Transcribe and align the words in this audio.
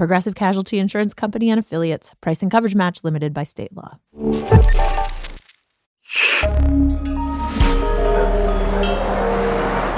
Progressive 0.00 0.34
Casualty 0.34 0.78
Insurance 0.78 1.12
Company 1.12 1.50
and 1.50 1.60
affiliates. 1.60 2.14
Price 2.22 2.40
and 2.40 2.50
coverage 2.50 2.74
match 2.74 3.04
limited 3.04 3.34
by 3.34 3.44
state 3.44 3.68
law. 3.76 3.98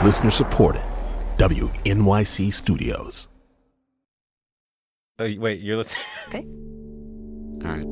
Listener 0.03 0.31
supported. 0.31 0.83
WNYC 1.39 2.53
Studios. 2.53 3.29
Oh, 5.21 5.33
wait, 5.39 5.61
you're 5.61 5.77
listening. 5.77 6.05
Okay. 6.29 6.47
All 7.65 7.77
right. 7.77 7.87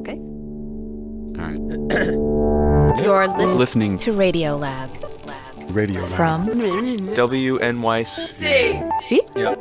Okay. 0.00 0.18
All 1.38 1.46
right. 1.46 1.60
You're 3.04 3.28
listening, 3.28 3.58
Listening 3.58 3.98
to 3.98 4.12
Radio 4.12 4.56
Lab. 4.56 4.90
radio 5.70 6.00
Lab. 6.02 6.10
From 6.10 6.48
WNYC. 6.48 8.06
See? 9.08 9.20
Yeah. 9.36 9.54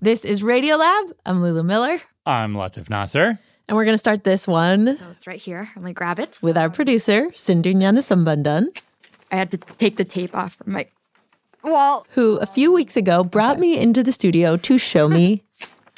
This 0.00 0.24
is 0.24 0.42
Radiolab. 0.42 1.12
I'm 1.26 1.42
Lulu 1.42 1.62
Miller, 1.62 2.00
I'm 2.26 2.54
Latif 2.54 2.88
Nasser. 2.90 3.38
and 3.68 3.76
we're 3.76 3.84
going 3.84 3.94
to 3.94 3.98
start 3.98 4.22
this 4.24 4.46
one 4.46 4.94
So 4.94 5.06
it's 5.10 5.26
right 5.26 5.40
here. 5.40 5.68
I'm 5.74 5.82
gonna 5.82 5.94
grab 5.94 6.18
it. 6.20 6.38
with 6.42 6.56
our 6.56 6.70
producer, 6.70 7.30
Sindhu 7.34 7.72
Gnanasambandan, 7.74 8.66
I 9.32 9.36
had 9.36 9.50
to 9.52 9.58
take 9.78 9.96
the 9.96 10.04
tape 10.04 10.34
off 10.34 10.54
from 10.56 10.74
my 10.74 10.86
wall. 11.64 12.06
who 12.10 12.36
a 12.36 12.46
few 12.46 12.72
weeks 12.72 12.96
ago 12.96 13.24
brought 13.24 13.58
me 13.58 13.78
into 13.78 14.02
the 14.02 14.12
studio 14.12 14.56
to 14.58 14.78
show 14.78 15.08
me 15.08 15.42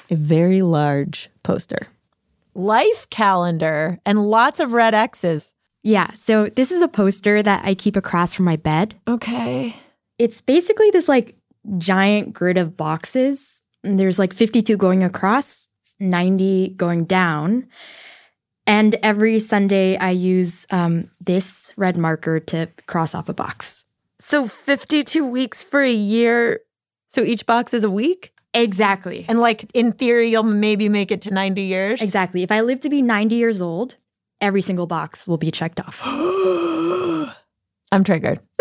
a 0.08 0.14
very 0.14 0.62
large 0.62 1.28
poster. 1.42 1.88
Life 2.54 3.10
calendar 3.10 3.98
and 4.06 4.30
lots 4.30 4.60
of 4.60 4.72
red 4.72 4.94
X's. 4.94 5.52
Yeah, 5.82 6.12
so 6.14 6.46
this 6.48 6.72
is 6.72 6.80
a 6.80 6.88
poster 6.88 7.42
that 7.42 7.62
I 7.64 7.74
keep 7.74 7.96
across 7.96 8.32
from 8.32 8.46
my 8.46 8.56
bed. 8.56 8.94
Okay. 9.06 9.76
It's 10.18 10.40
basically 10.40 10.90
this 10.90 11.08
like 11.08 11.35
giant 11.78 12.32
grid 12.32 12.58
of 12.58 12.76
boxes. 12.76 13.62
And 13.84 13.98
there's 14.00 14.18
like 14.18 14.32
52 14.32 14.76
going 14.76 15.02
across, 15.02 15.68
90 16.00 16.70
going 16.70 17.04
down. 17.04 17.68
And 18.66 18.96
every 19.02 19.38
Sunday, 19.38 19.96
I 19.96 20.10
use 20.10 20.66
um, 20.70 21.10
this 21.20 21.72
red 21.76 21.96
marker 21.96 22.40
to 22.40 22.68
cross 22.86 23.14
off 23.14 23.28
a 23.28 23.34
box. 23.34 23.86
So 24.18 24.46
52 24.46 25.24
weeks 25.24 25.62
for 25.62 25.80
a 25.80 25.92
year. 25.92 26.60
So 27.06 27.22
each 27.22 27.46
box 27.46 27.72
is 27.72 27.84
a 27.84 27.90
week? 27.90 28.32
Exactly. 28.54 29.26
And 29.28 29.38
like 29.38 29.70
in 29.74 29.92
theory, 29.92 30.30
you'll 30.30 30.42
maybe 30.42 30.88
make 30.88 31.12
it 31.12 31.20
to 31.22 31.30
90 31.30 31.62
years. 31.62 32.02
Exactly. 32.02 32.42
If 32.42 32.50
I 32.50 32.62
live 32.62 32.80
to 32.80 32.88
be 32.88 33.02
90 33.02 33.34
years 33.36 33.60
old, 33.60 33.96
every 34.40 34.62
single 34.62 34.86
box 34.86 35.28
will 35.28 35.36
be 35.36 35.50
checked 35.50 35.78
off. 35.78 36.00
I'm 37.92 38.02
triggered. 38.02 38.40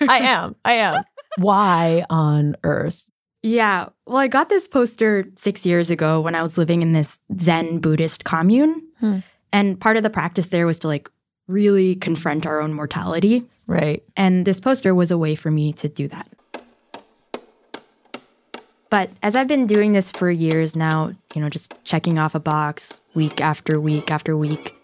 I 0.00 0.18
am. 0.20 0.54
I 0.64 0.74
am. 0.74 1.02
Why 1.38 2.04
on 2.10 2.56
earth? 2.64 3.06
Yeah. 3.42 3.88
Well, 4.06 4.18
I 4.18 4.26
got 4.28 4.48
this 4.48 4.66
poster 4.66 5.26
six 5.36 5.64
years 5.64 5.90
ago 5.90 6.20
when 6.20 6.34
I 6.34 6.42
was 6.42 6.58
living 6.58 6.82
in 6.82 6.92
this 6.92 7.20
Zen 7.38 7.78
Buddhist 7.78 8.24
commune. 8.24 8.82
Hmm. 8.98 9.18
And 9.52 9.80
part 9.80 9.96
of 9.96 10.02
the 10.02 10.10
practice 10.10 10.46
there 10.46 10.66
was 10.66 10.78
to 10.80 10.88
like 10.88 11.08
really 11.46 11.94
confront 11.94 12.46
our 12.46 12.60
own 12.60 12.74
mortality. 12.74 13.46
Right. 13.66 14.02
And 14.16 14.44
this 14.46 14.60
poster 14.60 14.94
was 14.94 15.10
a 15.10 15.18
way 15.18 15.34
for 15.34 15.50
me 15.50 15.72
to 15.74 15.88
do 15.88 16.08
that. 16.08 16.28
But 18.90 19.10
as 19.22 19.36
I've 19.36 19.48
been 19.48 19.66
doing 19.66 19.92
this 19.92 20.10
for 20.10 20.30
years 20.30 20.74
now, 20.74 21.12
you 21.34 21.42
know, 21.42 21.50
just 21.50 21.74
checking 21.84 22.18
off 22.18 22.34
a 22.34 22.40
box 22.40 23.00
week 23.14 23.40
after 23.40 23.78
week 23.78 24.10
after 24.10 24.36
week, 24.36 24.74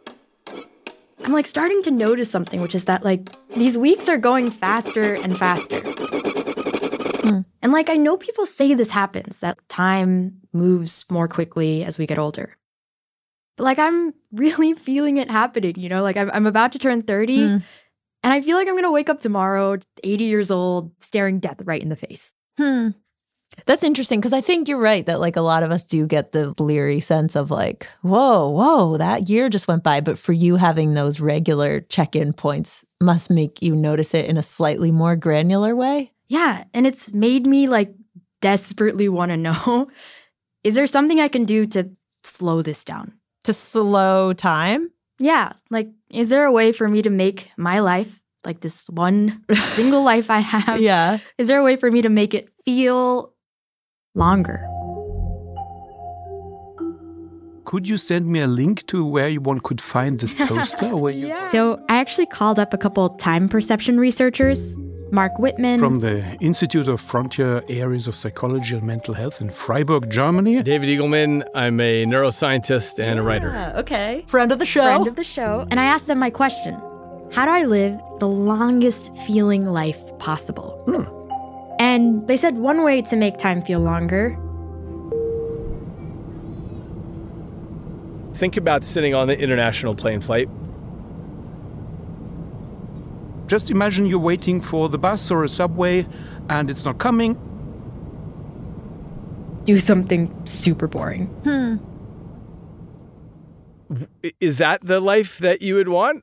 I'm 1.24 1.32
like 1.32 1.46
starting 1.46 1.82
to 1.84 1.90
notice 1.90 2.30
something, 2.30 2.60
which 2.60 2.74
is 2.74 2.84
that 2.84 3.02
like 3.02 3.30
these 3.56 3.78
weeks 3.78 4.08
are 4.08 4.18
going 4.18 4.50
faster 4.50 5.14
and 5.14 5.38
faster. 5.38 5.80
And 7.62 7.72
like 7.72 7.88
I 7.90 7.94
know 7.94 8.16
people 8.16 8.46
say 8.46 8.74
this 8.74 8.90
happens, 8.90 9.40
that 9.40 9.58
time 9.68 10.40
moves 10.52 11.04
more 11.10 11.28
quickly 11.28 11.84
as 11.84 11.98
we 11.98 12.06
get 12.06 12.18
older. 12.18 12.56
But 13.56 13.64
like 13.64 13.78
I'm 13.78 14.14
really 14.32 14.74
feeling 14.74 15.16
it 15.16 15.30
happening, 15.30 15.74
you 15.78 15.88
know, 15.88 16.02
like 16.02 16.16
I'm, 16.16 16.30
I'm 16.32 16.46
about 16.46 16.72
to 16.72 16.78
turn 16.78 17.02
30 17.02 17.36
Hmm. 17.36 17.56
and 18.22 18.32
I 18.32 18.40
feel 18.40 18.56
like 18.56 18.68
I'm 18.68 18.74
gonna 18.74 18.90
wake 18.92 19.08
up 19.08 19.20
tomorrow, 19.20 19.78
80 20.02 20.24
years 20.24 20.50
old, 20.50 20.92
staring 21.00 21.38
death 21.40 21.60
right 21.64 21.82
in 21.82 21.88
the 21.88 21.96
face. 21.96 22.32
Hmm. 22.58 22.90
That's 23.66 23.84
interesting 23.84 24.18
because 24.20 24.32
I 24.32 24.40
think 24.40 24.66
you're 24.66 24.78
right 24.78 25.06
that 25.06 25.20
like 25.20 25.36
a 25.36 25.40
lot 25.40 25.62
of 25.62 25.70
us 25.70 25.84
do 25.84 26.06
get 26.08 26.32
the 26.32 26.52
bleary 26.56 26.98
sense 26.98 27.36
of 27.36 27.52
like, 27.52 27.86
whoa, 28.02 28.48
whoa, 28.48 28.96
that 28.96 29.28
year 29.28 29.48
just 29.48 29.68
went 29.68 29.84
by. 29.84 30.00
But 30.00 30.18
for 30.18 30.32
you, 30.32 30.56
having 30.56 30.94
those 30.94 31.20
regular 31.20 31.80
check 31.82 32.16
in 32.16 32.32
points 32.32 32.84
must 33.04 33.30
make 33.30 33.62
you 33.62 33.76
notice 33.76 34.14
it 34.14 34.26
in 34.26 34.36
a 34.36 34.42
slightly 34.42 34.90
more 34.90 35.14
granular 35.16 35.76
way. 35.76 36.12
Yeah, 36.28 36.64
and 36.74 36.86
it's 36.86 37.12
made 37.12 37.46
me 37.46 37.68
like 37.68 37.94
desperately 38.40 39.08
want 39.08 39.30
to 39.30 39.36
know 39.36 39.88
is 40.64 40.74
there 40.74 40.86
something 40.86 41.20
I 41.20 41.28
can 41.28 41.44
do 41.44 41.66
to 41.68 41.90
slow 42.24 42.62
this 42.62 42.84
down? 42.84 43.12
To 43.44 43.52
slow 43.52 44.32
time. 44.32 44.90
Yeah, 45.18 45.52
like 45.70 45.88
is 46.10 46.28
there 46.30 46.44
a 46.44 46.52
way 46.52 46.72
for 46.72 46.88
me 46.88 47.02
to 47.02 47.10
make 47.10 47.50
my 47.56 47.80
life, 47.80 48.20
like 48.44 48.60
this 48.60 48.88
one 48.88 49.44
single 49.54 50.02
life 50.02 50.30
I 50.30 50.40
have, 50.40 50.80
Yeah. 50.80 51.18
is 51.38 51.48
there 51.48 51.60
a 51.60 51.64
way 51.64 51.76
for 51.76 51.90
me 51.90 52.02
to 52.02 52.08
make 52.08 52.34
it 52.34 52.48
feel 52.64 53.32
longer? 54.14 54.66
Could 57.74 57.88
you 57.88 57.96
send 57.96 58.28
me 58.28 58.38
a 58.38 58.46
link 58.46 58.86
to 58.86 59.04
where 59.04 59.34
one 59.34 59.58
could 59.58 59.80
find 59.80 60.20
this 60.20 60.32
poster? 60.48 60.86
or 60.92 60.96
where 60.96 61.12
you, 61.12 61.34
So 61.50 61.84
I 61.88 61.96
actually 61.96 62.26
called 62.26 62.60
up 62.60 62.72
a 62.72 62.78
couple 62.78 63.08
time 63.16 63.48
perception 63.48 63.98
researchers, 63.98 64.78
Marc 65.10 65.32
Wittmann. 65.38 65.80
From 65.80 65.98
the 65.98 66.36
Institute 66.40 66.86
of 66.86 67.00
Frontier 67.00 67.64
Areas 67.68 68.06
of 68.06 68.14
Psychology 68.14 68.76
and 68.76 68.84
Mental 68.86 69.12
Health 69.12 69.40
in 69.40 69.50
Freiburg, 69.50 70.08
Germany. 70.08 70.62
David 70.62 70.88
Eagleman. 70.88 71.42
I'm 71.52 71.80
a 71.80 72.04
neuroscientist 72.04 73.02
and 73.02 73.18
a 73.18 73.22
writer. 73.24 73.48
Yeah, 73.48 73.80
okay. 73.80 74.24
Friend 74.28 74.52
of 74.52 74.60
the 74.60 74.66
show. 74.66 74.82
friend 74.82 75.08
of 75.08 75.16
the 75.16 75.24
show, 75.24 75.66
and 75.68 75.80
I 75.80 75.86
asked 75.86 76.06
them 76.06 76.20
my 76.20 76.30
question 76.30 76.74
How 77.32 77.44
do 77.44 77.50
I 77.50 77.64
live 77.64 77.98
the 78.20 78.28
longest 78.28 79.12
feeling 79.26 79.66
life 79.66 80.16
possible? 80.20 80.80
Hmm. 80.86 81.80
And 81.80 82.28
they 82.28 82.36
said 82.36 82.54
one 82.54 82.84
way 82.84 83.02
to 83.02 83.16
make 83.16 83.36
time 83.38 83.62
feel 83.62 83.80
longer 83.80 84.38
Think 88.34 88.56
about 88.56 88.84
sitting 88.84 89.14
on 89.14 89.28
the 89.28 89.38
international 89.38 89.94
plane 89.94 90.20
flight. 90.20 90.48
Just 93.46 93.70
imagine 93.70 94.06
you're 94.06 94.18
waiting 94.18 94.60
for 94.60 94.88
the 94.88 94.98
bus 94.98 95.30
or 95.30 95.44
a 95.44 95.48
subway 95.48 96.06
and 96.48 96.70
it's 96.70 96.84
not 96.84 96.98
coming. 96.98 97.38
do 99.64 99.78
something 99.78 100.28
super 100.44 100.86
boring. 100.86 101.26
Hmm. 101.44 101.76
I- 104.22 104.32
Is 104.40 104.58
that 104.58 104.84
the 104.84 105.00
life 105.00 105.38
that 105.38 105.62
you 105.62 105.76
would 105.76 105.88
want? 105.88 106.22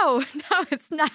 No, 0.00 0.20
no, 0.50 0.64
it's 0.70 0.90
not. 0.90 1.10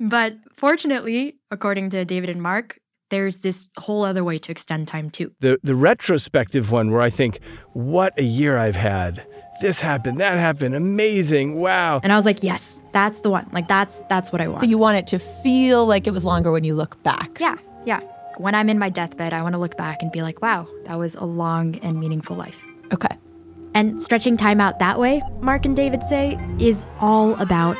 But 0.00 0.36
fortunately, 0.54 1.36
according 1.50 1.90
to 1.90 2.04
David 2.06 2.30
and 2.30 2.40
Marc, 2.40 2.78
there's 3.14 3.38
this 3.38 3.68
whole 3.78 4.02
other 4.04 4.24
way 4.24 4.38
to 4.40 4.50
extend 4.50 4.88
time 4.88 5.08
too. 5.10 5.32
The 5.40 5.58
the 5.62 5.74
retrospective 5.74 6.70
one 6.72 6.90
where 6.90 7.00
I 7.00 7.10
think, 7.10 7.38
what 7.72 8.18
a 8.18 8.24
year 8.24 8.58
I've 8.58 8.76
had. 8.76 9.26
This 9.60 9.78
happened, 9.80 10.18
that 10.20 10.36
happened, 10.36 10.74
amazing, 10.74 11.54
wow. 11.54 12.00
And 12.02 12.12
I 12.12 12.16
was 12.16 12.26
like, 12.26 12.42
yes, 12.42 12.80
that's 12.92 13.20
the 13.20 13.30
one. 13.30 13.48
Like 13.52 13.68
that's 13.68 14.02
that's 14.08 14.32
what 14.32 14.40
I 14.40 14.48
want. 14.48 14.60
So 14.60 14.66
you 14.66 14.78
want 14.78 14.98
it 14.98 15.06
to 15.08 15.18
feel 15.18 15.86
like 15.86 16.06
it 16.08 16.12
was 16.12 16.24
longer 16.24 16.50
when 16.50 16.64
you 16.64 16.74
look 16.74 17.00
back. 17.04 17.38
yeah, 17.40 17.56
yeah. 17.86 18.00
When 18.38 18.54
I'm 18.56 18.68
in 18.68 18.80
my 18.80 18.90
deathbed, 18.90 19.32
I 19.32 19.42
want 19.42 19.54
to 19.54 19.60
look 19.60 19.76
back 19.76 20.02
and 20.02 20.10
be 20.10 20.22
like, 20.22 20.42
wow, 20.42 20.66
that 20.86 20.98
was 20.98 21.14
a 21.14 21.24
long 21.24 21.76
and 21.84 22.00
meaningful 22.00 22.34
life. 22.36 22.64
Okay. 22.92 23.16
And 23.74 24.00
stretching 24.00 24.36
time 24.36 24.60
out 24.60 24.80
that 24.80 24.98
way, 24.98 25.22
Marc 25.40 25.64
and 25.64 25.76
David 25.76 26.02
say, 26.02 26.36
is 26.58 26.84
all 27.00 27.34
about 27.40 27.78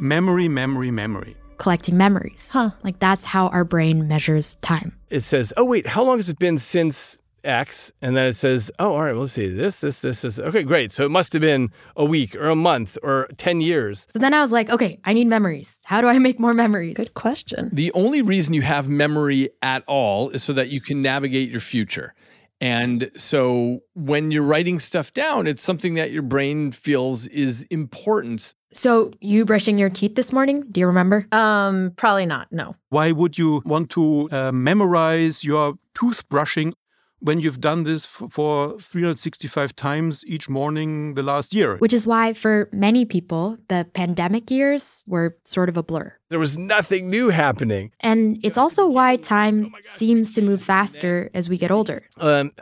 Memory, 0.00 0.48
memory, 0.48 0.90
memory. 0.92 1.36
Collecting 1.58 1.96
memories. 1.96 2.50
Huh. 2.52 2.70
Like 2.82 2.98
that's 2.98 3.24
how 3.24 3.48
our 3.48 3.64
brain 3.64 4.08
measures 4.08 4.56
time. 4.56 4.96
It 5.08 5.20
says, 5.20 5.52
oh 5.56 5.64
wait, 5.64 5.86
how 5.86 6.04
long 6.04 6.18
has 6.18 6.28
it 6.28 6.38
been 6.38 6.58
since 6.58 7.20
X? 7.44 7.92
And 8.02 8.16
then 8.16 8.26
it 8.26 8.34
says, 8.34 8.70
oh, 8.78 8.92
all 8.92 9.02
right, 9.02 9.12
well, 9.12 9.22
let's 9.22 9.32
see, 9.32 9.48
this, 9.48 9.80
this, 9.80 10.00
this, 10.00 10.22
this. 10.22 10.38
Okay, 10.38 10.62
great. 10.62 10.92
So 10.92 11.04
it 11.04 11.10
must 11.10 11.32
have 11.32 11.42
been 11.42 11.70
a 11.96 12.04
week 12.04 12.34
or 12.34 12.48
a 12.48 12.56
month 12.56 12.98
or 13.02 13.28
10 13.36 13.60
years. 13.60 14.06
So 14.10 14.18
then 14.18 14.34
I 14.34 14.40
was 14.40 14.52
like, 14.52 14.70
okay, 14.70 15.00
I 15.04 15.12
need 15.12 15.28
memories. 15.28 15.80
How 15.84 16.00
do 16.00 16.06
I 16.06 16.18
make 16.18 16.38
more 16.38 16.54
memories? 16.54 16.94
Good 16.96 17.14
question. 17.14 17.70
The 17.72 17.92
only 17.92 18.22
reason 18.22 18.54
you 18.54 18.62
have 18.62 18.88
memory 18.88 19.50
at 19.62 19.82
all 19.86 20.30
is 20.30 20.42
so 20.42 20.52
that 20.52 20.68
you 20.68 20.80
can 20.80 21.02
navigate 21.02 21.50
your 21.50 21.60
future. 21.60 22.14
And 22.60 23.10
so 23.16 23.80
when 23.94 24.30
you're 24.30 24.42
writing 24.42 24.80
stuff 24.80 25.12
down, 25.12 25.46
it's 25.46 25.62
something 25.62 25.94
that 25.94 26.10
your 26.10 26.22
brain 26.22 26.72
feels 26.72 27.26
is 27.28 27.62
important. 27.64 28.54
So, 28.70 29.12
you 29.20 29.46
brushing 29.46 29.78
your 29.78 29.88
teeth 29.88 30.14
this 30.14 30.30
morning? 30.30 30.64
Do 30.70 30.80
you 30.80 30.86
remember? 30.86 31.26
Um, 31.32 31.92
probably 31.96 32.26
not. 32.26 32.48
No. 32.52 32.76
Why 32.90 33.12
would 33.12 33.38
you 33.38 33.62
want 33.64 33.88
to 33.90 34.28
uh, 34.30 34.52
memorize 34.52 35.42
your 35.42 35.78
toothbrushing 35.94 36.74
when 37.20 37.40
you've 37.40 37.60
done 37.60 37.84
this 37.84 38.06
for 38.06 38.78
365 38.80 39.74
times 39.74 40.24
each 40.26 40.48
morning 40.48 41.14
the 41.14 41.22
last 41.22 41.54
year? 41.54 41.76
Which 41.78 41.92
is 41.92 42.06
why, 42.06 42.32
for 42.32 42.68
many 42.72 43.04
people, 43.04 43.58
the 43.68 43.86
pandemic 43.92 44.50
years 44.50 45.04
were 45.06 45.36
sort 45.44 45.68
of 45.68 45.76
a 45.76 45.82
blur. 45.82 46.12
There 46.30 46.38
was 46.38 46.56
nothing 46.58 47.10
new 47.10 47.30
happening. 47.30 47.92
And 48.00 48.38
it's 48.42 48.58
also 48.58 48.86
why 48.86 49.16
time 49.16 49.72
seems 49.82 50.32
to 50.34 50.42
move 50.42 50.62
faster 50.62 51.30
as 51.34 51.48
we 51.48 51.56
get 51.56 51.70
older. 51.70 52.04
Um, 52.18 52.52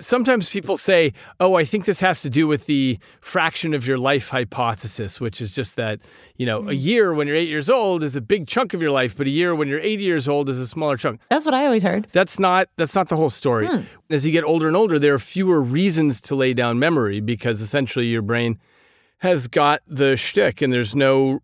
sometimes 0.00 0.50
people 0.50 0.76
say, 0.76 1.12
"Oh, 1.40 1.54
I 1.54 1.64
think 1.64 1.84
this 1.84 2.00
has 2.00 2.22
to 2.22 2.30
do 2.30 2.46
with 2.46 2.66
the 2.66 2.98
fraction 3.20 3.74
of 3.74 3.86
your 3.86 3.98
life 3.98 4.28
hypothesis," 4.28 5.20
which 5.20 5.40
is 5.40 5.52
just 5.52 5.76
that 5.76 6.00
you 6.36 6.46
know 6.46 6.58
a 6.60 6.72
mm. 6.72 6.82
year 6.82 7.14
when 7.14 7.26
you're 7.26 7.36
eight 7.36 7.48
years 7.48 7.68
old 7.70 8.02
is 8.02 8.16
a 8.16 8.20
big 8.20 8.46
chunk 8.46 8.74
of 8.74 8.82
your 8.82 8.90
life, 8.90 9.16
but 9.16 9.26
a 9.26 9.30
year 9.30 9.54
when 9.54 9.68
you're 9.68 9.80
80 9.80 10.04
years 10.04 10.28
old 10.28 10.48
is 10.48 10.58
a 10.58 10.66
smaller 10.66 10.96
chunk. 10.96 11.20
That's 11.30 11.44
what 11.44 11.54
I 11.54 11.64
always 11.64 11.82
heard. 11.82 12.08
That's 12.12 12.38
not 12.38 12.68
that's 12.76 12.94
not 12.94 13.08
the 13.08 13.16
whole 13.16 13.30
story. 13.30 13.66
Hmm. 13.66 13.82
As 14.10 14.24
you 14.24 14.32
get 14.32 14.44
older 14.44 14.66
and 14.66 14.76
older, 14.76 14.98
there 14.98 15.14
are 15.14 15.18
fewer 15.18 15.60
reasons 15.60 16.20
to 16.22 16.34
lay 16.34 16.54
down 16.54 16.78
memory 16.78 17.20
because 17.20 17.60
essentially 17.60 18.06
your 18.06 18.22
brain 18.22 18.58
has 19.18 19.48
got 19.48 19.82
the 19.86 20.16
shtick, 20.16 20.62
and 20.62 20.72
there's 20.72 20.94
no 20.94 21.40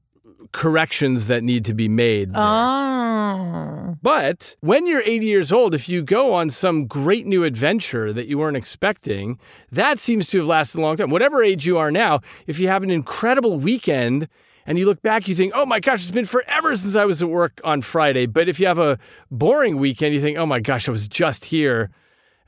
corrections 0.53 1.27
that 1.29 1.43
need 1.43 1.65
to 1.67 1.75
be 1.75 1.89
made. 1.89 2.35
there. 2.35 2.43
Oh. 2.43 3.97
But 4.03 4.57
when 4.61 4.87
you're 4.87 5.03
80 5.05 5.27
years 5.27 5.53
old, 5.53 5.75
if 5.75 5.89
you 5.89 6.03
go 6.03 6.35
on 6.35 6.51
some 6.51 6.87
great 6.87 7.27
new 7.27 7.45
adventure 7.45 8.13
that 8.13 8.27
you 8.27 8.39
weren't 8.39 8.57
expecting, 8.57 9.39
that 9.73 9.99
seems 9.99 10.29
to 10.29 10.39
have 10.39 10.47
lasted 10.47 10.79
a 10.79 10.83
long 10.83 10.97
time. 10.97 11.11
Whatever 11.11 11.43
age 11.43 11.67
you 11.67 11.79
are 11.79 11.91
now, 11.91 12.21
if 12.47 12.59
you 12.59 12.69
have 12.69 12.83
an 12.83 12.91
incredible 12.91 13.59
weekend 13.59 14.29
and 14.67 14.79
you 14.79 14.87
look 14.87 15.03
back, 15.03 15.29
you 15.29 15.35
think, 15.35 15.53
oh 15.55 15.67
my 15.67 15.81
gosh, 15.81 16.03
it's 16.03 16.11
been 16.11 16.25
forever 16.25 16.77
since 16.77 16.95
I 16.95 17.05
was 17.05 17.23
at 17.23 17.29
work 17.29 17.61
on 17.65 17.81
Friday. 17.81 18.27
But 18.27 18.49
if 18.49 18.59
you 18.61 18.67
have 18.67 18.79
a 18.79 18.99
boring 19.31 19.79
weekend, 19.79 20.15
you 20.15 20.21
think, 20.21 20.39
oh 20.39 20.47
my 20.47 20.61
gosh, 20.61 20.89
I 20.89 20.93
was 20.93 21.09
just 21.09 21.47
here. 21.47 21.91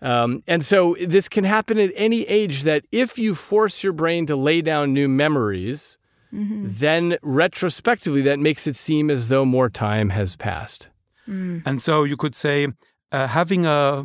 Um, 0.02 0.42
and 0.46 0.64
so 0.64 0.96
this 1.00 1.28
can 1.28 1.44
happen 1.44 1.78
at 1.78 1.90
any 1.94 2.22
age 2.24 2.62
that 2.62 2.84
if 2.92 3.18
you 3.18 3.34
force 3.34 3.82
your 3.82 3.92
brain 3.92 4.26
to 4.26 4.36
lay 4.36 4.60
down 4.60 4.92
new 4.92 5.08
memories, 5.08 5.98
then 6.80 7.16
retrospectively, 7.22 8.22
that 8.22 8.38
makes 8.38 8.66
it 8.66 8.76
seem 8.76 9.10
as 9.10 9.28
though 9.28 9.44
more 9.44 9.70
time 9.70 10.10
has 10.10 10.36
passed. 10.36 10.88
And 11.66 11.80
so 11.82 12.04
you 12.04 12.16
could 12.16 12.34
say 12.34 12.68
uh, 13.10 13.26
having 13.26 13.66
a, 13.66 14.04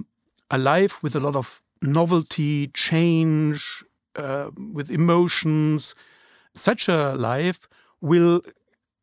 a 0.49 0.57
life 0.57 1.03
with 1.03 1.15
a 1.15 1.19
lot 1.19 1.35
of 1.35 1.61
novelty, 1.81 2.67
change, 2.73 3.83
uh, 4.15 4.49
with 4.73 4.89
emotions, 4.91 5.95
such 6.53 6.87
a 6.89 7.13
life 7.15 7.67
will 8.01 8.41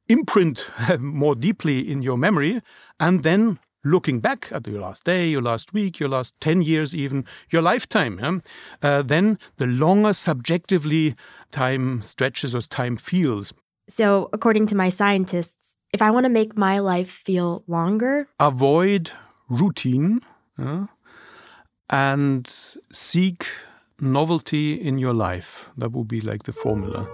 imprint 0.09 0.71
more 0.99 1.35
deeply 1.35 1.91
in 1.91 2.03
your 2.03 2.17
memory. 2.17 2.61
And 2.99 3.23
then 3.23 3.59
looking 3.85 4.21
back 4.21 4.49
at 4.53 4.67
your 4.67 4.81
last 4.81 5.05
day, 5.05 5.29
your 5.29 5.43
last 5.43 5.73
week, 5.73 5.99
your 5.99 6.09
last 6.09 6.39
10 6.41 6.63
years, 6.63 6.95
even 6.95 7.25
your 7.51 7.63
lifetime, 7.63 8.19
yeah, 8.19 8.39
uh, 8.83 9.03
then 9.03 9.39
the 9.57 9.67
longer 9.67 10.13
subjectively 10.13 11.15
time 11.51 12.03
stretches 12.03 12.55
or 12.55 12.61
time 12.61 12.97
feels. 12.97 13.53
So, 13.89 14.29
according 14.33 14.67
to 14.69 14.77
my 14.77 14.91
scientists, 14.91 15.77
if 15.93 16.03
I 16.03 16.11
want 16.11 16.25
to 16.25 16.31
make 16.31 16.57
my 16.57 16.79
life 16.79 17.11
feel 17.11 17.65
longer, 17.67 18.29
avoid 18.39 19.11
routine 19.49 20.21
uh, 20.59 20.87
and 21.89 22.47
seek 22.47 23.47
novelty 24.01 24.75
in 24.75 24.99
your 24.99 25.15
life. 25.15 25.71
That 25.77 25.93
would 25.93 26.09
be 26.09 26.21
like 26.21 26.43
the 26.43 26.53
formula. 26.53 27.09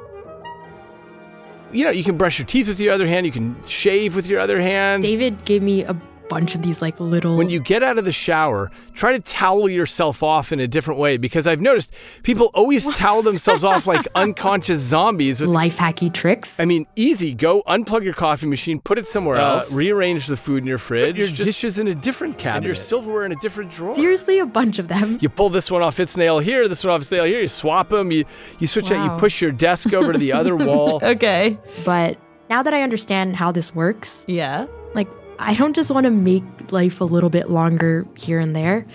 You 1.72 1.84
know, 1.84 1.90
you 1.90 2.04
can 2.04 2.16
brush 2.16 2.38
your 2.38 2.46
teeth 2.46 2.68
with 2.68 2.78
your 2.78 2.92
other 2.92 3.06
hand, 3.06 3.26
you 3.26 3.32
can 3.32 3.56
shave 3.66 4.14
with 4.14 4.26
your 4.26 4.40
other 4.40 4.60
hand. 4.60 5.02
David 5.02 5.44
gave 5.44 5.62
me 5.62 5.82
a 5.84 5.94
bunch 6.28 6.54
of 6.54 6.62
these 6.62 6.80
like 6.82 6.98
little 7.00 7.36
When 7.36 7.50
you 7.50 7.60
get 7.60 7.82
out 7.82 7.98
of 7.98 8.04
the 8.04 8.12
shower, 8.12 8.70
try 8.94 9.12
to 9.12 9.20
towel 9.20 9.68
yourself 9.68 10.22
off 10.22 10.52
in 10.52 10.60
a 10.60 10.66
different 10.66 10.98
way 11.00 11.16
because 11.16 11.46
I've 11.46 11.60
noticed 11.60 11.92
people 12.22 12.50
always 12.54 12.88
towel 12.96 13.22
themselves 13.22 13.64
off 13.64 13.86
like 13.86 14.06
unconscious 14.14 14.78
zombies. 14.80 15.40
With, 15.40 15.50
life 15.50 15.76
hacky 15.76 16.12
tricks. 16.12 16.58
I 16.58 16.64
mean, 16.64 16.86
easy. 16.96 17.34
Go 17.34 17.62
unplug 17.66 18.04
your 18.04 18.14
coffee 18.14 18.46
machine, 18.46 18.80
put 18.80 18.98
it 18.98 19.06
somewhere 19.06 19.36
uh, 19.36 19.54
else, 19.56 19.72
rearrange 19.74 20.26
the 20.26 20.36
food 20.36 20.58
in 20.62 20.66
your 20.66 20.78
fridge, 20.78 21.16
put 21.16 21.18
your 21.18 21.28
dishes 21.46 21.78
in 21.78 21.88
a 21.88 21.94
different 21.94 22.38
cabinet, 22.38 22.56
and 22.56 22.66
your 22.66 22.74
silverware 22.74 23.24
in 23.24 23.32
a 23.32 23.36
different 23.36 23.70
drawer. 23.70 23.94
seriously, 23.94 24.38
a 24.38 24.46
bunch 24.46 24.78
of 24.78 24.88
them. 24.88 25.18
You 25.20 25.28
pull 25.28 25.48
this 25.50 25.70
one 25.70 25.82
off 25.82 26.00
its 26.00 26.16
nail 26.16 26.38
here, 26.38 26.68
this 26.68 26.84
one 26.84 26.94
off 26.94 27.00
its 27.02 27.10
nail 27.12 27.24
here. 27.24 27.40
You 27.40 27.48
swap 27.48 27.88
them. 27.90 28.10
You 28.10 28.24
you 28.58 28.66
switch 28.66 28.90
out. 28.90 29.04
You 29.04 29.18
push 29.18 29.40
your 29.42 29.52
desk 29.52 29.92
over 29.92 30.12
to 30.12 30.18
the 30.18 30.32
other 30.32 30.56
wall. 30.66 31.00
Okay. 31.02 31.58
But 31.84 32.18
now 32.50 32.62
that 32.62 32.72
I 32.72 32.82
understand 32.82 33.36
how 33.36 33.50
this 33.52 33.74
works, 33.74 34.24
Yeah. 34.28 34.66
like 34.94 35.08
I 35.38 35.54
don't 35.54 35.74
just 35.74 35.90
want 35.90 36.04
to 36.04 36.10
make 36.10 36.42
life 36.72 37.00
a 37.00 37.04
little 37.04 37.30
bit 37.30 37.50
longer 37.50 38.06
here 38.16 38.38
and 38.38 38.54
there. 38.54 38.86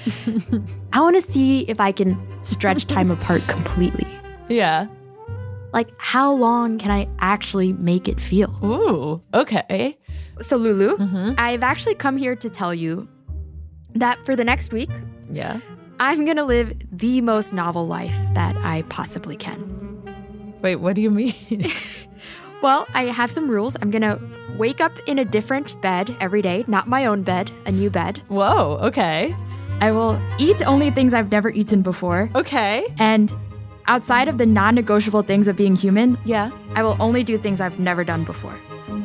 I 0.94 1.01
want 1.01 1.15
to 1.15 1.21
see 1.21 1.62
if 1.62 1.80
I 1.80 1.91
can 1.91 2.18
stretch 2.44 2.86
time 2.88 3.12
apart 3.12 3.41
completely. 3.47 4.07
Yeah. 4.47 4.88
Like, 5.74 5.89
how 6.00 6.31
long 6.33 6.80
can 6.80 6.89
I 6.91 7.07
actually 7.19 7.74
make 7.74 8.07
it 8.07 8.19
feel? 8.19 8.50
Ooh. 8.63 9.21
Okay. 9.33 9.97
So, 10.41 10.57
Lulu, 10.57 10.97
Mm-hmm. 10.97 11.33
I've 11.38 11.62
actually 11.63 11.95
come 11.95 12.18
here 12.18 12.36
to 12.36 12.50
tell 12.50 12.74
you 12.74 13.07
that 13.94 14.24
for 14.25 14.36
the 14.36 14.44
next 14.45 14.74
week, 14.74 14.89
Yeah. 15.31 15.59
I'm 16.00 16.24
going 16.24 16.38
to 16.38 16.45
live 16.45 16.74
the 16.91 17.19
most 17.21 17.51
novel 17.53 17.86
life 17.86 18.15
that 18.33 18.56
I 18.57 18.83
possibly 18.89 19.36
can. 19.36 20.56
Wait, 20.62 20.77
what 20.77 20.95
do 20.95 21.01
you 21.01 21.12
mean? 21.12 21.33
Well, 22.61 22.88
I 22.94 23.06
have 23.06 23.31
some 23.31 23.50
rules. 23.50 23.77
I'm 23.81 23.89
going 23.91 24.01
to 24.01 24.19
wake 24.57 24.81
up 24.81 24.91
in 25.07 25.17
a 25.19 25.25
different 25.25 25.79
bed 25.81 26.15
every 26.19 26.41
day, 26.41 26.65
not 26.67 26.88
my 26.88 27.06
own 27.06 27.23
bed, 27.23 27.51
a 27.65 27.71
new 27.71 27.89
bed. 27.89 28.21
Whoa. 28.27 28.77
Okay. 28.81 29.35
I 29.81 29.91
will 29.91 30.19
eat 30.39 30.61
only 30.67 30.91
things 30.91 31.13
I've 31.13 31.31
never 31.31 31.50
eaten 31.51 31.81
before. 31.81 32.29
Okay. 32.35 32.85
And 33.00 33.33
outside 33.88 34.27
of 34.27 34.38
the 34.38 34.45
non 34.45 34.75
negotiable 34.75 35.21
things 35.23 35.47
of 35.47 35.56
being 35.56 35.75
human, 35.77 36.17
Yeah. 36.25 36.51
I 36.75 36.83
will 36.83 36.97
only 37.00 37.23
do 37.23 37.38
things 37.38 37.61
I've 37.61 37.79
never 37.79 38.03
done 38.03 38.25
before. 38.25 38.53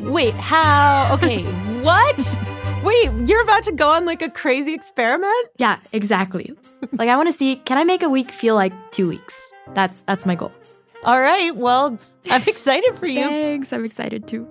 Wait, 0.01 0.35
how? 0.35 1.09
Okay. 1.15 1.43
what? 1.83 2.39
Wait, 2.83 3.11
you're 3.29 3.43
about 3.43 3.63
to 3.63 3.73
go 3.73 3.89
on 3.89 4.05
like 4.05 4.21
a 4.21 4.31
crazy 4.31 4.75
experiment? 4.75 5.49
yeah, 5.59 5.79
exactly. 5.93 6.53
like 6.93 7.09
I 7.09 7.17
want 7.17 7.29
to 7.29 7.33
see 7.33 7.57
can 7.65 7.79
I 7.79 7.85
make 7.85 8.03
a 8.03 8.09
week 8.11 8.31
feel 8.31 8.57
like 8.57 8.73
2 8.91 9.09
weeks? 9.09 9.53
That's 9.75 10.01
that's 10.03 10.27
my 10.27 10.35
goal. 10.35 10.53
All 11.05 11.21
right. 11.21 11.55
Well, 11.55 11.99
I'm 12.31 12.43
excited 12.47 12.97
for 12.97 13.07
you. 13.07 13.29
Thanks. 13.29 13.73
I'm 13.73 13.85
excited 13.85 14.27
too. 14.27 14.49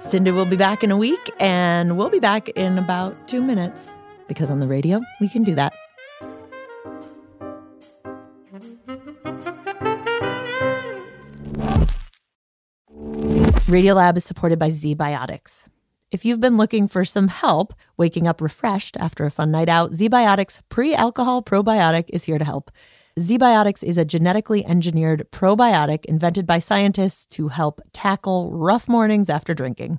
Sindhu 0.00 0.34
will 0.34 0.46
be 0.46 0.56
back 0.56 0.84
in 0.84 0.90
a 0.90 0.96
week, 0.96 1.30
and 1.40 1.96
we'll 1.96 2.10
be 2.10 2.20
back 2.20 2.48
in 2.50 2.76
about 2.76 3.28
two 3.28 3.40
minutes 3.40 3.90
because 4.28 4.50
on 4.50 4.60
the 4.60 4.66
radio, 4.66 5.00
we 5.20 5.28
can 5.28 5.42
do 5.42 5.54
that. 5.54 5.72
Radiolab 13.72 14.18
is 14.18 14.24
supported 14.24 14.58
by 14.58 14.68
ZBiotics. 14.68 15.64
If 16.10 16.26
you've 16.26 16.40
been 16.40 16.58
looking 16.58 16.88
for 16.88 17.06
some 17.06 17.28
help 17.28 17.72
waking 17.96 18.26
up 18.26 18.42
refreshed 18.42 18.98
after 18.98 19.24
a 19.24 19.30
fun 19.30 19.50
night 19.50 19.70
out, 19.70 19.92
ZBiotics 19.92 20.60
pre 20.68 20.94
alcohol 20.94 21.42
probiotic 21.42 22.10
is 22.10 22.24
here 22.24 22.38
to 22.38 22.44
help. 22.44 22.70
ZBiotics 23.18 23.84
is 23.84 23.98
a 23.98 24.06
genetically 24.06 24.64
engineered 24.64 25.30
probiotic 25.30 26.06
invented 26.06 26.46
by 26.46 26.58
scientists 26.58 27.26
to 27.26 27.48
help 27.48 27.82
tackle 27.92 28.50
rough 28.54 28.88
mornings 28.88 29.28
after 29.28 29.52
drinking. 29.52 29.98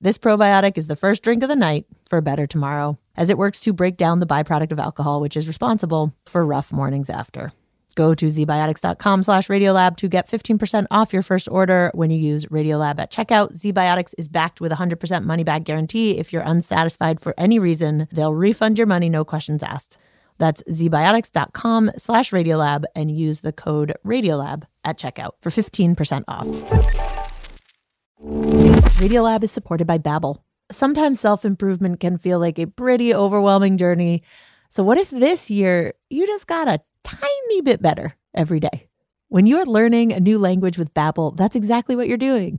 This 0.00 0.16
probiotic 0.16 0.78
is 0.78 0.86
the 0.86 0.94
first 0.94 1.24
drink 1.24 1.42
of 1.42 1.48
the 1.48 1.56
night 1.56 1.86
for 2.08 2.18
a 2.18 2.22
better 2.22 2.46
tomorrow, 2.46 2.98
as 3.16 3.30
it 3.30 3.38
works 3.38 3.58
to 3.60 3.72
break 3.72 3.96
down 3.96 4.20
the 4.20 4.26
byproduct 4.26 4.70
of 4.70 4.78
alcohol, 4.78 5.20
which 5.20 5.36
is 5.36 5.48
responsible 5.48 6.14
for 6.24 6.46
rough 6.46 6.70
mornings 6.70 7.10
after. 7.10 7.50
Go 7.96 8.14
to 8.14 8.26
zbiotics.com 8.26 9.24
slash 9.24 9.48
radiolab 9.48 9.96
to 9.96 10.06
get 10.06 10.30
15% 10.30 10.86
off 10.92 11.12
your 11.12 11.22
first 11.22 11.48
order 11.50 11.90
when 11.94 12.12
you 12.12 12.16
use 12.16 12.46
Radiolab 12.46 13.00
at 13.00 13.10
checkout. 13.10 13.58
Zbiotics 13.58 14.14
is 14.16 14.28
backed 14.28 14.60
with 14.60 14.70
a 14.70 14.76
100% 14.76 15.24
money 15.24 15.42
back 15.42 15.64
guarantee. 15.64 16.16
If 16.16 16.32
you're 16.32 16.42
unsatisfied 16.42 17.20
for 17.20 17.34
any 17.36 17.58
reason, 17.58 18.06
they'll 18.12 18.32
refund 18.32 18.78
your 18.78 18.86
money, 18.86 19.10
no 19.10 19.24
questions 19.24 19.64
asked. 19.64 19.98
That's 20.38 20.62
zbiotics.com 20.64 21.92
slash 21.96 22.30
radiolab 22.30 22.84
and 22.94 23.10
use 23.10 23.40
the 23.40 23.52
code 23.52 23.94
radiolab 24.04 24.64
at 24.84 24.98
checkout 24.98 25.32
for 25.40 25.50
15% 25.50 26.24
off. 26.28 26.46
Radiolab 28.98 29.42
is 29.42 29.52
supported 29.52 29.86
by 29.86 29.98
Babbel. 29.98 30.38
Sometimes 30.70 31.20
self-improvement 31.20 32.00
can 32.00 32.18
feel 32.18 32.38
like 32.38 32.58
a 32.58 32.66
pretty 32.66 33.14
overwhelming 33.14 33.76
journey. 33.76 34.22
So 34.70 34.82
what 34.82 34.98
if 34.98 35.10
this 35.10 35.50
year 35.50 35.94
you 36.08 36.26
just 36.26 36.46
got 36.46 36.68
a 36.68 36.80
tiny 37.04 37.60
bit 37.60 37.82
better 37.82 38.16
every 38.34 38.60
day? 38.60 38.88
When 39.28 39.46
you're 39.46 39.66
learning 39.66 40.12
a 40.12 40.20
new 40.20 40.38
language 40.38 40.78
with 40.78 40.94
Babbel, 40.94 41.36
that's 41.36 41.56
exactly 41.56 41.96
what 41.96 42.06
you're 42.06 42.16
doing. 42.16 42.58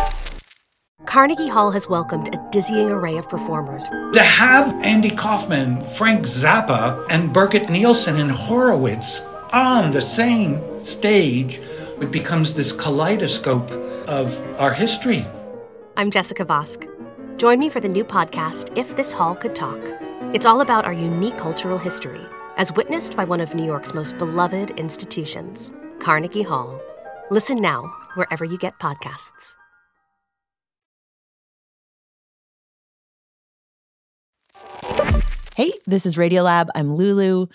Carnegie 1.05 1.47
Hall 1.47 1.71
has 1.71 1.89
welcomed 1.89 2.33
a 2.33 2.49
dizzying 2.51 2.89
array 2.89 3.17
of 3.17 3.27
performers. 3.27 3.87
To 4.13 4.21
have 4.23 4.71
Andy 4.83 5.09
Kaufman, 5.09 5.81
Frank 5.83 6.25
Zappa, 6.25 7.05
and 7.09 7.33
Birgit 7.33 7.69
Nilsson 7.69 8.17
and 8.17 8.31
Horowitz 8.31 9.21
on 9.51 9.91
the 9.91 10.01
same 10.01 10.79
stage, 10.79 11.59
it 11.99 12.11
becomes 12.11 12.53
this 12.53 12.71
kaleidoscope 12.71 13.71
of 14.07 14.39
our 14.59 14.73
history. 14.73 15.25
I'm 15.97 16.11
Jessica 16.11 16.45
Vosk. 16.45 16.87
Join 17.37 17.57
me 17.57 17.69
for 17.69 17.79
the 17.79 17.89
new 17.89 18.03
podcast, 18.03 18.77
If 18.77 18.95
This 18.95 19.11
Hall 19.11 19.35
Could 19.35 19.55
Talk. 19.55 19.79
It's 20.33 20.45
all 20.45 20.61
about 20.61 20.85
our 20.85 20.93
unique 20.93 21.37
cultural 21.37 21.79
history, 21.79 22.21
as 22.57 22.71
witnessed 22.73 23.17
by 23.17 23.25
one 23.25 23.41
of 23.41 23.55
New 23.55 23.65
York's 23.65 23.93
most 23.93 24.17
beloved 24.19 24.71
institutions, 24.79 25.71
Carnegie 25.99 26.43
Hall. 26.43 26.79
Listen 27.31 27.59
now, 27.59 27.91
wherever 28.13 28.45
you 28.45 28.57
get 28.57 28.77
podcasts. 28.79 29.55
Hey, 35.55 35.73
this 35.85 36.05
is 36.05 36.15
Radiolab. 36.15 36.69
I'm 36.73 36.95
Lulu. 36.95 37.47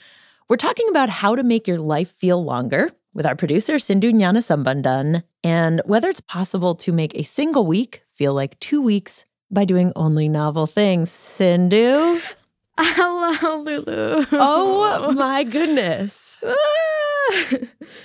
We're 0.49 0.57
talking 0.57 0.89
about 0.91 1.09
how 1.09 1.35
to 1.35 1.43
make 1.43 1.67
your 1.67 1.79
life 1.79 2.09
feel 2.09 2.45
longer 2.45 2.93
with 3.15 3.27
our 3.27 3.35
producer, 3.35 3.79
Sindhu 3.79 4.13
Gnanasambandan, 4.13 5.23
and 5.43 5.83
whether 5.87 6.09
it's 6.09 6.21
possible 6.21 6.75
to 6.77 6.93
make 6.93 7.17
a 7.17 7.25
single 7.25 7.67
week 7.67 8.03
feel 8.07 8.33
like 8.33 8.59
two 8.61 8.81
weeks 8.81 9.25
by 9.51 9.65
doing 9.65 9.93
only 9.97 10.29
novel 10.29 10.67
things. 10.67 11.11
Sindhu? 11.11 12.21
Hello, 12.79 13.61
Lulu. 13.63 14.27
Oh 14.33 15.13
my 15.17 15.43
goodness. 15.43 16.39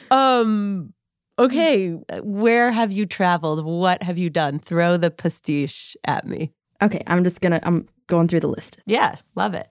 um, 0.09 0.93
okay, 1.37 1.89
where 2.23 2.71
have 2.71 2.91
you 2.91 3.05
traveled? 3.05 3.65
What 3.65 4.01
have 4.01 4.17
you 4.17 4.31
done? 4.31 4.57
Throw 4.57 4.97
the 4.97 5.11
pastiche 5.11 5.95
at 6.05 6.25
me. 6.25 6.53
Okay, 6.81 7.03
I'm 7.05 7.23
just 7.23 7.41
gonna, 7.41 7.59
I'm 7.61 7.87
going 8.11 8.27
through 8.27 8.41
the 8.41 8.47
list. 8.49 8.77
Yeah, 8.85 9.15
love 9.35 9.55
it. 9.55 9.67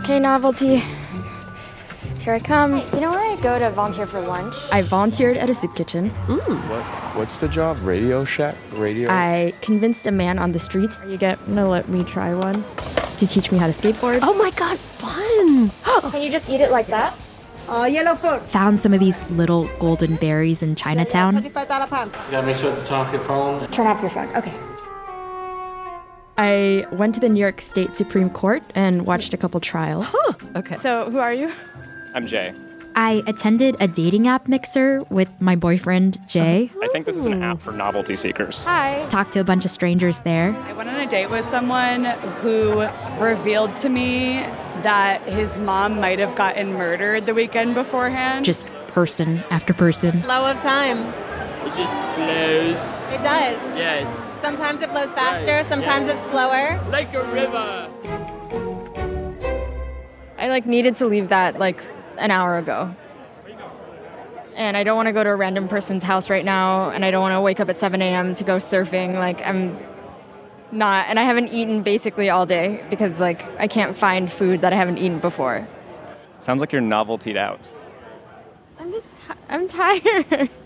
Okay, 0.00 0.18
novelty. 0.18 0.80
Here 2.20 2.34
I 2.34 2.38
come. 2.40 2.78
Do 2.78 2.86
you 2.96 3.00
know 3.00 3.10
where 3.10 3.36
I 3.36 3.40
go 3.42 3.58
to 3.58 3.68
volunteer 3.70 4.06
for 4.06 4.20
lunch? 4.20 4.54
I 4.70 4.82
volunteered 4.82 5.36
at 5.36 5.50
a 5.50 5.54
soup 5.54 5.74
kitchen. 5.74 6.10
What? 6.10 6.82
What's 7.16 7.36
the 7.38 7.48
job? 7.48 7.78
Radio 7.82 8.24
Shack? 8.24 8.54
Radio? 8.74 9.10
I 9.10 9.52
convinced 9.60 10.06
a 10.06 10.12
man 10.12 10.38
on 10.38 10.52
the 10.52 10.58
street 10.60 10.98
Are 11.00 11.08
you 11.08 11.18
gonna 11.18 11.68
let 11.68 11.88
me 11.88 12.04
try 12.04 12.32
one? 12.34 12.64
to 13.18 13.26
teach 13.26 13.52
me 13.52 13.58
how 13.58 13.66
to 13.66 13.72
skateboard. 13.72 14.20
Oh 14.22 14.34
my 14.34 14.50
God, 14.52 14.78
fun. 14.78 15.70
Can 16.12 16.22
you 16.22 16.30
just 16.30 16.48
eat 16.48 16.60
it 16.60 16.70
like 16.70 16.86
that? 16.88 17.14
Uh, 17.68 17.84
yellow 17.90 18.14
food. 18.16 18.40
Found 18.50 18.80
some 18.80 18.92
of 18.94 19.00
these 19.00 19.22
little 19.30 19.68
golden 19.78 20.16
berries 20.16 20.62
in 20.62 20.74
Chinatown. 20.74 21.32
Twenty-five 21.34 21.68
dollar 21.68 21.86
pound. 21.86 22.12
Just 22.14 22.30
gotta 22.30 22.46
make 22.46 22.56
sure 22.56 22.74
to 22.74 22.84
turn 22.84 22.98
off 23.00 23.12
your 23.12 23.22
phone. 23.22 23.66
Turn 23.68 23.86
off 23.86 24.00
your 24.00 24.10
phone. 24.10 24.28
Okay. 24.36 24.52
I 26.38 26.86
went 26.92 27.14
to 27.14 27.20
the 27.20 27.28
New 27.28 27.40
York 27.40 27.60
State 27.60 27.94
Supreme 27.96 28.30
Court 28.30 28.62
and 28.74 29.06
watched 29.06 29.34
a 29.34 29.36
couple 29.36 29.60
trials. 29.60 30.14
Okay. 30.54 30.76
So, 30.78 31.10
who 31.10 31.18
are 31.18 31.32
you? 31.32 31.50
I'm 32.14 32.26
Jay. 32.26 32.54
I 32.94 33.22
attended 33.26 33.74
a 33.80 33.88
dating 33.88 34.28
app 34.28 34.48
mixer 34.48 35.02
with 35.08 35.28
my 35.40 35.56
boyfriend, 35.56 36.20
Jay. 36.28 36.70
I 36.82 36.88
think 36.88 37.06
this 37.06 37.16
is 37.16 37.24
an 37.24 37.42
app 37.42 37.60
for 37.60 37.72
novelty 37.72 38.16
seekers. 38.16 38.62
Hi. 38.64 39.06
Talked 39.08 39.32
to 39.32 39.40
a 39.40 39.44
bunch 39.44 39.64
of 39.64 39.70
strangers 39.70 40.20
there. 40.20 40.54
I 40.54 40.74
went 40.74 40.90
on 40.90 41.00
a 41.00 41.06
date 41.06 41.30
with 41.30 41.46
someone 41.46 42.04
who 42.42 42.82
revealed 43.18 43.74
to 43.78 43.88
me 43.88 44.40
that 44.82 45.22
his 45.26 45.56
mom 45.56 46.00
might 46.00 46.18
have 46.18 46.34
gotten 46.34 46.74
murdered 46.74 47.24
the 47.24 47.32
weekend 47.32 47.74
beforehand. 47.74 48.44
Just 48.44 48.66
person 48.88 49.38
after 49.50 49.72
person. 49.72 50.20
Flow 50.22 50.50
of 50.50 50.60
time. 50.60 50.98
It 51.66 51.74
just 51.74 52.14
flows. 52.14 53.14
It 53.14 53.22
does. 53.22 53.78
Yes. 53.78 54.21
Sometimes 54.42 54.82
it 54.82 54.90
flows 54.90 55.12
faster. 55.12 55.62
Sometimes 55.62 56.10
it's 56.10 56.26
slower. 56.26 56.84
Like 56.90 57.14
a 57.14 57.22
river. 57.32 57.88
I 60.36 60.48
like 60.48 60.66
needed 60.66 60.96
to 60.96 61.06
leave 61.06 61.28
that 61.28 61.60
like 61.60 61.80
an 62.18 62.32
hour 62.32 62.58
ago. 62.58 62.92
And 64.56 64.76
I 64.76 64.82
don't 64.82 64.96
want 64.96 65.06
to 65.06 65.12
go 65.12 65.22
to 65.22 65.30
a 65.30 65.36
random 65.36 65.68
person's 65.68 66.02
house 66.02 66.28
right 66.28 66.44
now, 66.44 66.90
and 66.90 67.04
I 67.04 67.12
don't 67.12 67.20
want 67.20 67.34
to 67.34 67.40
wake 67.40 67.60
up 67.60 67.68
at 67.68 67.78
7 67.78 68.02
a.m. 68.02 68.34
to 68.34 68.42
go 68.42 68.56
surfing. 68.56 69.14
Like 69.14 69.40
I'm 69.42 69.78
not, 70.72 71.06
and 71.08 71.20
I 71.20 71.22
haven't 71.22 71.48
eaten 71.48 71.84
basically 71.84 72.28
all 72.28 72.44
day 72.44 72.84
because 72.90 73.20
like 73.20 73.44
I 73.60 73.68
can't 73.68 73.96
find 73.96 74.30
food 74.30 74.60
that 74.62 74.72
I 74.72 74.76
haven't 74.76 74.98
eaten 74.98 75.20
before. 75.20 75.68
Sounds 76.38 76.58
like 76.58 76.72
you're 76.72 76.80
noveltied 76.80 77.36
out. 77.36 77.60
I'm 78.80 78.90
just, 78.90 79.14
I'm 79.48 79.68
tired. 79.68 80.50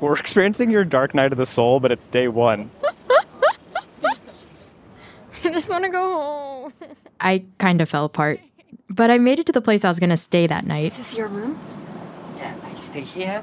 We're 0.00 0.16
experiencing 0.18 0.70
your 0.70 0.84
dark 0.84 1.14
night 1.14 1.32
of 1.32 1.38
the 1.38 1.46
soul, 1.46 1.80
but 1.80 1.90
it's 1.92 2.06
day 2.06 2.28
one. 2.28 2.70
I 5.44 5.50
just 5.50 5.68
want 5.68 5.84
to 5.84 5.90
go 5.90 6.02
home. 6.02 6.72
I 7.20 7.44
kind 7.58 7.80
of 7.80 7.88
fell 7.88 8.04
apart. 8.04 8.40
But 8.88 9.10
I 9.10 9.18
made 9.18 9.38
it 9.38 9.46
to 9.46 9.52
the 9.52 9.60
place 9.60 9.84
I 9.84 9.88
was 9.88 9.98
going 9.98 10.10
to 10.10 10.16
stay 10.16 10.46
that 10.46 10.66
night, 10.66 10.86
Is 10.86 10.96
this 10.98 11.16
your 11.16 11.28
room? 11.28 11.58
Yeah, 12.38 12.54
I 12.62 12.74
stay 12.76 13.00
here. 13.00 13.42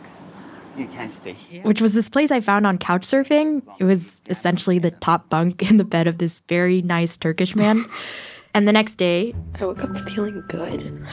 You 0.78 0.88
can 0.88 1.10
stay 1.10 1.34
here. 1.34 1.64
which 1.64 1.82
was 1.82 1.94
this 1.94 2.08
place 2.08 2.32
I 2.32 2.40
found 2.40 2.66
on 2.66 2.78
Couchsurfing. 2.78 3.62
It 3.80 3.84
was 3.84 4.22
essentially 4.30 4.80
the 4.80 4.92
top 4.92 5.30
bunk 5.30 5.70
in 5.70 5.78
the 5.78 5.84
bed 5.84 6.08
of 6.08 6.18
this 6.18 6.42
very 6.48 6.82
nice 6.82 7.18
Turkish 7.18 7.56
man. 7.56 7.84
and 8.54 8.68
the 8.68 8.72
next 8.72 8.96
day, 8.96 9.34
I 9.60 9.66
woke 9.66 9.84
up 9.84 10.10
feeling 10.10 10.44
good. 10.48 11.06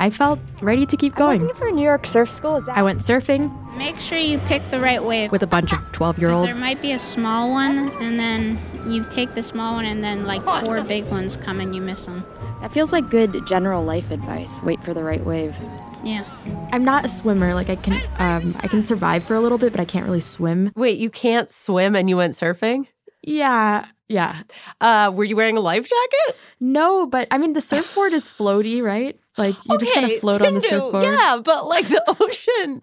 I 0.00 0.08
felt 0.08 0.38
ready 0.62 0.86
to 0.86 0.96
keep 0.96 1.14
going. 1.14 1.42
Looking 1.42 1.56
for 1.56 1.70
New 1.70 1.84
York 1.84 2.06
surf 2.06 2.30
school. 2.30 2.56
Is 2.56 2.64
that? 2.64 2.78
I 2.78 2.82
went 2.82 3.00
surfing 3.00 3.52
Make 3.76 3.98
sure 4.00 4.16
you 4.16 4.38
pick 4.38 4.62
the 4.70 4.80
right 4.80 5.04
wave. 5.04 5.30
with 5.30 5.42
a 5.42 5.46
bunch 5.46 5.74
of 5.74 5.92
12 5.92 6.18
year 6.18 6.30
olds. 6.30 6.46
There 6.46 6.54
might 6.54 6.80
be 6.80 6.92
a 6.92 6.98
small 6.98 7.50
one, 7.50 7.90
and 8.00 8.18
then 8.18 8.58
you 8.86 9.04
take 9.04 9.34
the 9.34 9.42
small 9.42 9.74
one, 9.74 9.84
and 9.84 10.02
then 10.02 10.24
like 10.24 10.42
four 10.64 10.82
big 10.84 11.04
ones 11.08 11.36
come 11.36 11.60
and 11.60 11.74
you 11.74 11.82
miss 11.82 12.06
them. 12.06 12.24
That 12.62 12.72
feels 12.72 12.92
like 12.92 13.10
good 13.10 13.46
general 13.46 13.84
life 13.84 14.10
advice. 14.10 14.62
Wait 14.62 14.82
for 14.82 14.94
the 14.94 15.04
right 15.04 15.22
wave. 15.24 15.54
Yeah. 16.02 16.24
I'm 16.72 16.82
not 16.82 17.04
a 17.04 17.08
swimmer. 17.08 17.52
Like 17.52 17.68
I 17.68 17.76
can, 17.76 18.00
um, 18.16 18.56
I 18.60 18.68
can 18.68 18.82
survive 18.82 19.22
for 19.22 19.34
a 19.34 19.40
little 19.40 19.58
bit, 19.58 19.70
but 19.70 19.80
I 19.80 19.84
can't 19.84 20.06
really 20.06 20.20
swim. 20.20 20.72
Wait, 20.74 20.98
you 20.98 21.10
can't 21.10 21.50
swim 21.50 21.94
and 21.94 22.08
you 22.08 22.16
went 22.16 22.32
surfing? 22.32 22.86
Yeah, 23.22 23.84
yeah. 24.08 24.44
Uh, 24.80 25.12
were 25.14 25.24
you 25.24 25.36
wearing 25.36 25.58
a 25.58 25.60
life 25.60 25.86
jacket? 25.86 26.38
No, 26.58 27.06
but 27.06 27.28
I 27.30 27.36
mean 27.36 27.52
the 27.52 27.60
surfboard 27.60 28.14
is 28.14 28.30
floaty, 28.30 28.82
right? 28.82 29.19
Like 29.40 29.56
you 29.68 29.78
just 29.78 29.94
kind 29.94 30.06
of 30.10 30.18
float 30.18 30.42
on 30.42 30.54
the 30.54 30.60
Sindhu, 30.60 30.78
surfboard. 30.92 31.04
Yeah, 31.04 31.40
but 31.42 31.66
like 31.66 31.88
the 31.88 32.02
ocean, 32.20 32.82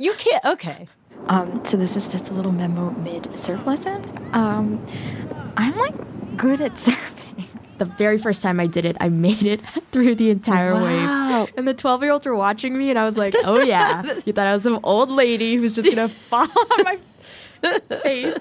you 0.00 0.14
can't. 0.14 0.44
Okay. 0.44 0.88
Um, 1.26 1.62
so 1.64 1.76
this 1.76 1.96
is 1.96 2.06
just 2.08 2.30
a 2.30 2.32
little 2.32 2.52
memo 2.52 2.90
mid 2.92 3.36
surf 3.38 3.66
lesson. 3.66 4.02
Um, 4.32 4.84
I'm 5.56 5.76
like 5.76 6.36
good 6.36 6.60
at 6.60 6.74
surfing. 6.84 7.46
The 7.78 7.84
very 7.84 8.18
first 8.18 8.42
time 8.42 8.58
I 8.58 8.66
did 8.66 8.84
it, 8.86 8.96
I 9.00 9.08
made 9.08 9.42
it 9.44 9.60
through 9.92 10.14
the 10.14 10.30
entire 10.30 10.72
Wow. 10.74 11.44
wave. 11.44 11.54
And 11.56 11.66
the 11.68 11.74
12 11.74 12.02
year 12.02 12.12
olds 12.12 12.24
were 12.26 12.34
watching 12.34 12.76
me, 12.78 12.90
and 12.90 12.98
I 12.98 13.04
was 13.04 13.16
like, 13.18 13.34
oh 13.44 13.60
yeah. 13.62 14.02
you 14.24 14.32
thought 14.32 14.46
I 14.46 14.52
was 14.54 14.62
some 14.62 14.80
old 14.84 15.10
lady 15.10 15.56
who's 15.56 15.74
just 15.74 15.88
gonna 15.88 16.08
fall 16.08 16.42
on 16.42 16.84
my 16.84 16.98
face. 18.02 18.34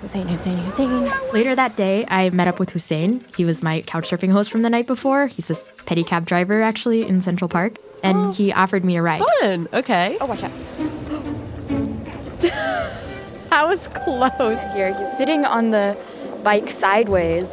Hussein, 0.00 0.28
Hussein, 0.28 0.58
Hussein. 0.58 1.12
Later 1.32 1.54
that 1.56 1.76
day, 1.76 2.06
I 2.08 2.30
met 2.30 2.46
up 2.46 2.60
with 2.60 2.70
Hussein. 2.70 3.24
He 3.36 3.44
was 3.44 3.62
my 3.62 3.82
couch 3.82 4.08
surfing 4.08 4.30
host 4.30 4.50
from 4.50 4.62
the 4.62 4.70
night 4.70 4.86
before. 4.86 5.26
He's 5.26 5.48
this 5.48 5.72
pedicab 5.86 6.24
driver, 6.24 6.62
actually, 6.62 7.02
in 7.06 7.20
Central 7.20 7.48
Park. 7.48 7.78
And 8.02 8.16
oh, 8.16 8.32
he 8.32 8.52
offered 8.52 8.84
me 8.84 8.96
a 8.96 9.02
ride. 9.02 9.22
Fun. 9.40 9.68
Okay. 9.72 10.16
Oh, 10.20 10.26
watch 10.26 10.44
out. 10.44 10.52
I 13.52 13.64
was 13.64 13.88
close 13.88 14.60
here. 14.72 14.94
He's 14.96 15.16
sitting 15.18 15.44
on 15.44 15.70
the 15.70 15.96
bike 16.44 16.70
sideways, 16.70 17.52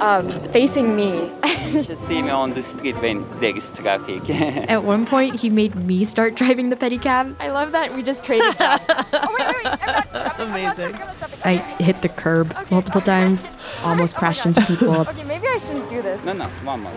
um, 0.00 0.28
facing 0.50 0.96
me. 0.96 1.30
you 1.68 1.82
should 1.84 1.98
see 1.98 2.22
me 2.22 2.30
on 2.30 2.54
the 2.54 2.62
street 2.62 2.96
when 2.96 3.28
there 3.40 3.56
is 3.56 3.70
traffic. 3.70 4.28
At 4.70 4.84
one 4.84 5.06
point, 5.06 5.36
he 5.36 5.50
made 5.50 5.74
me 5.74 6.04
start 6.04 6.34
driving 6.34 6.70
the 6.70 6.76
pedicab. 6.76 7.36
I 7.40 7.50
love 7.50 7.72
that 7.72 7.94
we 7.94 8.02
just 8.02 8.24
traded 8.24 8.56
jobs. 8.58 8.84
Amazing. 10.38 10.94
I 11.44 11.56
hit 11.78 12.02
the 12.02 12.08
curb 12.08 12.54
multiple 12.70 13.00
times, 13.00 13.56
almost 13.82 14.16
crashed 14.16 14.46
into 14.46 14.60
people. 14.66 14.94
okay, 15.08 15.24
maybe 15.24 15.46
I 15.46 15.58
shouldn't 15.58 15.88
do 15.90 16.02
this. 16.02 16.22
no, 16.24 16.32
no, 16.32 16.44
one 16.64 16.80
more. 16.80 16.92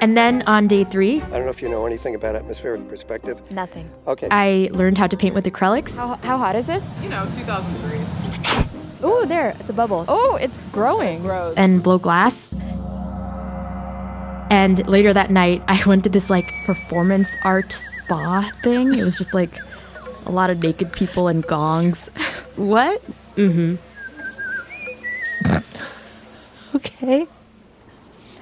And 0.00 0.16
then 0.16 0.42
on 0.46 0.66
day 0.66 0.84
three, 0.84 1.20
I 1.22 1.30
don't 1.30 1.44
know 1.44 1.50
if 1.50 1.60
you 1.62 1.68
know 1.68 1.86
anything 1.86 2.14
about 2.14 2.36
atmospheric 2.36 2.88
perspective. 2.88 3.40
Nothing. 3.50 3.90
Okay. 4.06 4.28
I 4.30 4.70
learned 4.72 4.98
how 4.98 5.06
to 5.06 5.16
paint 5.16 5.34
with 5.34 5.44
acrylics. 5.44 5.96
How, 5.96 6.16
how 6.16 6.38
hot 6.38 6.56
is 6.56 6.66
this? 6.66 6.94
You 7.02 7.08
know, 7.08 7.28
2003. 7.34 8.66
Ooh, 9.04 9.24
there, 9.26 9.56
it's 9.60 9.70
a 9.70 9.72
bubble. 9.72 10.04
Oh, 10.08 10.36
it's 10.40 10.60
growing. 10.72 11.22
Gross. 11.22 11.54
and 11.56 11.82
blow 11.82 11.98
glass. 11.98 12.54
And 14.50 14.86
later 14.88 15.12
that 15.12 15.30
night, 15.30 15.62
I 15.68 15.82
went 15.86 16.02
to 16.04 16.10
this 16.10 16.28
like 16.28 16.52
performance 16.66 17.34
art 17.44 17.72
spa 17.72 18.50
thing. 18.62 18.92
It 18.94 19.04
was 19.04 19.16
just 19.16 19.32
like 19.32 19.58
a 20.26 20.30
lot 20.30 20.50
of 20.50 20.62
naked 20.62 20.92
people 20.92 21.28
and 21.28 21.46
gongs. 21.46 22.08
What? 22.56 23.00
Mm-hmm. 23.36 23.76
Okay. 26.76 27.26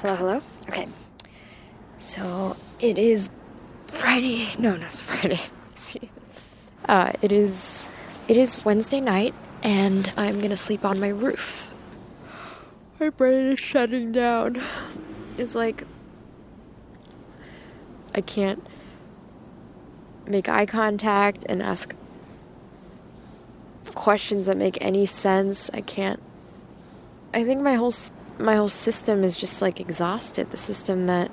Hello, 0.01 0.15
hello. 0.17 0.43
Okay. 0.69 0.89
So 1.99 2.57
it 2.81 2.99
is 2.99 3.35
Friday. 3.89 4.47
No, 4.59 4.77
no, 4.77 4.87
it's 4.87 5.01
Friday. 5.01 5.41
See. 5.75 6.11
Uh, 6.89 7.13
it 7.23 7.33
is. 7.33 7.87
It 8.29 8.37
is 8.37 8.65
Wednesday 8.65 9.01
night, 9.01 9.35
and 9.63 10.13
I'm 10.17 10.41
gonna 10.41 10.57
sleep 10.57 10.85
on 10.85 11.01
my 11.01 11.09
roof. 11.09 11.73
My 13.01 13.11
brain 13.11 13.47
is 13.47 13.61
shutting 13.61 14.13
down. 14.13 14.63
It's 15.37 15.55
like 15.55 15.85
I 18.15 18.21
can't 18.21 18.67
make 20.27 20.49
eye 20.49 20.67
contact 20.67 21.45
and 21.49 21.63
ask 21.63 21.95
questions 23.95 24.47
that 24.47 24.57
make 24.57 24.79
any 24.81 25.07
sense. 25.07 25.71
I 25.75 25.81
can't. 25.81 26.23
I 27.35 27.45
think 27.45 27.61
my 27.61 27.75
whole 27.75 27.95
my 28.39 28.55
whole 28.55 28.69
system 28.69 29.25
is 29.25 29.37
just 29.37 29.61
like 29.61 29.81
exhausted. 29.81 30.51
The 30.51 30.57
system 30.57 31.07
that 31.07 31.31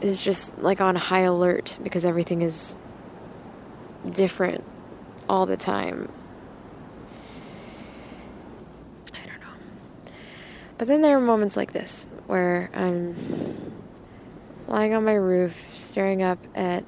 is 0.00 0.22
just 0.22 0.58
like 0.58 0.80
on 0.80 0.94
high 0.96 1.20
alert 1.20 1.78
because 1.82 2.04
everything 2.04 2.42
is 2.42 2.76
different 4.08 4.64
all 5.28 5.46
the 5.46 5.56
time. 5.56 6.10
I 9.14 9.26
don't 9.26 9.40
know. 9.40 10.12
But 10.78 10.86
then 10.86 11.02
there 11.02 11.16
are 11.18 11.20
moments 11.20 11.56
like 11.56 11.72
this 11.72 12.06
where 12.28 12.70
I'm 12.72 13.16
lying 14.68 14.94
on 14.94 15.04
my 15.04 15.14
roof, 15.14 15.74
staring 15.74 16.22
up 16.22 16.38
at 16.54 16.84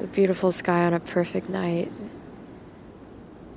the 0.00 0.08
beautiful 0.08 0.50
sky 0.50 0.84
on 0.84 0.94
a 0.94 1.00
perfect 1.00 1.48
night, 1.48 1.92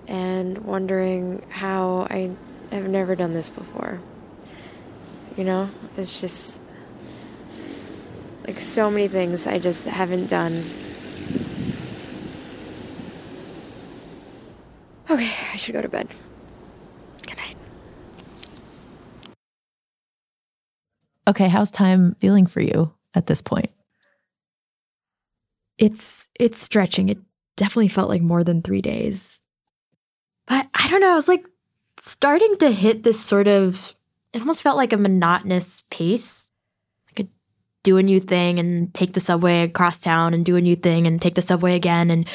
and 0.07 0.59
wondering 0.59 1.43
how 1.49 2.05
I 2.09 2.31
have 2.71 2.87
never 2.87 3.15
done 3.15 3.33
this 3.33 3.49
before. 3.49 3.99
You 5.35 5.43
know, 5.43 5.69
it's 5.97 6.21
just 6.21 6.59
like 8.45 8.59
so 8.59 8.91
many 8.91 9.07
things 9.07 9.47
I 9.47 9.57
just 9.57 9.87
haven't 9.87 10.27
done. 10.27 10.63
Okay, 15.09 15.31
I 15.51 15.55
should 15.55 15.73
go 15.73 15.81
to 15.81 15.89
bed. 15.89 16.07
Good 17.25 17.37
night. 17.37 17.57
Okay, 21.27 21.47
how's 21.49 21.69
time 21.71 22.15
feeling 22.19 22.45
for 22.45 22.61
you 22.61 22.93
at 23.13 23.27
this 23.27 23.41
point? 23.41 23.69
It's 25.77 26.27
it's 26.39 26.57
stretching. 26.57 27.09
It 27.09 27.19
definitely 27.55 27.89
felt 27.89 28.09
like 28.09 28.21
more 28.21 28.43
than 28.43 28.61
three 28.61 28.81
days. 28.81 29.41
But 30.47 30.67
I 30.73 30.87
don't 30.89 31.01
know, 31.01 31.11
I 31.11 31.15
was 31.15 31.27
like 31.27 31.45
starting 31.99 32.57
to 32.57 32.71
hit 32.71 33.03
this 33.03 33.19
sort 33.19 33.47
of 33.47 33.93
it 34.33 34.39
almost 34.39 34.61
felt 34.61 34.77
like 34.77 34.93
a 34.93 34.97
monotonous 34.97 35.83
pace. 35.89 36.51
I 37.09 37.13
could 37.13 37.29
do 37.83 37.97
a 37.97 38.03
new 38.03 38.19
thing 38.19 38.59
and 38.59 38.93
take 38.93 39.13
the 39.13 39.19
subway 39.19 39.63
across 39.63 39.99
town 39.99 40.33
and 40.33 40.45
do 40.45 40.55
a 40.55 40.61
new 40.61 40.75
thing 40.75 41.07
and 41.07 41.21
take 41.21 41.35
the 41.35 41.41
subway 41.41 41.75
again. 41.75 42.09
And 42.11 42.27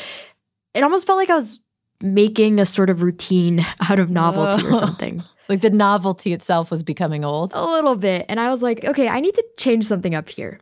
it 0.75 0.83
almost 0.83 1.07
felt 1.07 1.19
like 1.19 1.31
I 1.31 1.35
was 1.35 1.61
making 2.01 2.59
a 2.59 2.67
sort 2.67 2.91
of 2.91 3.03
routine 3.03 3.65
out 3.91 3.99
of 3.99 4.11
novelty 4.11 4.67
or 4.67 4.73
Oh. 4.75 4.79
something. 4.81 5.23
Like 5.53 5.61
the 5.61 5.69
novelty 5.69 6.33
itself 6.33 6.71
was 6.71 6.83
becoming 6.83 7.27
old. 7.27 7.53
A 7.55 7.63
little 7.63 7.95
bit. 7.95 8.25
And 8.31 8.41
I 8.41 8.49
was 8.51 8.63
like, 8.63 8.87
okay, 8.87 9.07
I 9.07 9.21
need 9.21 9.35
to 9.35 9.45
change 9.59 9.85
something 9.85 10.15
up 10.15 10.31
here. 10.31 10.61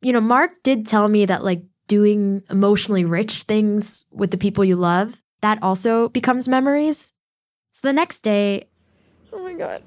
You 0.00 0.14
know, 0.14 0.20
Marc 0.22 0.62
did 0.62 0.86
tell 0.86 1.08
me 1.08 1.26
that 1.26 1.44
like 1.44 1.62
doing 1.88 2.42
emotionally 2.48 3.04
rich 3.04 3.42
things 3.42 4.06
with 4.10 4.30
the 4.30 4.38
people 4.38 4.64
you 4.64 4.76
love, 4.76 5.12
that 5.42 5.58
also 5.62 6.08
becomes 6.08 6.48
memories. 6.48 7.12
So 7.72 7.88
the 7.88 7.92
next 7.92 8.20
day, 8.20 8.70
Oh 9.30 9.42
my 9.42 9.52
god. 9.52 9.82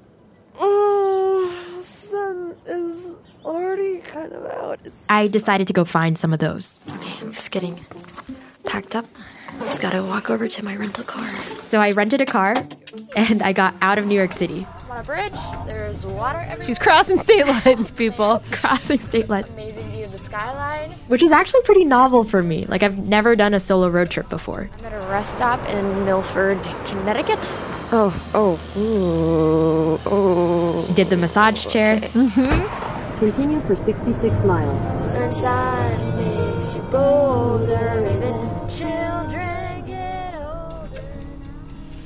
Oh, 0.56 1.84
sun 2.08 2.56
is 2.64 3.06
already 3.44 3.98
kind 4.02 4.32
of 4.32 4.46
out. 4.46 4.78
It's 4.84 5.02
I 5.08 5.26
decided 5.26 5.66
to 5.66 5.72
go 5.72 5.84
find 5.84 6.16
some 6.16 6.32
of 6.32 6.38
those. 6.38 6.80
okay. 6.88 7.12
I'm 7.22 7.32
just 7.32 7.50
getting 7.50 7.84
packed 8.64 8.94
up. 8.94 9.06
Just 9.60 9.80
gotta 9.80 10.02
walk 10.02 10.30
over 10.30 10.48
to 10.48 10.64
my 10.64 10.76
rental 10.76 11.04
car. 11.04 11.28
So 11.68 11.78
I 11.78 11.92
rented 11.92 12.20
a 12.20 12.26
car 12.26 12.54
and 13.16 13.42
I 13.42 13.52
got 13.52 13.74
out 13.80 13.98
of 13.98 14.06
New 14.06 14.14
York 14.14 14.32
City. 14.32 14.66
On 14.90 14.98
a 14.98 15.02
bridge, 15.02 15.32
there's 15.66 16.06
water 16.06 16.38
everywhere. 16.38 16.64
She's 16.66 16.78
crossing 16.78 17.18
state 17.18 17.46
lines, 17.46 17.90
people. 17.90 18.42
Crossing 18.50 18.98
state 18.98 19.28
lines. 19.28 19.48
Amazing 19.48 19.90
view 19.90 20.04
of 20.04 20.12
the 20.12 20.18
skyline. 20.18 20.92
Which 21.08 21.22
is 21.22 21.32
actually 21.32 21.62
pretty 21.62 21.84
novel 21.84 22.24
for 22.24 22.42
me. 22.42 22.64
Like 22.66 22.82
I've 22.82 23.06
never 23.06 23.36
done 23.36 23.52
a 23.54 23.60
solo 23.60 23.88
road 23.88 24.10
trip 24.10 24.28
before. 24.28 24.70
I'm 24.78 24.84
at 24.86 24.92
a 24.92 25.00
rest 25.08 25.34
stop 25.34 25.66
in 25.68 26.04
Milford, 26.04 26.62
Connecticut. 26.86 27.38
Oh, 27.92 28.12
oh, 28.34 28.58
ooh, 28.80 30.00
oh. 30.06 30.92
Did 30.94 31.08
the 31.10 31.16
massage 31.16 31.66
chair. 31.66 31.96
Okay. 31.96 32.08
Mm-hmm. 32.26 33.20
Continue 33.20 33.60
for 33.62 33.74
66 33.74 34.44
miles. 34.44 34.82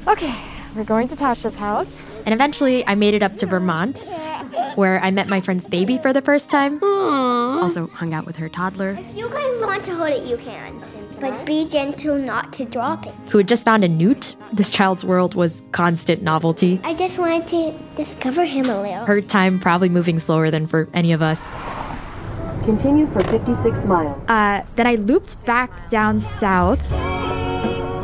Okay, 0.09 0.35
we're 0.75 0.85
going 0.85 1.09
to 1.09 1.17
Tasha's 1.17 1.55
house. 1.55 2.01
And 2.27 2.33
eventually 2.35 2.87
I 2.87 2.95
made 2.95 3.15
it 3.15 3.23
up 3.23 3.37
to 3.37 3.47
Vermont, 3.47 3.99
where 4.75 5.01
I 5.03 5.11
met 5.11 5.29
my 5.29 5.41
friend's 5.41 5.67
baby 5.67 5.99
for 5.99 6.13
the 6.13 6.23
first 6.23 6.51
time. 6.51 6.83
Also 6.83 7.87
hung 7.89 8.15
out 8.15 8.27
with 8.27 8.37
her 8.37 8.49
toddler, 8.49 8.99
If 9.01 9.17
you 9.17 9.29
guys 9.29 9.61
want 9.61 9.85
to 9.85 9.95
hold 9.95 10.11
it, 10.11 10.25
you 10.25 10.37
can. 10.39 10.83
But 11.21 11.45
be 11.45 11.69
gentle 11.69 12.17
not 12.17 12.53
to 12.55 12.65
drop 12.65 13.07
it. 13.07 13.15
who 13.31 13.39
had 13.39 13.47
just 13.49 13.65
found 13.65 13.85
a 13.85 13.89
newt. 13.89 14.35
This 14.55 14.71
child's 14.71 15.05
world 15.05 15.35
was 15.35 15.63
constant 15.73 16.23
novelty. 16.23 16.81
I 16.83 16.95
just 16.95 17.19
wanted 17.19 17.47
to 17.49 17.79
discover 17.95 18.45
him 18.47 18.65
a 18.71 18.81
little. 18.81 19.05
Her 19.05 19.21
time 19.21 19.61
probably 19.61 19.91
moving 19.91 20.19
slower 20.19 20.51
than 20.51 20.67
for 20.67 20.89
any 20.95 21.13
of 21.13 21.21
us. 21.21 21.53
Continue 22.65 23.07
for 23.13 23.21
56 23.25 23.85
miles. 23.85 24.23
Uh, 24.29 24.65
then 24.77 24.87
I 24.87 24.95
looped 24.95 25.45
back 25.45 25.91
down 25.91 26.19
south. 26.21 26.91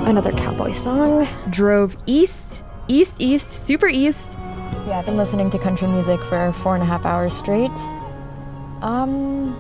Another 0.07 0.31
cowboy 0.31 0.71
song. 0.71 1.27
Drove 1.51 1.97
east, 2.07 2.65
east, 2.87 3.17
east, 3.19 3.51
super 3.51 3.89
east. 3.89 4.39
Yeah, 4.87 5.01
I've 5.01 5.05
been 5.05 5.17
listening 5.17 5.51
to 5.51 5.59
country 5.59 5.89
music 5.89 6.21
for 6.21 6.53
four 6.53 6.75
and 6.75 6.83
a 6.83 6.87
half 6.87 7.05
hours 7.05 7.37
straight. 7.37 7.77
Um, 8.83 9.59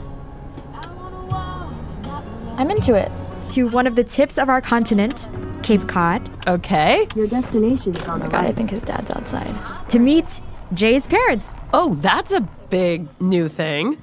I'm 2.56 2.70
into 2.70 2.94
it. 2.94 3.10
To 3.54 3.64
one 3.64 3.88
of 3.88 3.96
the 3.96 4.04
tips 4.04 4.38
of 4.38 4.48
our 4.48 4.60
continent, 4.60 5.28
Cape 5.64 5.88
Cod. 5.88 6.30
Okay. 6.46 7.08
Your 7.16 7.26
destination 7.26 7.96
is 7.96 8.02
on 8.04 8.22
Oh 8.22 8.24
my 8.24 8.30
god, 8.30 8.44
I 8.44 8.52
think 8.52 8.70
his 8.70 8.84
dad's 8.84 9.10
outside. 9.10 9.52
To 9.88 9.98
meet 9.98 10.40
Jay's 10.74 11.08
parents. 11.08 11.54
Oh, 11.74 11.94
that's 11.94 12.30
a 12.30 12.42
big 12.70 13.08
new 13.20 13.48
thing. 13.48 13.98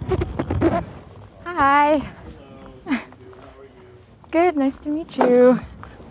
Hi. 1.45 2.01
Good, 4.32 4.58
nice 4.58 4.77
to 4.79 4.89
meet 4.89 5.17
you. 5.17 5.62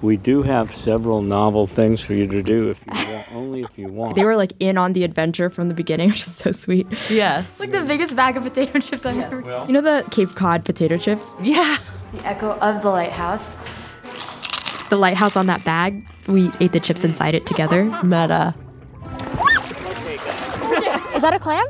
We 0.02 0.16
do 0.16 0.42
have 0.42 0.74
several 0.74 1.22
novel 1.22 1.68
things 1.68 2.00
for 2.00 2.12
you 2.12 2.26
to 2.26 2.42
do 2.42 2.70
if 2.70 2.80
you 2.84 3.12
want, 3.14 3.32
only 3.34 3.60
if 3.62 3.78
you 3.78 3.86
want. 3.86 4.16
They 4.16 4.24
were 4.24 4.34
like 4.36 4.52
in 4.58 4.76
on 4.76 4.94
the 4.94 5.04
adventure 5.04 5.48
from 5.48 5.68
the 5.68 5.74
beginning, 5.74 6.10
which 6.10 6.26
is 6.26 6.34
so 6.34 6.50
sweet. 6.52 6.88
Yeah. 7.08 7.44
It's 7.50 7.60
like 7.60 7.70
the 7.70 7.84
biggest 7.84 8.16
bag 8.16 8.36
of 8.36 8.42
potato 8.42 8.78
chips 8.80 9.06
I've 9.06 9.18
ever. 9.18 9.64
you 9.66 9.72
know 9.72 9.80
the 9.80 10.04
Cape 10.10 10.34
Cod 10.34 10.64
potato 10.64 10.98
chips? 10.98 11.30
Yeah. 11.40 11.78
The 12.12 12.26
echo 12.26 12.58
of 12.58 12.82
the 12.82 12.90
lighthouse. 12.90 13.56
The 14.90 14.96
lighthouse 14.96 15.36
on 15.36 15.46
that 15.46 15.64
bag. 15.64 16.04
We 16.26 16.50
ate 16.60 16.72
the 16.72 16.80
chips 16.80 17.04
inside 17.04 17.34
it 17.34 17.46
together. 17.46 17.84
Meta. 18.02 18.54
Is 21.14 21.22
that 21.22 21.32
a 21.32 21.38
clam? 21.38 21.64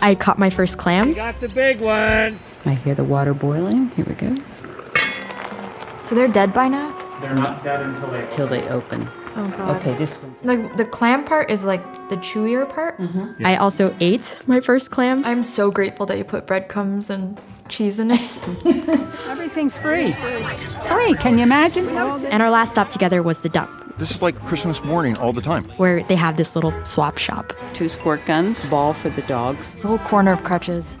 I 0.00 0.14
caught 0.18 0.38
my 0.38 0.50
first 0.50 0.78
clams. 0.78 1.16
Got 1.16 1.40
the 1.40 1.48
big 1.48 1.80
one. 1.80 2.38
I 2.64 2.74
hear 2.74 2.94
the 2.94 3.04
water 3.04 3.34
boiling. 3.34 3.88
Here 3.90 4.04
we 4.04 4.14
go. 4.14 4.36
So 6.06 6.14
they're 6.14 6.28
dead 6.28 6.52
by 6.54 6.68
now? 6.68 6.92
They're 7.20 7.34
not 7.34 7.64
dead 7.64 7.80
until 7.82 8.10
they 8.10 8.26
Till 8.30 8.46
they 8.46 8.68
open. 8.68 9.08
Oh 9.36 9.48
god. 9.56 9.76
Okay, 9.76 9.94
this 9.96 10.16
one. 10.16 10.34
Like 10.42 10.76
the 10.76 10.84
clam 10.84 11.24
part 11.24 11.50
is 11.50 11.64
like 11.64 11.82
the 12.08 12.16
chewier 12.16 12.68
part. 12.68 12.98
Mm-hmm. 12.98 13.44
I 13.46 13.56
also 13.56 13.94
ate 14.00 14.38
my 14.46 14.60
first 14.60 14.90
clams. 14.90 15.26
I'm 15.26 15.42
so 15.42 15.70
grateful 15.70 16.06
that 16.06 16.16
you 16.18 16.24
put 16.24 16.46
breadcrumbs 16.46 17.10
and 17.10 17.38
cheese 17.68 17.98
in 17.98 18.10
it. 18.12 18.20
Everything's 19.26 19.76
free. 19.78 20.12
Free, 20.88 21.14
can 21.14 21.36
you 21.36 21.42
imagine? 21.44 21.88
and 21.88 22.42
our 22.42 22.50
last 22.50 22.70
stop 22.70 22.90
together 22.90 23.22
was 23.22 23.40
the 23.42 23.48
dump, 23.48 23.96
This 23.98 24.10
is 24.12 24.22
like 24.22 24.38
Christmas 24.44 24.82
morning 24.84 25.16
all 25.18 25.32
the 25.32 25.40
time. 25.42 25.64
where 25.76 26.02
they 26.04 26.16
have 26.16 26.36
this 26.36 26.54
little 26.54 26.72
swap 26.84 27.18
shop. 27.18 27.52
Two 27.74 27.88
squirt 27.88 28.24
guns, 28.24 28.70
ball 28.70 28.94
for 28.94 29.08
the 29.10 29.22
dogs. 29.22 29.74
It's 29.74 29.84
a 29.84 29.88
whole 29.88 29.98
corner 29.98 30.32
of 30.32 30.44
crutches. 30.44 30.98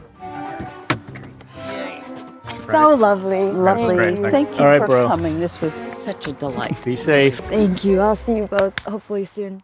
So 2.70 2.94
lovely. 2.94 3.52
Lovely. 3.52 3.96
Thank 3.96 4.18
you, 4.18 4.30
Thank 4.30 4.50
you 4.50 4.56
All 4.58 4.64
right, 4.66 4.78
for 4.78 4.86
bro. 4.86 5.08
coming. 5.08 5.40
This 5.40 5.60
was 5.60 5.72
such 5.74 6.26
a 6.26 6.32
delight. 6.32 6.76
Be 6.84 6.96
safe. 6.96 7.38
Thank 7.40 7.84
you. 7.84 8.00
I'll 8.00 8.16
see 8.16 8.36
you 8.36 8.46
both 8.46 8.78
hopefully 8.80 9.24
soon. 9.24 9.62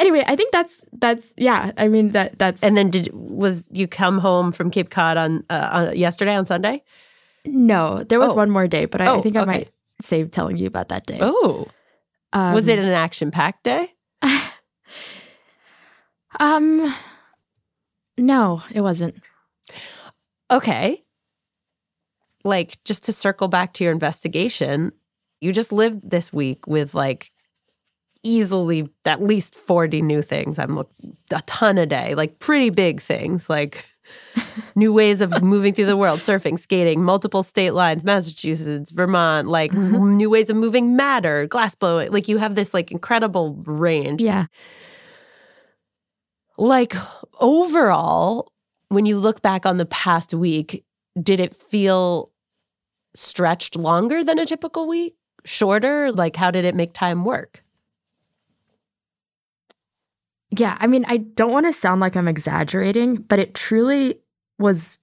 Anyway, 0.00 0.24
I 0.26 0.36
think 0.36 0.52
that's 0.52 0.82
that's 0.92 1.32
yeah. 1.36 1.72
I 1.78 1.88
mean 1.88 2.12
that 2.12 2.38
that's 2.38 2.62
And 2.62 2.76
then 2.76 2.90
did 2.90 3.08
was 3.12 3.68
you 3.72 3.86
come 3.88 4.18
home 4.18 4.52
from 4.52 4.70
Cape 4.70 4.90
Cod 4.90 5.16
on, 5.16 5.44
uh, 5.48 5.68
on 5.90 5.96
yesterday 5.96 6.34
on 6.34 6.44
Sunday? 6.46 6.82
no. 7.46 8.02
There 8.04 8.18
was 8.18 8.32
Oh. 8.32 8.36
one 8.36 8.50
more 8.50 8.66
day, 8.66 8.86
but 8.86 9.00
I, 9.00 9.04
I 9.04 9.08
Oh, 9.10 9.22
think 9.22 9.36
I 9.36 9.40
okay. 9.42 9.46
might 9.46 9.70
save 10.02 10.30
telling 10.30 10.56
you 10.56 10.66
about 10.66 10.88
that 10.88 11.06
day. 11.06 11.18
Oh, 11.20 11.66
was 12.32 12.68
it 12.68 12.78
Um, 12.78 12.84
an 12.84 12.90
action 12.92 13.30
packed 13.30 13.62
day? 13.64 13.92
Um, 16.40 16.92
no, 18.18 18.60
it 18.72 18.80
wasn't. 18.80 19.22
Okay. 20.50 21.03
Like 22.44 22.82
just 22.84 23.04
to 23.04 23.12
circle 23.12 23.48
back 23.48 23.72
to 23.74 23.84
your 23.84 23.92
investigation, 23.92 24.92
you 25.40 25.52
just 25.52 25.72
lived 25.72 26.08
this 26.10 26.32
week 26.32 26.66
with 26.66 26.94
like 26.94 27.30
easily 28.22 28.88
at 29.04 29.22
least 29.22 29.54
40 29.54 30.00
new 30.02 30.22
things. 30.22 30.58
I'm 30.58 30.78
a 30.78 30.84
ton 31.46 31.76
a 31.78 31.84
day, 31.86 32.14
like 32.14 32.38
pretty 32.38 32.70
big 32.70 33.00
things, 33.00 33.50
like 33.50 33.84
new 34.74 34.92
ways 34.92 35.20
of 35.20 35.42
moving 35.42 35.74
through 35.74 35.84
the 35.86 35.96
world, 35.96 36.20
surfing, 36.20 36.58
skating, 36.58 37.02
multiple 37.02 37.42
state 37.42 37.72
lines, 37.72 38.02
Massachusetts, 38.04 38.90
Vermont, 38.90 39.48
like 39.48 39.72
Mm-hmm. 39.72 40.16
new 40.16 40.30
ways 40.30 40.48
of 40.48 40.56
moving 40.56 40.96
matter, 40.96 41.46
glass 41.46 41.74
blowing. 41.74 42.12
Like 42.12 42.28
you 42.28 42.38
have 42.38 42.54
this 42.54 42.72
like 42.72 42.90
incredible 42.92 43.54
range. 43.66 44.22
Yeah. 44.22 44.46
Like 46.56 46.94
overall, 47.40 48.52
when 48.88 49.06
you 49.06 49.18
look 49.18 49.42
back 49.42 49.66
on 49.66 49.76
the 49.76 49.86
past 49.86 50.32
week, 50.32 50.84
did 51.20 51.40
it 51.40 51.54
feel 51.54 52.30
stretched 53.14 53.76
longer 53.76 54.24
than 54.24 54.38
a 54.38 54.46
typical 54.46 54.86
week? 54.86 55.14
Shorter? 55.44 56.10
Like 56.12 56.36
how 56.36 56.50
did 56.50 56.64
it 56.64 56.74
make 56.74 56.92
time 56.92 57.24
work? 57.24 57.62
Yeah, 60.56 60.76
I 60.80 60.86
mean, 60.86 61.04
I 61.08 61.18
don't 61.18 61.52
want 61.52 61.66
to 61.66 61.72
sound 61.72 62.00
like 62.00 62.16
I'm 62.16 62.28
exaggerating, 62.28 63.16
but 63.16 63.38
it 63.38 63.54
truly 63.54 64.20
was 64.58 64.98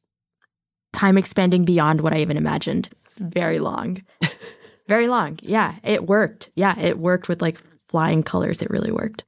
time 0.94 1.18
expanding 1.18 1.66
beyond 1.66 2.02
what 2.02 2.14
I 2.14 2.20
even 2.20 2.38
imagined. 2.38 2.90
It's 3.06 3.18
very 3.18 3.60
long. 3.60 4.02
very 4.88 5.08
long. 5.08 5.40
Yeah, 5.42 5.76
it 5.84 6.08
worked. 6.08 6.50
Yeah, 6.56 6.80
it 6.80 7.00
worked 7.00 7.28
with 7.28 7.42
like 7.42 7.60
flying 7.90 8.24
colors. 8.24 8.62
It 8.62 8.70
really 8.70 8.92
worked. 8.92 9.26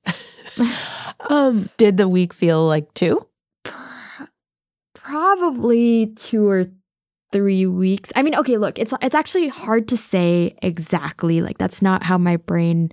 Um, 1.30 1.70
did 1.78 1.98
the 1.98 2.08
week 2.08 2.34
feel 2.34 2.66
like 2.68 2.94
two? 2.94 3.26
Probably 4.94 6.08
two 6.16 6.48
or 6.48 6.68
three 7.34 7.66
weeks. 7.66 8.14
I 8.16 8.22
mean, 8.24 8.36
okay, 8.36 8.56
look, 8.58 8.80
it's 8.80 8.94
it's 9.02 9.16
actually 9.16 9.50
hard 9.50 9.90
to 9.90 9.98
say 9.98 10.56
exactly. 10.62 11.42
Like 11.42 11.58
that's 11.58 11.82
not 11.82 12.04
how 12.04 12.18
my 12.18 12.38
brain 12.38 12.92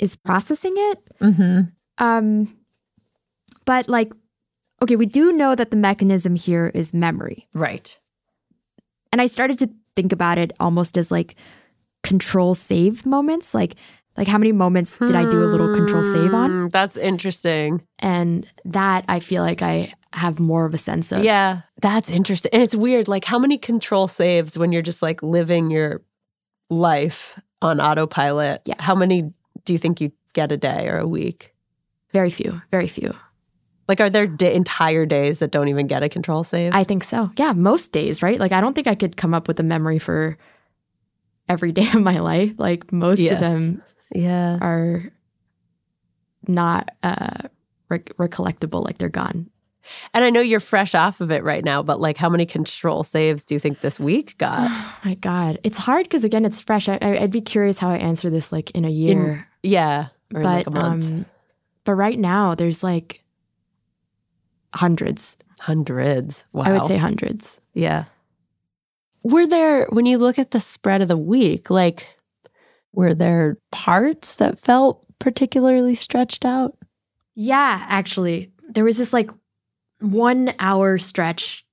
is 0.00 0.16
processing 0.16 0.74
it. 0.76 0.98
Mm-hmm. 1.20 1.60
Um, 1.98 2.56
but 3.64 3.88
like, 3.88 4.12
okay, 4.82 4.96
we 4.96 5.06
do 5.06 5.32
know 5.32 5.54
that 5.54 5.70
the 5.70 5.76
mechanism 5.76 6.34
here 6.34 6.72
is 6.74 6.92
memory, 6.92 7.46
Right. 7.54 7.96
and 9.12 9.20
I 9.22 9.26
started 9.28 9.58
to 9.60 9.70
think 9.94 10.12
about 10.12 10.38
it 10.38 10.50
almost 10.58 10.98
as 10.98 11.10
like 11.12 11.36
control 12.02 12.54
save 12.56 13.06
moments, 13.06 13.54
like 13.54 13.76
like 14.16 14.28
how 14.28 14.38
many 14.38 14.52
moments 14.52 14.98
did 14.98 15.16
I 15.16 15.28
do 15.30 15.42
a 15.42 15.46
little 15.50 15.74
control 15.74 16.02
save 16.04 16.34
on, 16.34 16.50
Mm, 16.50 16.70
That's 16.72 16.96
interesting. 16.96 17.82
and 18.00 18.46
that 18.64 19.04
I 19.08 19.20
feel 19.20 19.42
like 19.42 19.62
I 19.62 19.92
have 20.14 20.40
more 20.40 20.64
of 20.64 20.74
a 20.74 20.78
sense 20.78 21.12
of. 21.12 21.22
Yeah, 21.24 21.60
that's 21.80 22.10
interesting. 22.10 22.50
And 22.52 22.62
it's 22.62 22.74
weird. 22.74 23.08
Like, 23.08 23.24
how 23.24 23.38
many 23.38 23.58
control 23.58 24.08
saves 24.08 24.56
when 24.56 24.72
you're 24.72 24.82
just 24.82 25.02
like 25.02 25.22
living 25.22 25.70
your 25.70 26.02
life 26.70 27.38
on 27.60 27.80
autopilot? 27.80 28.62
Yeah. 28.64 28.74
How 28.78 28.94
many 28.94 29.32
do 29.64 29.72
you 29.72 29.78
think 29.78 30.00
you 30.00 30.12
get 30.32 30.52
a 30.52 30.56
day 30.56 30.88
or 30.88 30.98
a 30.98 31.06
week? 31.06 31.50
very 32.12 32.30
few, 32.30 32.62
very 32.70 32.86
few. 32.86 33.12
Like, 33.88 34.00
are 34.00 34.08
there 34.08 34.28
da- 34.28 34.54
entire 34.54 35.04
days 35.04 35.40
that 35.40 35.50
don't 35.50 35.66
even 35.66 35.88
get 35.88 36.04
a 36.04 36.08
control 36.08 36.44
save? 36.44 36.72
I 36.72 36.84
think 36.84 37.02
so. 37.02 37.28
Yeah, 37.36 37.52
most 37.52 37.90
days, 37.90 38.22
right? 38.22 38.38
Like 38.38 38.52
I 38.52 38.60
don't 38.60 38.72
think 38.72 38.86
I 38.86 38.94
could 38.94 39.16
come 39.16 39.34
up 39.34 39.48
with 39.48 39.58
a 39.58 39.64
memory 39.64 39.98
for 39.98 40.38
every 41.48 41.72
day 41.72 41.88
of 41.92 42.00
my 42.00 42.20
life. 42.20 42.52
Like 42.56 42.92
most 42.92 43.18
Yeah. 43.18 43.32
of 43.34 43.40
them 43.40 43.82
yeah. 44.14 44.58
are 44.60 45.12
not 46.46 46.90
uh 47.02 47.48
rec- 47.88 48.16
recollectible 48.16 48.84
like 48.84 48.98
they're 48.98 49.08
gone. 49.08 49.50
And 50.12 50.24
I 50.24 50.30
know 50.30 50.40
you're 50.40 50.60
fresh 50.60 50.94
off 50.94 51.20
of 51.20 51.30
it 51.30 51.44
right 51.44 51.64
now, 51.64 51.82
but 51.82 52.00
like, 52.00 52.16
how 52.16 52.28
many 52.28 52.46
control 52.46 53.04
saves 53.04 53.44
do 53.44 53.54
you 53.54 53.58
think 53.60 53.80
this 53.80 54.00
week 54.00 54.36
got? 54.38 54.70
My 55.04 55.14
god, 55.14 55.58
it's 55.62 55.78
hard 55.78 56.08
cuz 56.10 56.24
again 56.24 56.44
it's 56.44 56.60
fresh. 56.60 56.88
I, 56.88 56.98
I'd 57.02 57.30
be 57.30 57.40
curious 57.40 57.78
how 57.78 57.90
I 57.90 57.98
answer 57.98 58.30
this 58.30 58.52
like 58.52 58.70
in 58.72 58.84
a 58.84 58.90
year. 58.90 59.46
yeah. 59.62 60.06
Or 60.34 60.40
in 60.40 60.46
but 60.46 60.54
like 60.56 60.66
a 60.66 60.70
month. 60.70 61.04
um 61.04 61.26
but 61.84 61.94
right 61.94 62.18
now 62.18 62.54
there's 62.54 62.82
like 62.82 63.22
hundreds. 64.74 65.36
Hundreds. 65.60 66.44
Wow. 66.52 66.64
I 66.64 66.72
would 66.72 66.86
say 66.86 66.96
hundreds. 66.96 67.60
Yeah. 67.74 68.04
Were 69.22 69.46
there, 69.46 69.86
when 69.90 70.04
you 70.06 70.18
look 70.18 70.38
at 70.38 70.50
the 70.50 70.60
spread 70.60 71.00
of 71.00 71.08
the 71.08 71.16
week, 71.16 71.70
like, 71.70 72.06
were 72.92 73.14
there 73.14 73.56
parts 73.72 74.34
that 74.36 74.58
felt 74.58 75.04
particularly 75.18 75.94
stretched 75.94 76.44
out? 76.44 76.76
Yeah, 77.34 77.84
actually. 77.88 78.50
There 78.68 78.84
was 78.84 78.98
this 78.98 79.12
like 79.12 79.30
1 80.00 80.54
hour 80.58 80.98
stretch 80.98 81.64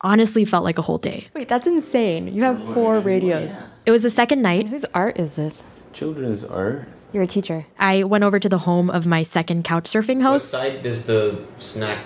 honestly 0.00 0.44
felt 0.44 0.64
like 0.64 0.78
a 0.78 0.82
whole 0.82 0.98
day. 0.98 1.28
Wait, 1.34 1.48
that's 1.48 1.66
insane. 1.66 2.32
You 2.32 2.42
have 2.44 2.62
four 2.74 3.00
radios. 3.00 3.50
It 3.86 3.90
was 3.90 4.02
the 4.02 4.10
second 4.10 4.42
night. 4.42 4.68
Whose 4.68 4.84
art 4.94 5.18
is 5.18 5.36
this? 5.36 5.62
Children's 5.92 6.44
art. 6.44 6.86
You're 7.12 7.22
a 7.22 7.26
teacher. 7.26 7.66
I 7.78 8.04
went 8.04 8.22
over 8.22 8.38
to 8.38 8.48
the 8.48 8.58
home 8.58 8.90
of 8.90 9.06
my 9.06 9.22
second 9.22 9.64
couch 9.64 9.90
surfing 9.90 10.22
host. 10.22 10.22
What 10.22 10.30
host. 10.32 10.50
side 10.50 10.82
does 10.82 11.06
the 11.06 11.44
snack 11.58 11.98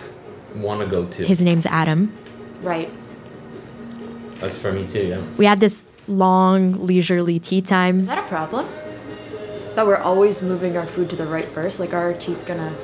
want 0.54 0.80
to 0.80 0.86
go 0.86 1.04
to? 1.06 1.26
His 1.26 1.42
name's 1.42 1.66
Adam. 1.66 2.14
Right. 2.62 2.90
That's 4.36 4.56
for 4.58 4.72
me 4.72 4.86
too, 4.86 5.06
yeah. 5.06 5.22
We 5.36 5.44
had 5.44 5.60
this 5.60 5.88
long, 6.08 6.86
leisurely 6.86 7.38
tea 7.40 7.62
time. 7.62 8.00
Is 8.00 8.06
that 8.06 8.18
a 8.18 8.28
problem? 8.28 8.66
That 9.74 9.86
we're 9.86 9.96
always 9.96 10.42
moving 10.42 10.76
our 10.76 10.86
food 10.86 11.10
to 11.10 11.16
the 11.16 11.26
right 11.26 11.46
first? 11.46 11.80
Like, 11.80 11.92
are 11.92 12.02
our 12.02 12.14
teeth 12.14 12.44
gonna. 12.46 12.74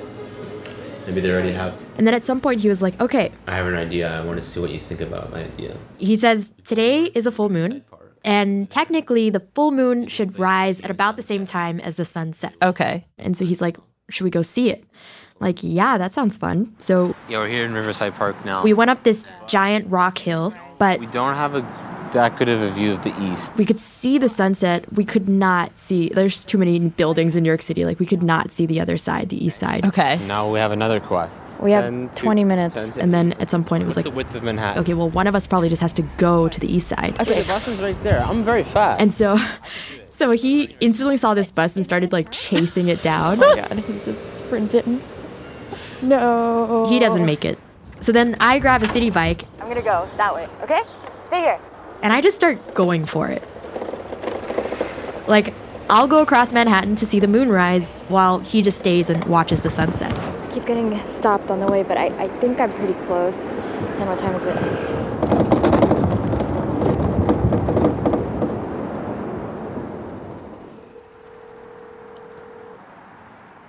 Maybe 1.08 1.22
they 1.22 1.30
already 1.32 1.52
have. 1.52 1.74
And 1.96 2.06
then 2.06 2.12
at 2.12 2.22
some 2.22 2.38
point, 2.38 2.60
he 2.60 2.68
was 2.68 2.82
like, 2.82 3.00
okay, 3.00 3.32
I 3.46 3.54
have 3.56 3.66
an 3.66 3.74
idea. 3.74 4.14
I 4.14 4.20
want 4.20 4.38
to 4.38 4.44
see 4.44 4.60
what 4.60 4.68
you 4.70 4.78
think 4.78 5.00
about 5.00 5.30
my 5.32 5.44
idea. 5.44 5.74
he 5.96 6.18
says, 6.18 6.52
today 6.64 7.04
is 7.04 7.24
a 7.24 7.32
full 7.32 7.48
moon. 7.48 7.82
And 8.24 8.68
technically, 8.68 9.30
the 9.30 9.40
full 9.54 9.70
moon 9.70 10.06
should 10.06 10.38
rise 10.38 10.82
at 10.82 10.90
about 10.90 11.16
the 11.16 11.22
same 11.22 11.46
time 11.46 11.80
as 11.80 11.96
the 11.96 12.04
sun 12.04 12.34
sets. 12.34 12.56
Okay. 12.60 13.06
And 13.16 13.34
so 13.38 13.46
he's 13.46 13.62
like, 13.62 13.78
should 14.10 14.24
we 14.24 14.30
go 14.30 14.42
see 14.42 14.68
it? 14.68 14.84
Like, 15.40 15.62
yeah, 15.62 15.96
that 15.96 16.12
sounds 16.12 16.36
fun. 16.36 16.74
So 16.78 17.14
Yeah, 17.28 17.38
we're 17.38 17.48
here 17.48 17.64
in 17.64 17.72
Riverside 17.72 18.14
Park 18.14 18.36
now. 18.44 18.62
we 18.62 18.74
went 18.74 18.90
up 18.90 19.02
this 19.04 19.32
giant 19.46 19.88
rock 19.88 20.18
hill, 20.18 20.52
but 20.78 21.00
We 21.00 21.06
don't 21.06 21.36
have 21.36 21.54
a 21.54 21.87
that 22.12 22.36
good 22.38 22.48
of 22.48 22.62
a 22.62 22.70
view 22.70 22.92
of 22.92 23.02
the 23.04 23.14
east. 23.22 23.56
we 23.56 23.64
could 23.64 23.78
see 23.78 24.18
the 24.18 24.28
sunset. 24.28 24.84
We 24.92 25.04
could 25.04 25.28
not 25.28 25.78
see, 25.78 26.08
there's 26.10 26.44
too 26.44 26.58
many 26.58 26.78
buildings 26.80 27.36
in 27.36 27.42
New 27.42 27.48
York 27.48 27.62
City. 27.62 27.84
Like, 27.84 27.98
we 27.98 28.06
could 28.06 28.22
not 28.22 28.50
see 28.50 28.66
the 28.66 28.80
other 28.80 28.96
side, 28.96 29.28
the 29.28 29.44
east 29.44 29.58
side. 29.58 29.84
Okay. 29.86 30.18
Now 30.26 30.50
we 30.50 30.58
have 30.58 30.72
another 30.72 31.00
quest. 31.00 31.42
We 31.60 31.72
have 31.72 31.84
10 31.84 32.08
to- 32.10 32.22
20 32.22 32.44
minutes. 32.44 32.74
10 32.84 32.92
to- 32.92 33.00
And 33.00 33.14
then 33.14 33.32
at 33.34 33.50
some 33.50 33.64
point, 33.64 33.82
it 33.82 33.86
was 33.86 33.96
What's 33.96 34.06
like, 34.06 34.12
the 34.12 34.16
width 34.16 34.34
of 34.34 34.42
Manhattan? 34.42 34.82
okay, 34.82 34.94
well, 34.94 35.10
one 35.10 35.26
of 35.26 35.34
us 35.34 35.46
probably 35.46 35.68
just 35.68 35.82
has 35.82 35.92
to 35.94 36.02
go 36.16 36.48
to 36.48 36.60
the 36.60 36.72
east 36.72 36.88
side. 36.88 37.14
Okay, 37.20 37.42
the 37.42 37.48
bus 37.48 37.68
is 37.68 37.80
right 37.80 38.00
there. 38.02 38.20
I'm 38.24 38.44
very 38.44 38.64
fast. 38.64 39.00
And 39.00 39.12
so, 39.12 39.38
so 40.10 40.30
he 40.32 40.76
instantly 40.80 41.16
saw 41.16 41.34
this 41.34 41.50
bus 41.52 41.76
and 41.76 41.84
started 41.84 42.12
like 42.12 42.30
chasing 42.30 42.88
it 42.88 43.02
down. 43.02 43.42
Oh 43.42 43.56
my 43.56 43.62
god, 43.68 43.78
he's 43.80 44.04
just 44.04 44.38
sprinting. 44.38 45.00
No. 46.02 46.86
He 46.88 46.98
doesn't 46.98 47.24
make 47.26 47.44
it. 47.44 47.58
So 48.00 48.12
then 48.12 48.36
I 48.38 48.58
grab 48.60 48.82
a 48.82 48.88
city 48.88 49.10
bike 49.10 49.44
I'm 49.60 49.66
gonna 49.68 49.82
go 49.82 50.08
that 50.16 50.34
way, 50.34 50.48
okay? 50.62 50.80
Stay 51.24 51.40
here. 51.40 51.58
And 52.02 52.12
I 52.12 52.20
just 52.20 52.36
start 52.36 52.74
going 52.74 53.04
for 53.04 53.28
it. 53.28 53.42
Like, 55.26 55.54
I'll 55.90 56.08
go 56.08 56.20
across 56.20 56.52
Manhattan 56.52 56.96
to 56.96 57.06
see 57.06 57.18
the 57.18 57.28
moon 57.28 57.50
rise 57.50 58.02
while 58.08 58.38
he 58.40 58.62
just 58.62 58.78
stays 58.78 59.10
and 59.10 59.24
watches 59.24 59.62
the 59.62 59.70
sunset. 59.70 60.12
I 60.12 60.52
keep 60.52 60.66
getting 60.66 60.98
stopped 61.10 61.50
on 61.50 61.60
the 61.60 61.66
way, 61.66 61.82
but 61.82 61.96
I, 61.96 62.06
I 62.18 62.28
think 62.40 62.60
I'm 62.60 62.72
pretty 62.72 62.94
close. 63.06 63.46
And 63.46 64.08
what 64.08 64.18
time 64.18 64.34
is 64.34 64.42
it? 64.44 64.98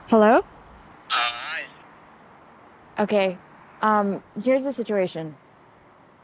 Hello? 0.10 0.44
Hi. 1.10 1.64
Okay. 2.98 3.38
Um, 3.82 4.24
here's 4.44 4.64
the 4.64 4.74
situation. 4.74 5.36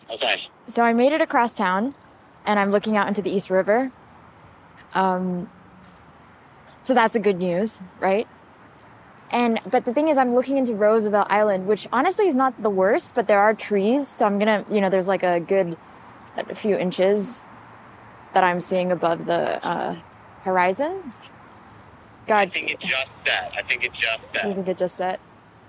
Okay. 0.09 0.47
So 0.67 0.83
I 0.83 0.93
made 0.93 1.11
it 1.13 1.21
across 1.21 1.53
town 1.53 1.95
and 2.45 2.59
I'm 2.59 2.71
looking 2.71 2.95
out 2.97 3.07
into 3.07 3.21
the 3.21 3.31
East 3.31 3.49
River. 3.49 3.91
Um 4.93 5.49
so 6.83 6.93
that's 6.93 7.13
the 7.13 7.19
good 7.19 7.37
news, 7.37 7.81
right? 7.99 8.27
And 9.31 9.59
but 9.69 9.85
the 9.85 9.93
thing 9.93 10.07
is 10.07 10.17
I'm 10.17 10.35
looking 10.35 10.57
into 10.57 10.73
Roosevelt 10.73 11.27
Island, 11.29 11.67
which 11.67 11.87
honestly 11.91 12.27
is 12.27 12.35
not 12.35 12.61
the 12.61 12.69
worst, 12.69 13.15
but 13.15 13.27
there 13.27 13.39
are 13.39 13.53
trees, 13.53 14.07
so 14.07 14.25
I'm 14.25 14.37
going 14.39 14.63
to, 14.63 14.73
you 14.73 14.81
know, 14.81 14.89
there's 14.89 15.07
like 15.07 15.23
a 15.23 15.39
good 15.39 15.77
a 16.37 16.53
few 16.53 16.77
inches 16.77 17.43
that 18.33 18.43
I'm 18.43 18.59
seeing 18.59 18.91
above 18.91 19.25
the 19.25 19.65
uh, 19.65 19.95
horizon. 20.41 21.13
God, 22.27 22.37
I 22.37 22.45
think 22.47 22.71
it 22.73 22.79
just 22.79 23.11
set. 23.25 23.53
I 23.57 23.61
think 23.63 23.83
it 23.85 23.93
just 23.93 24.31
set. 24.31 24.47
you 24.47 24.53
think 24.53 24.67
it 24.67 24.77
just 24.77 24.95
set? 24.95 25.19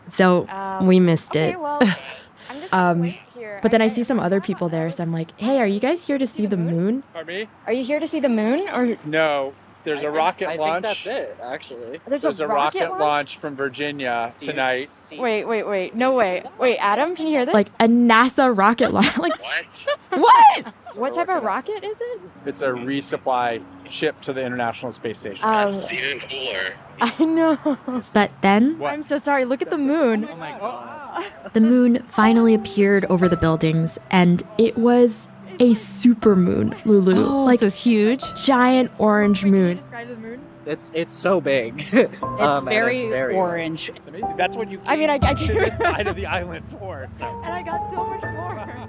So 0.09 0.47
Um, 0.49 0.87
we 0.87 1.01
missed 1.01 1.31
okay, 1.31 1.53
it. 1.53 1.61
well, 1.61 1.79
I'm 1.81 1.87
just 1.87 2.26
um, 2.73 3.15
but 3.63 3.71
then 3.71 3.81
I 3.83 3.89
see 3.89 4.03
some 4.05 4.21
other 4.21 4.41
people 4.41 4.69
there, 4.69 4.91
so 4.91 5.03
I'm 5.03 5.13
like, 5.13 5.39
"Hey, 5.41 5.59
are 5.59 5.67
you 5.67 5.81
guys 5.81 6.07
here 6.07 6.19
to 6.19 6.27
see 6.27 6.47
the 6.47 6.57
moon?" 6.57 7.03
Pardon 7.13 7.35
me? 7.35 7.49
Are 7.67 7.73
you 7.73 7.85
here 7.85 8.01
to 8.01 8.07
see 8.07 8.21
the 8.21 8.29
moon 8.29 8.69
or 8.73 8.97
No. 9.05 9.55
There's 9.85 10.03
a 10.03 10.07
I 10.09 10.11
think- 10.11 10.17
rocket 10.19 10.47
I 10.47 10.51
think 10.51 10.61
launch. 10.63 10.83
that's 10.83 11.07
it, 11.07 11.37
actually. 11.41 12.01
There's 12.09 12.41
a 12.41 12.49
rocket 12.49 12.89
launch? 12.89 13.01
launch 13.01 13.37
from 13.39 13.55
Virginia 13.55 14.35
tonight. 14.41 14.91
Wait, 15.13 15.45
wait, 15.45 15.63
wait. 15.63 15.95
No 15.95 16.11
way. 16.13 16.43
Wait, 16.59 16.77
Adam, 16.79 17.15
can 17.15 17.27
you 17.27 17.33
hear 17.35 17.45
this? 17.47 17.55
Like 17.55 17.69
a 17.79 17.87
NASA 17.87 18.53
rocket 18.59 18.91
launch. 18.93 19.17
like 19.19 19.41
what? 19.41 19.87
What 20.11 20.75
what 20.97 21.15
type 21.15 21.29
of 21.29 21.45
rocket 21.45 21.85
is 21.85 22.01
it? 22.01 22.21
It's 22.47 22.63
a 22.63 22.69
resupply 22.71 23.63
ship 23.89 24.21
to 24.23 24.33
the 24.33 24.43
International 24.43 24.91
Space 24.91 25.19
Station. 25.19 25.49
Um, 25.49 25.73
Even 25.93 26.19
cooler. 26.19 26.75
I 27.01 27.25
know. 27.25 28.03
But 28.13 28.33
then 28.41 28.83
I'm 28.83 29.03
so 29.05 29.19
sorry. 29.19 29.45
Look 29.45 29.63
at 29.63 29.71
the 29.71 29.79
moon. 29.79 30.23
The 31.53 31.61
moon 31.61 32.03
finally 32.11 32.55
appeared 32.55 33.05
over 33.07 33.29
the 33.29 33.37
buildings, 33.37 33.99
and 34.11 34.43
it 34.59 34.77
was 34.79 35.29
a 35.61 35.73
super 35.75 36.37
moon, 36.37 36.75
Lulu. 36.85 37.15
Oh, 37.25 37.45
like 37.45 37.61
so 37.61 37.67
it's 37.67 37.83
huge, 37.83 38.23
giant 38.45 38.91
orange 38.99 39.45
moon. 39.45 39.81
moon. 40.21 40.41
It's 40.67 40.91
it's 40.95 41.15
so 41.15 41.41
big. 41.41 41.87
it's 41.93 42.23
um, 42.23 42.37
It's 42.41 42.61
very 42.63 43.11
orange. 43.35 43.89
It's 43.95 44.09
amazing. 44.09 44.37
That's 44.37 44.57
what 44.57 44.69
you 44.71 44.79
came 44.79 44.89
I 44.89 44.97
mean, 44.97 45.09
I- 45.11 45.15
I 45.23 45.35
to 45.35 45.47
can't- 45.47 45.59
this 45.61 45.79
side 45.89 46.07
of 46.09 46.17
the 46.17 46.27
island 46.27 46.69
for. 46.69 47.07
So. 47.09 47.25
And 47.45 47.53
I 47.55 47.63
got 47.63 47.89
so 47.91 48.05
much 48.05 48.23
more. 48.23 48.89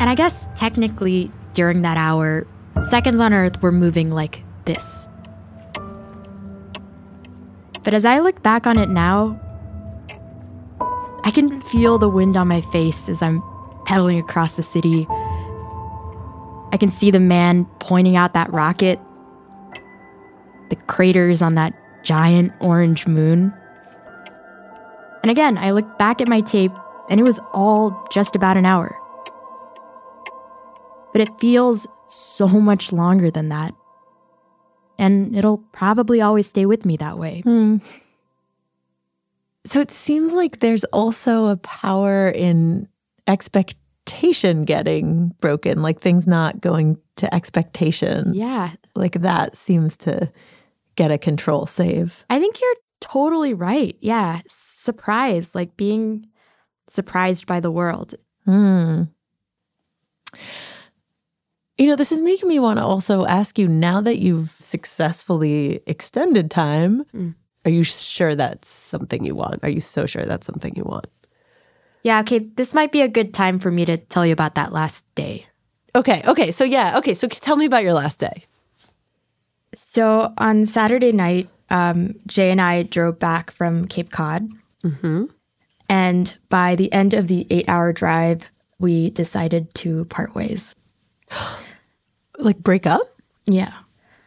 And 0.00 0.08
I 0.08 0.14
guess 0.14 0.48
technically 0.54 1.30
during 1.52 1.82
that 1.82 1.98
hour, 1.98 2.46
seconds 2.80 3.20
on 3.20 3.34
Earth 3.34 3.60
were 3.60 3.72
moving 3.72 4.10
like 4.10 4.42
this. 4.64 5.06
But 7.84 7.92
as 7.94 8.04
I 8.06 8.18
look 8.20 8.42
back 8.42 8.66
on 8.66 8.78
it 8.78 8.88
now, 8.88 9.38
I 11.24 11.30
can 11.30 11.60
feel 11.60 11.98
the 11.98 12.08
wind 12.08 12.36
on 12.36 12.48
my 12.48 12.60
face 12.60 13.08
as 13.08 13.22
I'm 13.22 13.42
pedaling 13.84 14.18
across 14.18 14.52
the 14.52 14.62
city. 14.62 15.06
I 16.72 16.76
can 16.78 16.90
see 16.90 17.10
the 17.10 17.20
man 17.20 17.66
pointing 17.78 18.16
out 18.16 18.34
that 18.34 18.52
rocket, 18.52 18.98
the 20.70 20.76
craters 20.76 21.42
on 21.42 21.54
that 21.56 21.74
giant 22.04 22.52
orange 22.60 23.06
moon. 23.06 23.52
And 25.22 25.30
again, 25.30 25.58
I 25.58 25.72
look 25.72 25.98
back 25.98 26.20
at 26.20 26.28
my 26.28 26.40
tape, 26.40 26.72
and 27.10 27.20
it 27.20 27.24
was 27.24 27.38
all 27.52 28.08
just 28.10 28.34
about 28.34 28.56
an 28.56 28.64
hour 28.64 28.96
but 31.12 31.20
it 31.20 31.40
feels 31.40 31.86
so 32.06 32.46
much 32.46 32.92
longer 32.92 33.30
than 33.30 33.48
that. 33.48 33.74
And 34.98 35.34
it'll 35.34 35.58
probably 35.72 36.20
always 36.20 36.46
stay 36.46 36.66
with 36.66 36.84
me 36.84 36.96
that 36.98 37.18
way. 37.18 37.40
Hmm. 37.40 37.78
So 39.64 39.80
it 39.80 39.90
seems 39.90 40.32
like 40.32 40.60
there's 40.60 40.84
also 40.84 41.46
a 41.46 41.56
power 41.56 42.30
in 42.30 42.88
expectation 43.26 44.64
getting 44.64 45.28
broken, 45.40 45.82
like 45.82 46.00
things 46.00 46.26
not 46.26 46.60
going 46.60 46.96
to 47.16 47.32
expectation. 47.34 48.32
Yeah. 48.34 48.70
Like 48.94 49.20
that 49.20 49.56
seems 49.56 49.96
to 49.98 50.32
get 50.96 51.10
a 51.10 51.18
control 51.18 51.66
save. 51.66 52.24
I 52.30 52.38
think 52.38 52.60
you're 52.60 52.74
totally 53.00 53.54
right. 53.54 53.96
Yeah. 54.00 54.40
Surprise, 54.48 55.54
like 55.54 55.76
being 55.76 56.26
surprised 56.88 57.46
by 57.46 57.60
the 57.60 57.70
world. 57.70 58.14
Hmm. 58.46 59.04
You 61.78 61.86
know, 61.86 61.96
this 61.96 62.12
is 62.12 62.20
making 62.20 62.48
me 62.48 62.58
want 62.58 62.78
to 62.78 62.84
also 62.84 63.24
ask 63.24 63.58
you 63.58 63.66
now 63.66 64.00
that 64.02 64.18
you've 64.18 64.50
successfully 64.50 65.80
extended 65.86 66.50
time, 66.50 67.04
Mm. 67.14 67.34
Are 67.64 67.70
you 67.70 67.84
sure 67.84 68.34
that's 68.34 68.68
something 68.68 69.24
you 69.24 69.34
want? 69.34 69.60
Are 69.62 69.68
you 69.68 69.80
so 69.80 70.06
sure 70.06 70.24
that's 70.24 70.46
something 70.46 70.74
you 70.76 70.84
want? 70.84 71.06
Yeah, 72.02 72.20
okay, 72.20 72.38
this 72.38 72.72
might 72.72 72.92
be 72.92 73.02
a 73.02 73.08
good 73.08 73.34
time 73.34 73.58
for 73.58 73.70
me 73.70 73.84
to 73.84 73.98
tell 73.98 74.24
you 74.24 74.32
about 74.32 74.54
that 74.54 74.72
last 74.72 75.04
day. 75.14 75.46
Okay, 75.94 76.22
okay. 76.26 76.50
So, 76.50 76.64
yeah, 76.64 76.96
okay. 76.98 77.14
So, 77.14 77.28
tell 77.28 77.56
me 77.56 77.66
about 77.66 77.82
your 77.82 77.94
last 77.94 78.20
day. 78.20 78.44
So 79.74 80.32
on 80.38 80.66
Saturday 80.66 81.12
night, 81.12 81.48
um, 81.70 82.14
Jay 82.26 82.50
and 82.50 82.60
I 82.60 82.82
drove 82.82 83.18
back 83.18 83.50
from 83.50 83.86
Cape 83.86 84.10
Cod. 84.10 84.48
Mm-hmm. 84.82 85.26
And 85.88 86.38
by 86.48 86.76
the 86.76 86.92
end 86.92 87.14
of 87.14 87.28
the 87.28 87.46
eight 87.50 87.68
hour 87.68 87.92
drive, 87.92 88.50
we 88.78 89.10
decided 89.10 89.74
to 89.76 90.04
part 90.06 90.34
ways. 90.34 90.74
Like, 92.38 92.56
break 92.62 92.86
up? 92.86 93.02
Yeah. 93.44 93.74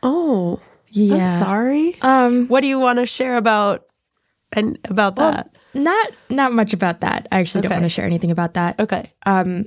Oh, 0.04 0.60
Yeah. 0.96 1.16
I'm 1.16 1.26
sorry. 1.44 1.96
Um, 2.02 2.48
what 2.48 2.62
do 2.62 2.68
you 2.68 2.80
want 2.80 3.00
to 3.00 3.06
share 3.06 3.38
about 3.38 3.86
and 4.52 4.78
about 4.90 5.18
Well, 5.18 5.32
that? 5.32 5.50
Not 5.74 6.12
not 6.30 6.54
much 6.54 6.74
about 6.74 7.02
that. 7.02 7.28
I 7.32 7.40
actually 7.40 7.62
don't 7.62 7.72
want 7.72 7.84
to 7.84 7.90
share 7.90 8.06
anything 8.06 8.30
about 8.30 8.54
that. 8.54 8.80
Okay. 8.80 9.12
Um, 9.26 9.66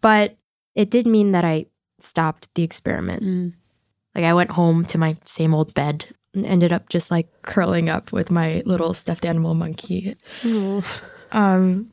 but 0.00 0.36
it 0.74 0.90
did 0.90 1.06
mean 1.06 1.32
that 1.32 1.44
I 1.44 1.66
stopped 1.98 2.48
the 2.54 2.62
experiment. 2.62 3.22
Mm. 3.22 3.52
Like 4.14 4.24
I 4.24 4.32
went 4.32 4.50
home 4.52 4.86
to 4.86 4.98
my 4.98 5.16
same 5.24 5.52
old 5.54 5.74
bed 5.74 6.06
and 6.34 6.46
ended 6.46 6.72
up 6.72 6.88
just 6.88 7.10
like 7.10 7.28
curling 7.42 7.90
up 7.90 8.10
with 8.12 8.30
my 8.30 8.62
little 8.64 8.94
stuffed 8.94 9.26
animal 9.26 9.52
monkey. 9.54 10.16
Um, 11.32 11.90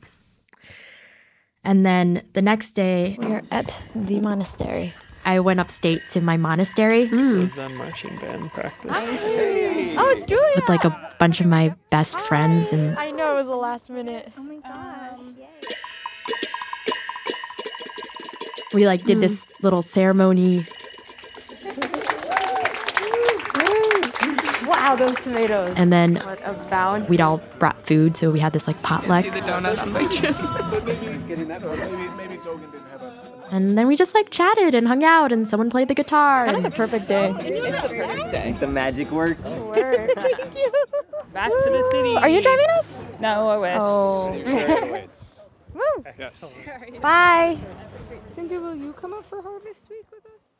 and 1.62 1.84
then 1.84 2.22
the 2.32 2.42
next 2.42 2.72
day, 2.72 3.16
We're 3.18 3.42
at 3.50 3.82
the 3.94 4.20
monastery. 4.20 4.92
I 5.24 5.40
went 5.40 5.60
upstate 5.60 6.02
to 6.10 6.20
my 6.20 6.36
monastery 6.36 7.02
Is 7.02 7.54
that 7.54 7.70
hmm. 7.70 7.76
marching 7.78 8.16
band 8.18 8.52
practice? 8.52 8.90
Oh, 8.90 10.14
it's 10.16 10.26
Julia. 10.26 10.52
with 10.56 10.68
like 10.68 10.84
a 10.84 11.14
bunch 11.18 11.40
of 11.40 11.46
my 11.46 11.74
best 11.90 12.18
friends 12.20 12.72
and 12.72 12.98
I 12.98 13.10
know 13.10 13.32
it 13.32 13.36
was 13.36 13.46
the 13.46 13.56
last 13.56 13.90
minute. 13.90 14.32
Oh 14.38 14.42
my 14.42 14.56
gosh. 14.56 15.18
Um, 15.18 15.36
we 18.72 18.86
like 18.86 19.02
did 19.02 19.20
this 19.20 19.44
hmm. 19.44 19.64
little 19.64 19.82
ceremony 19.82 20.64
Wow, 24.66 24.96
those 24.96 25.14
tomatoes. 25.16 25.74
and 25.76 25.92
then 25.92 26.16
What 26.16 26.40
a 26.44 26.54
bound. 26.70 27.08
we'd 27.08 27.20
all 27.20 27.38
brought 27.58 27.86
food 27.86 28.16
so 28.16 28.30
we 28.30 28.40
had 28.40 28.52
this 28.52 28.66
like 28.66 28.80
potluck 28.82 29.24
the 29.24 29.30
donut 29.40 29.80
on 29.80 29.92
my 29.92 30.06
chin. 30.06 30.34
and 33.50 33.76
then 33.76 33.86
we 33.86 33.96
just 33.96 34.14
like 34.14 34.30
chatted 34.30 34.74
and 34.74 34.86
hung 34.88 35.04
out 35.04 35.32
and 35.32 35.48
someone 35.48 35.70
played 35.70 35.88
the 35.88 35.94
guitar 35.94 36.38
Kind 36.38 36.50
of 36.50 36.56
and- 36.56 36.64
the 36.66 36.70
perfect 36.70 37.08
day. 37.08 37.34
It's 37.38 37.82
the 37.88 37.96
perfect 37.96 38.30
day. 38.30 38.56
The 38.58 38.66
magic 38.66 39.10
worked. 39.10 39.40
Thank 39.44 40.54
you. 40.56 40.72
Back 41.32 41.50
to 41.50 41.70
the 41.70 41.88
city. 41.92 42.16
Are 42.16 42.28
you 42.28 42.40
driving 42.42 42.66
us? 42.78 43.06
No, 43.20 43.48
I 43.48 43.56
wish. 43.56 43.76
Oh. 43.78 45.06
Woo. 45.74 46.04
Bye. 47.00 47.58
Sindhu, 48.34 48.60
will 48.60 48.74
you 48.74 48.92
come 48.92 49.12
up 49.12 49.24
for 49.28 49.40
Harvest 49.42 49.88
Week 49.90 50.06
with 50.12 50.24
us? 50.26 50.50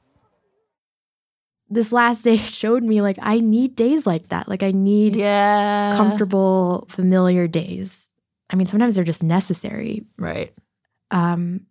this 1.73 1.93
last 1.93 2.25
day 2.25 2.37
showed 2.37 2.83
me 2.83 3.01
like 3.01 3.17
I 3.23 3.39
need 3.39 3.77
days 3.77 4.05
like 4.07 4.29
that. 4.31 4.49
Like 4.49 4.63
I 4.65 4.73
need 4.73 5.15
yeah. 5.15 5.95
comfortable, 5.97 6.87
familiar 6.91 7.47
days. 7.47 8.11
I 8.51 8.57
mean, 8.57 8.67
sometimes 8.67 8.97
they're 8.97 9.05
just 9.05 9.23
necessary. 9.23 10.05
Right. 10.19 10.53
Um 11.13 11.67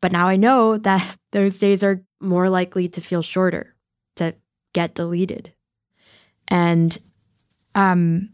but 0.00 0.12
now 0.12 0.28
I 0.28 0.36
know 0.36 0.78
that 0.78 1.16
those 1.32 1.58
days 1.58 1.82
are 1.82 2.02
more 2.20 2.50
likely 2.50 2.88
to 2.88 3.00
feel 3.00 3.22
shorter, 3.22 3.74
to 4.16 4.34
get 4.72 4.94
deleted. 4.94 5.52
And 6.48 6.96
um 7.74 8.30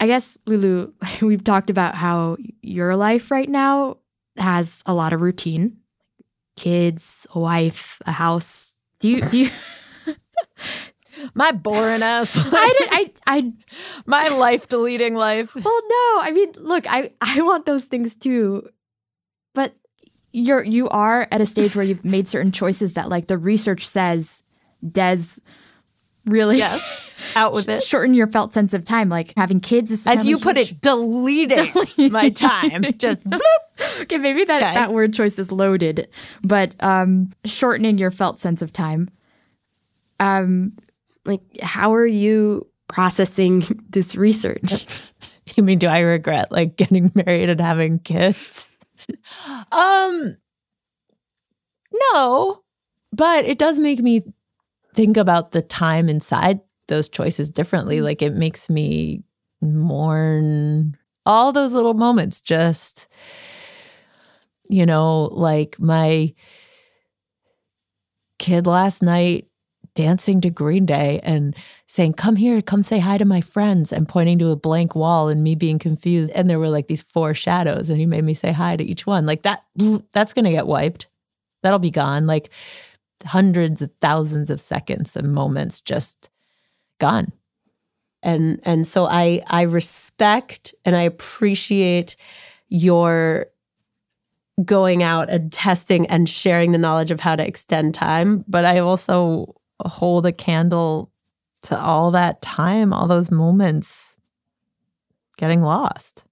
I 0.00 0.06
guess 0.06 0.38
Lulu, 0.46 0.92
we've 1.22 1.44
talked 1.44 1.70
about 1.70 1.94
how 1.94 2.36
your 2.62 2.96
life 2.96 3.30
right 3.30 3.48
now 3.48 3.98
has 4.36 4.82
a 4.86 4.94
lot 4.94 5.12
of 5.12 5.20
routine. 5.20 5.78
Kids, 6.56 7.26
a 7.34 7.40
wife, 7.40 8.00
a 8.06 8.12
house. 8.12 8.78
Do 9.00 9.08
you 9.08 9.20
do 9.22 9.38
you 9.38 9.50
My 11.34 11.52
boring 11.52 12.02
ass. 12.02 12.32
I 12.36 12.76
did 12.78 12.88
I 12.90 13.12
I 13.26 13.52
my 14.06 14.28
life 14.28 14.68
deleting 14.68 15.14
life. 15.14 15.54
Well, 15.54 15.80
no. 15.88 16.20
I 16.20 16.30
mean, 16.32 16.52
look, 16.56 16.86
I 16.90 17.12
I 17.20 17.40
want 17.42 17.66
those 17.66 17.86
things 17.86 18.16
too. 18.16 18.68
But 19.54 19.74
you're 20.32 20.62
you 20.64 20.88
are 20.90 21.26
at 21.30 21.40
a 21.40 21.46
stage 21.46 21.74
where 21.76 21.84
you've 21.84 22.04
made 22.04 22.28
certain 22.28 22.52
choices 22.52 22.94
that 22.94 23.08
like 23.08 23.28
the 23.28 23.38
research 23.38 23.86
says 23.88 24.42
Des 24.90 25.18
really 26.26 26.58
yes. 26.58 26.82
Out 27.36 27.52
with 27.52 27.68
it. 27.68 27.82
shorten 27.82 28.14
your 28.14 28.26
felt 28.26 28.52
sense 28.54 28.74
of 28.74 28.82
time. 28.84 29.08
Like 29.08 29.32
having 29.36 29.60
kids 29.60 29.90
is 29.90 30.06
as 30.06 30.26
you 30.26 30.38
put 30.38 30.56
it 30.58 30.80
deleting. 30.80 31.72
my 32.12 32.30
time. 32.30 32.84
Just 32.98 33.22
bloop. 33.28 34.02
okay 34.02 34.18
maybe 34.18 34.44
that, 34.44 34.62
Okay. 34.62 34.74
that 34.74 34.92
word 34.92 35.14
choice 35.14 35.38
is 35.38 35.52
loaded. 35.52 36.08
But 36.42 36.74
um 36.80 37.30
shortening 37.44 37.98
your 37.98 38.10
felt 38.10 38.38
sense 38.40 38.60
of 38.62 38.72
time 38.72 39.08
um 40.20 40.72
like 41.24 41.42
how 41.62 41.94
are 41.94 42.06
you 42.06 42.66
processing 42.88 43.62
this 43.88 44.14
research? 44.16 44.86
You 45.56 45.62
mean 45.62 45.78
do 45.78 45.86
i 45.88 46.00
regret 46.00 46.50
like 46.50 46.76
getting 46.76 47.12
married 47.14 47.50
and 47.50 47.60
having 47.60 47.98
kids 47.98 48.68
um 49.72 50.36
no 52.12 52.60
but 53.12 53.44
it 53.44 53.58
does 53.58 53.78
make 53.78 54.00
me 54.00 54.22
think 54.94 55.16
about 55.16 55.52
the 55.52 55.62
time 55.62 56.08
inside 56.08 56.60
those 56.88 57.08
choices 57.08 57.50
differently. 57.50 58.00
Like 58.00 58.22
it 58.22 58.34
makes 58.34 58.68
me 58.68 59.22
mourn 59.60 60.96
all 61.26 61.52
those 61.52 61.72
little 61.72 61.94
moments 61.94 62.42
just 62.42 63.08
you 64.68 64.84
know 64.84 65.22
like 65.32 65.78
my 65.80 66.34
kid 68.38 68.66
last 68.66 69.02
night 69.02 69.46
dancing 69.94 70.40
to 70.42 70.50
Green 70.50 70.84
Day 70.84 71.20
and 71.22 71.56
saying, 71.94 72.14
Come 72.14 72.34
here, 72.34 72.60
come 72.60 72.82
say 72.82 72.98
hi 72.98 73.18
to 73.18 73.24
my 73.24 73.40
friends, 73.40 73.92
and 73.92 74.08
pointing 74.08 74.36
to 74.40 74.50
a 74.50 74.56
blank 74.56 74.96
wall 74.96 75.28
and 75.28 75.44
me 75.44 75.54
being 75.54 75.78
confused. 75.78 76.32
And 76.34 76.50
there 76.50 76.58
were 76.58 76.68
like 76.68 76.88
these 76.88 77.02
four 77.02 77.34
shadows, 77.34 77.88
and 77.88 78.00
he 78.00 78.06
made 78.06 78.24
me 78.24 78.34
say 78.34 78.50
hi 78.50 78.76
to 78.76 78.82
each 78.82 79.06
one. 79.06 79.26
Like 79.26 79.42
that, 79.42 79.64
that's 80.10 80.32
going 80.32 80.44
to 80.44 80.50
get 80.50 80.66
wiped. 80.66 81.06
That'll 81.62 81.78
be 81.78 81.92
gone. 81.92 82.26
Like 82.26 82.50
hundreds 83.24 83.80
of 83.80 83.92
thousands 84.00 84.50
of 84.50 84.60
seconds 84.60 85.14
and 85.14 85.32
moments 85.32 85.80
just 85.80 86.30
gone. 86.98 87.32
And 88.24 88.58
and 88.64 88.88
so 88.88 89.06
I 89.06 89.42
I 89.46 89.62
respect 89.62 90.74
and 90.84 90.96
I 90.96 91.02
appreciate 91.02 92.16
your 92.70 93.46
going 94.64 95.04
out 95.04 95.30
and 95.30 95.52
testing 95.52 96.06
and 96.08 96.28
sharing 96.28 96.72
the 96.72 96.78
knowledge 96.78 97.12
of 97.12 97.20
how 97.20 97.36
to 97.36 97.46
extend 97.46 97.94
time, 97.94 98.44
but 98.48 98.64
I 98.64 98.80
also 98.80 99.54
hold 99.80 100.26
a 100.26 100.32
candle 100.32 101.12
to 101.64 101.80
all 101.80 102.10
that 102.12 102.42
time, 102.42 102.92
all 102.92 103.06
those 103.06 103.30
moments 103.30 104.16
getting 105.36 105.62
lost. 105.62 106.24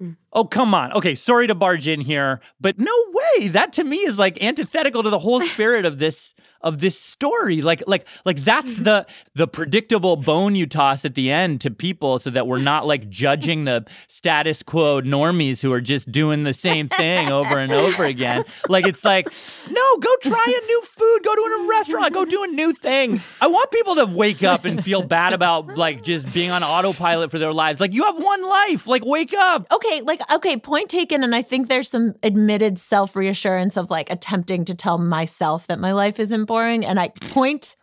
Mm. 0.00 0.16
Oh, 0.32 0.44
come 0.44 0.74
on. 0.74 0.92
Okay, 0.92 1.14
sorry 1.14 1.46
to 1.46 1.54
barge 1.54 1.86
in 1.86 2.00
here, 2.00 2.40
but 2.60 2.78
no 2.78 2.92
way. 3.12 3.48
That 3.48 3.72
to 3.74 3.84
me 3.84 3.98
is 3.98 4.18
like 4.18 4.42
antithetical 4.42 5.02
to 5.02 5.10
the 5.10 5.18
whole 5.18 5.40
spirit 5.52 5.84
of 5.84 5.98
this 5.98 6.34
of 6.64 6.80
this 6.80 6.98
story. 6.98 7.62
Like 7.62 7.84
like 7.86 8.08
like 8.24 8.38
that's 8.38 8.72
mm-hmm. 8.72 8.82
the 8.82 9.06
the 9.34 9.46
predictable 9.46 10.16
bone 10.16 10.56
you 10.56 10.66
toss 10.66 11.04
at 11.04 11.14
the 11.14 11.30
end 11.30 11.60
to 11.60 11.70
people 11.70 12.18
so 12.18 12.30
that 12.30 12.48
we're 12.48 12.58
not 12.58 12.86
like 12.86 13.08
judging 13.08 13.64
the 13.66 13.84
status 14.08 14.62
quo 14.62 15.00
normies 15.00 15.62
who 15.62 15.72
are 15.72 15.80
just 15.80 16.10
doing 16.10 16.42
the 16.42 16.54
same 16.54 16.88
thing 16.88 17.30
over 17.30 17.58
and 17.58 17.72
over 17.72 18.04
again. 18.04 18.44
Like 18.68 18.86
it's 18.86 19.04
like, 19.04 19.28
no, 19.70 19.96
go 19.98 20.10
try 20.22 20.44
a 20.46 20.66
new 20.66 20.82
food, 20.82 21.20
go 21.22 21.34
to 21.34 21.40
a 21.40 21.68
restaurant, 21.68 22.12
go 22.12 22.24
do 22.24 22.42
a 22.42 22.48
new 22.48 22.72
thing. 22.72 23.20
I 23.40 23.46
want 23.46 23.70
people 23.70 23.94
to 23.96 24.06
wake 24.06 24.42
up 24.42 24.64
and 24.64 24.82
feel 24.82 25.02
bad 25.02 25.32
about 25.32 25.76
like 25.76 26.02
just 26.02 26.32
being 26.32 26.50
on 26.50 26.64
autopilot 26.64 27.30
for 27.30 27.38
their 27.38 27.52
lives. 27.52 27.78
Like 27.78 27.92
you 27.92 28.04
have 28.04 28.20
one 28.20 28.42
life. 28.42 28.86
Like 28.86 29.04
wake 29.04 29.34
up. 29.34 29.70
Okay, 29.70 30.00
like 30.00 30.20
okay, 30.32 30.56
point 30.56 30.88
taken 30.88 31.22
and 31.22 31.34
I 31.34 31.42
think 31.42 31.68
there's 31.68 31.90
some 31.90 32.14
admitted 32.22 32.78
self-reassurance 32.78 33.76
of 33.76 33.90
like 33.90 34.10
attempting 34.10 34.64
to 34.64 34.74
tell 34.74 34.98
myself 34.98 35.66
that 35.66 35.78
my 35.78 35.92
life 35.92 36.18
isn't 36.18 36.46
boring 36.54 36.84
and 36.84 37.00
I 37.00 37.08
point 37.08 37.74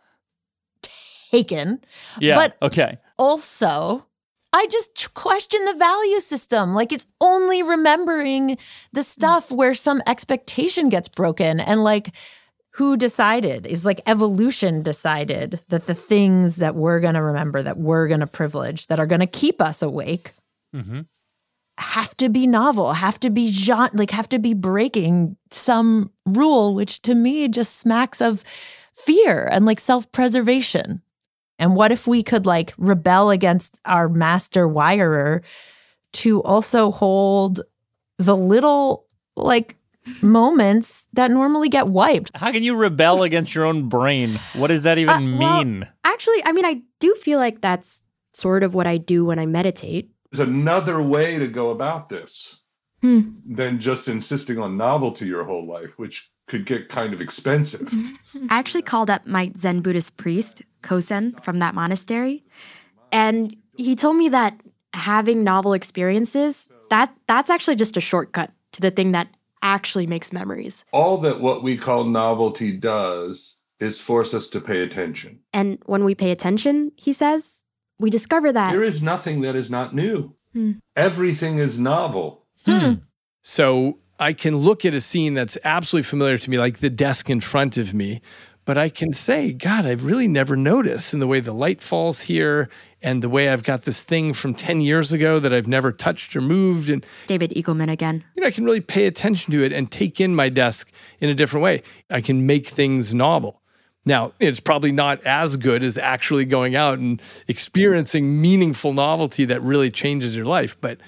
taken. 1.30 1.80
Yeah. 2.18 2.36
But 2.36 2.56
okay. 2.62 2.98
also 3.18 4.06
I 4.54 4.66
just 4.70 5.14
question 5.14 5.64
the 5.64 5.74
value 5.74 6.20
system. 6.20 6.74
Like 6.74 6.92
it's 6.92 7.06
only 7.20 7.62
remembering 7.62 8.56
the 8.92 9.02
stuff 9.02 9.50
where 9.50 9.74
some 9.74 10.02
expectation 10.06 10.88
gets 10.88 11.08
broken 11.08 11.60
and 11.60 11.84
like 11.84 12.14
who 12.70 12.96
decided 12.96 13.66
is 13.66 13.84
like 13.84 14.00
evolution 14.06 14.82
decided 14.82 15.60
that 15.68 15.84
the 15.84 15.94
things 15.94 16.56
that 16.56 16.74
we're 16.74 17.00
going 17.00 17.14
to 17.14 17.22
remember 17.22 17.62
that 17.62 17.76
we're 17.76 18.08
going 18.08 18.20
to 18.20 18.26
privilege 18.26 18.86
that 18.86 18.98
are 18.98 19.06
going 19.06 19.20
to 19.20 19.26
keep 19.26 19.60
us 19.60 19.82
awake 19.82 20.32
Mm-hmm. 20.74 21.00
Have 21.78 22.16
to 22.18 22.28
be 22.28 22.46
novel, 22.46 22.92
have 22.92 23.18
to 23.20 23.30
be 23.30 23.50
genre, 23.50 23.90
like 23.94 24.10
have 24.10 24.28
to 24.30 24.38
be 24.38 24.54
breaking 24.54 25.36
some 25.50 26.10
rule, 26.26 26.74
which 26.74 27.02
to 27.02 27.14
me 27.14 27.48
just 27.48 27.78
smacks 27.78 28.20
of 28.20 28.44
fear 28.92 29.48
and 29.50 29.64
like 29.64 29.80
self-preservation. 29.80 31.02
And 31.58 31.74
what 31.74 31.92
if 31.92 32.06
we 32.06 32.22
could 32.22 32.46
like 32.46 32.74
rebel 32.76 33.30
against 33.30 33.80
our 33.84 34.08
master 34.08 34.68
wirer 34.68 35.42
to 36.14 36.42
also 36.42 36.90
hold 36.90 37.60
the 38.18 38.36
little 38.36 39.06
like 39.36 39.76
moments 40.20 41.06
that 41.12 41.30
normally 41.30 41.68
get 41.68 41.88
wiped? 41.88 42.32
How 42.34 42.52
can 42.52 42.62
you 42.62 42.74
rebel 42.74 43.22
against 43.22 43.54
your 43.54 43.64
own 43.64 43.88
brain? 43.88 44.38
What 44.54 44.68
does 44.68 44.82
that 44.82 44.98
even 44.98 45.34
uh, 45.34 45.38
well, 45.38 45.64
mean? 45.64 45.88
actually 46.22 46.44
i 46.44 46.52
mean 46.52 46.64
i 46.64 46.80
do 47.00 47.14
feel 47.16 47.38
like 47.38 47.60
that's 47.60 48.02
sort 48.32 48.62
of 48.62 48.74
what 48.74 48.86
i 48.86 48.96
do 48.96 49.24
when 49.24 49.38
i 49.38 49.46
meditate 49.46 50.10
There's 50.32 50.48
another 50.48 51.02
way 51.02 51.38
to 51.38 51.46
go 51.46 51.70
about 51.70 52.08
this 52.08 52.58
Hmm. 53.02 53.20
than 53.44 53.80
just 53.80 54.06
insisting 54.08 54.58
on 54.58 54.76
novelty 54.76 55.26
your 55.26 55.44
whole 55.44 55.66
life, 55.66 55.98
which 55.98 56.30
could 56.46 56.64
get 56.66 56.88
kind 56.88 57.12
of 57.12 57.20
expensive. 57.20 57.92
I 58.48 58.58
actually 58.58 58.82
called 58.82 59.10
up 59.10 59.26
my 59.26 59.50
Zen 59.56 59.80
Buddhist 59.80 60.16
priest, 60.16 60.62
Kosen, 60.82 61.42
from 61.42 61.58
that 61.58 61.74
monastery, 61.74 62.44
and 63.10 63.56
he 63.76 63.96
told 63.96 64.16
me 64.16 64.28
that 64.28 64.62
having 64.94 65.42
novel 65.42 65.72
experiences, 65.72 66.68
that 66.90 67.12
that's 67.26 67.50
actually 67.50 67.76
just 67.76 67.96
a 67.96 68.00
shortcut 68.00 68.52
to 68.72 68.80
the 68.80 68.90
thing 68.90 69.12
that 69.12 69.28
actually 69.62 70.06
makes 70.06 70.32
memories. 70.32 70.84
All 70.92 71.18
that 71.18 71.40
what 71.40 71.62
we 71.62 71.76
call 71.76 72.04
novelty 72.04 72.76
does 72.76 73.60
is 73.80 73.98
force 73.98 74.32
us 74.32 74.48
to 74.50 74.60
pay 74.60 74.82
attention. 74.82 75.40
And 75.52 75.78
when 75.86 76.04
we 76.04 76.14
pay 76.14 76.30
attention, 76.30 76.92
he 76.96 77.12
says, 77.12 77.61
we 78.02 78.10
discover 78.10 78.52
that 78.52 78.72
There 78.72 78.82
is 78.82 79.02
nothing 79.02 79.40
that 79.42 79.56
is 79.56 79.70
not 79.70 79.94
new. 79.94 80.34
Hmm. 80.52 80.72
Everything 80.96 81.58
is 81.58 81.80
novel. 81.80 82.44
So 83.44 83.98
I 84.20 84.32
can 84.32 84.56
look 84.56 84.84
at 84.84 84.94
a 84.94 85.00
scene 85.00 85.34
that's 85.34 85.56
absolutely 85.64 86.04
familiar 86.04 86.38
to 86.38 86.50
me, 86.50 86.58
like 86.58 86.78
the 86.78 86.90
desk 86.90 87.30
in 87.30 87.40
front 87.40 87.78
of 87.78 87.94
me, 87.94 88.20
but 88.64 88.78
I 88.78 88.88
can 88.88 89.12
say, 89.12 89.52
God, 89.52 89.86
I've 89.86 90.04
really 90.04 90.28
never 90.28 90.54
noticed 90.54 91.12
in 91.12 91.18
the 91.18 91.26
way 91.26 91.40
the 91.40 91.52
light 91.52 91.80
falls 91.80 92.22
here 92.22 92.68
and 93.00 93.20
the 93.20 93.28
way 93.28 93.48
I've 93.48 93.64
got 93.64 93.82
this 93.82 94.04
thing 94.04 94.32
from 94.32 94.54
10 94.54 94.80
years 94.80 95.12
ago 95.12 95.40
that 95.40 95.52
I've 95.52 95.66
never 95.66 95.90
touched 95.90 96.36
or 96.36 96.40
moved. 96.40 96.88
And 96.88 97.04
David 97.26 97.50
Eagleman 97.50 97.90
again. 97.90 98.24
you 98.36 98.42
know, 98.42 98.46
I 98.46 98.52
can 98.52 98.64
really 98.64 98.80
pay 98.80 99.06
attention 99.06 99.52
to 99.52 99.64
it 99.64 99.72
and 99.72 99.90
take 99.90 100.20
in 100.20 100.36
my 100.36 100.48
desk 100.48 100.92
in 101.18 101.28
a 101.28 101.34
different 101.34 101.64
way. 101.64 101.82
I 102.10 102.20
can 102.20 102.46
make 102.46 102.68
things 102.68 103.12
novel. 103.12 103.61
Now, 104.04 104.32
it's 104.40 104.58
probably 104.60 104.90
not 104.92 105.22
as 105.24 105.56
good 105.56 105.82
as 105.84 105.96
actually 105.96 106.44
going 106.44 106.74
out 106.74 106.98
and 106.98 107.22
experiencing 107.46 108.40
meaningful 108.40 108.92
novelty 108.92 109.44
that 109.44 109.62
really 109.62 109.90
changes 109.90 110.34
your 110.34 110.44
life, 110.46 110.76
but 110.80 110.98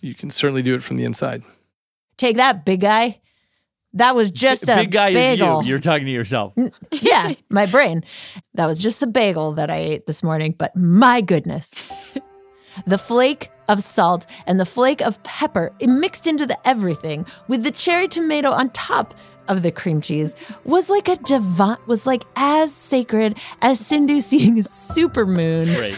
you 0.00 0.14
can 0.14 0.30
certainly 0.30 0.62
do 0.62 0.74
it 0.74 0.82
from 0.82 0.96
the 0.96 1.04
inside. 1.04 1.42
Take 2.16 2.36
that, 2.36 2.64
big 2.64 2.80
guy. 2.80 3.20
That 3.94 4.16
was 4.16 4.30
just 4.32 4.64
a 4.64 4.74
Big 4.74 4.90
guy 4.90 5.12
bagel. 5.12 5.60
is 5.60 5.66
you. 5.66 5.70
You're 5.70 5.78
talking 5.80 6.06
to 6.06 6.12
yourself. 6.12 6.52
yeah, 6.90 7.34
my 7.48 7.66
brain. 7.66 8.04
That 8.54 8.66
was 8.66 8.80
just 8.80 9.02
a 9.02 9.06
bagel 9.06 9.52
that 9.52 9.70
I 9.70 9.76
ate 9.76 10.06
this 10.06 10.22
morning, 10.22 10.54
but 10.58 10.74
my 10.74 11.20
goodness. 11.20 11.72
the 12.86 12.98
flake 12.98 13.50
of 13.68 13.82
salt 13.82 14.26
and 14.46 14.58
the 14.58 14.66
flake 14.66 15.00
of 15.00 15.22
pepper 15.22 15.72
mixed 15.80 16.26
into 16.26 16.44
the 16.44 16.58
everything 16.68 17.24
with 17.46 17.62
the 17.62 17.70
cherry 17.70 18.08
tomato 18.08 18.50
on 18.50 18.70
top 18.70 19.14
of 19.48 19.62
the 19.62 19.70
cream 19.70 20.00
cheese 20.00 20.34
was 20.64 20.88
like 20.88 21.08
a 21.08 21.16
divine 21.16 21.76
was 21.86 22.06
like 22.06 22.24
as 22.36 22.72
sacred 22.72 23.38
as 23.62 23.78
Sindhu 23.78 24.20
seeing 24.20 24.58
a 24.58 24.62
super 24.62 25.26
moon 25.26 25.68
Right. 25.78 25.96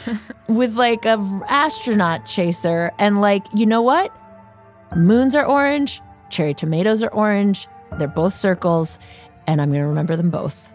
with 0.48 0.74
like 0.74 1.04
a 1.04 1.18
astronaut 1.48 2.26
chaser 2.26 2.90
and 2.98 3.20
like 3.20 3.44
you 3.54 3.66
know 3.66 3.82
what 3.82 4.12
moons 4.96 5.34
are 5.34 5.46
orange 5.46 6.00
cherry 6.30 6.54
tomatoes 6.54 7.02
are 7.02 7.12
orange 7.12 7.68
they're 7.98 8.08
both 8.08 8.34
circles 8.34 8.98
and 9.46 9.60
i'm 9.60 9.68
going 9.70 9.80
to 9.80 9.86
remember 9.86 10.16
them 10.16 10.30
both 10.30 10.68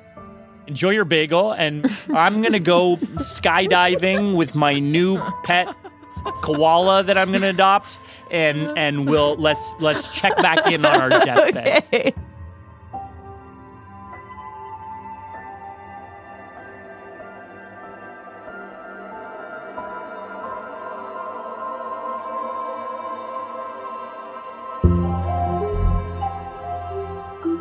Enjoy 0.68 0.92
your 0.92 1.04
bagel, 1.06 1.52
and 1.52 1.86
I'm 2.14 2.42
gonna 2.42 2.60
go 2.60 2.96
skydiving 3.18 4.38
with 4.38 4.56
my 4.56 4.80
new 4.80 5.20
pet 5.44 5.68
koala 6.44 7.04
that 7.04 7.18
I'm 7.18 7.32
gonna 7.34 7.50
adopt, 7.50 7.98
and 8.30 8.72
and 8.78 9.10
we'll 9.10 9.36
let's 9.36 9.74
let's 9.80 10.08
check 10.16 10.34
back 10.38 10.72
in 10.72 10.86
on 10.86 11.02
our 11.02 11.10
deathbeds. 11.26 11.88
Okay. 11.88 12.14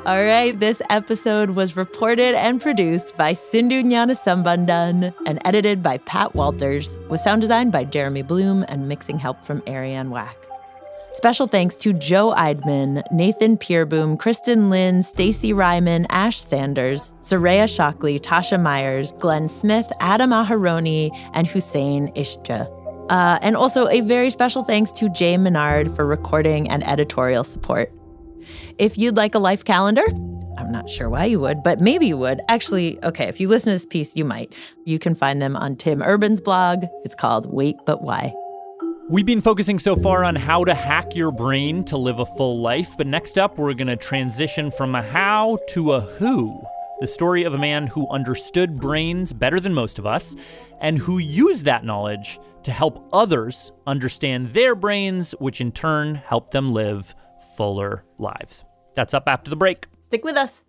All 0.07 0.25
right, 0.25 0.59
this 0.59 0.81
episode 0.89 1.51
was 1.51 1.77
reported 1.77 2.35
and 2.35 2.59
produced 2.59 3.15
by 3.17 3.35
Sindhu 3.35 3.83
Gnanasambandan 3.83 5.15
and 5.27 5.39
edited 5.45 5.83
by 5.83 5.99
Pat 5.99 6.35
Walters, 6.35 6.99
with 7.11 7.21
sound 7.21 7.43
design 7.43 7.69
by 7.69 7.85
Jeremy 7.85 8.23
Bloom 8.23 8.65
and 8.69 8.89
mixing 8.89 9.19
help 9.19 9.45
from 9.45 9.63
Ariane 9.67 10.09
Wack. 10.09 10.35
Special 11.13 11.47
thanks 11.47 11.77
to 11.77 11.93
Joe 11.93 12.33
Eidman, 12.35 13.03
Nathan 13.13 13.59
Pierboom, 13.59 14.19
Kristen 14.19 14.71
Lynn, 14.71 15.03
Stacy 15.03 15.53
Ryman, 15.53 16.07
Ash 16.09 16.41
Sanders, 16.41 17.15
Soraya 17.21 17.69
Shockley, 17.69 18.19
Tasha 18.19 18.59
Myers, 18.59 19.13
Glenn 19.19 19.49
Smith, 19.49 19.93
Adam 20.01 20.31
Aharoni, 20.31 21.11
and 21.35 21.47
Hussein 21.47 22.09
Ishja. 22.15 22.75
Uh, 23.11 23.39
and 23.43 23.55
also 23.55 23.87
a 23.89 24.01
very 24.01 24.31
special 24.31 24.65
thanks 24.65 24.93
to 24.93 25.11
Jay 25.11 25.37
Menard 25.37 25.91
for 25.91 26.07
recording 26.07 26.71
and 26.71 26.83
editorial 26.85 27.45
support. 27.45 27.93
If 28.79 28.99
you'd 28.99 29.17
like 29.17 29.35
a 29.35 29.39
life 29.39 29.65
calendar, 29.65 30.05
I'm 30.59 30.71
not 30.71 30.91
sure 30.91 31.09
why 31.09 31.25
you 31.25 31.41
would, 31.41 31.63
but 31.63 31.81
maybe 31.81 32.07
you 32.07 32.17
would. 32.19 32.41
Actually, 32.49 33.03
okay, 33.05 33.25
if 33.25 33.41
you 33.41 33.49
listen 33.49 33.71
to 33.71 33.75
this 33.75 33.87
piece, 33.87 34.17
you 34.17 34.25
might. 34.25 34.53
You 34.85 34.99
can 34.99 35.15
find 35.15 35.41
them 35.41 35.57
on 35.57 35.77
Tim 35.77 36.03
Urban's 36.03 36.41
blog. 36.41 36.85
It's 37.05 37.15
called 37.15 37.47
Wait 37.47 37.77
But 37.87 38.03
Why. 38.03 38.35
We've 39.09 39.27
been 39.27 39.41
focusing 39.41 39.79
so 39.79 39.97
far 39.97 40.23
on 40.23 40.37
how 40.37 40.65
to 40.65 40.75
hack 40.75 41.17
your 41.17 41.33
brain 41.33 41.85
to 41.87 41.97
live 41.97 42.21
a 42.21 42.27
full 42.27 42.61
life, 42.61 42.95
but 42.97 43.07
next 43.07 43.39
up, 43.39 43.59
we're 43.59 43.75
going 43.75 43.89
to 43.89 43.97
transition 43.97 44.71
from 44.71 44.95
a 44.95 45.03
how 45.03 45.59
to 45.71 45.95
a 45.95 46.01
who. 46.01 46.63
The 47.01 47.07
story 47.07 47.43
of 47.45 47.55
a 47.55 47.59
man 47.59 47.87
who 47.87 48.09
understood 48.11 48.79
brains 48.79 49.33
better 49.33 49.59
than 49.59 49.75
most 49.75 49.99
of 49.99 50.07
us 50.07 50.37
and 50.81 50.99
who 50.99 51.19
used 51.19 51.65
that 51.65 51.85
knowledge 51.85 52.39
to 52.63 52.73
help 52.73 53.09
others 53.13 53.73
understand 53.87 54.53
their 54.53 54.75
brains, 54.75 55.33
which 55.39 55.61
in 55.61 55.73
turn 55.73 56.15
helped 56.15 56.53
them 56.53 56.73
live 56.73 57.15
fuller 57.61 58.03
lives. 58.17 58.65
That's 58.95 59.13
up 59.13 59.25
after 59.27 59.51
the 59.51 59.57
break. 59.57 59.85
Stick 60.01 60.25
with 60.25 60.35
us. 60.35 60.63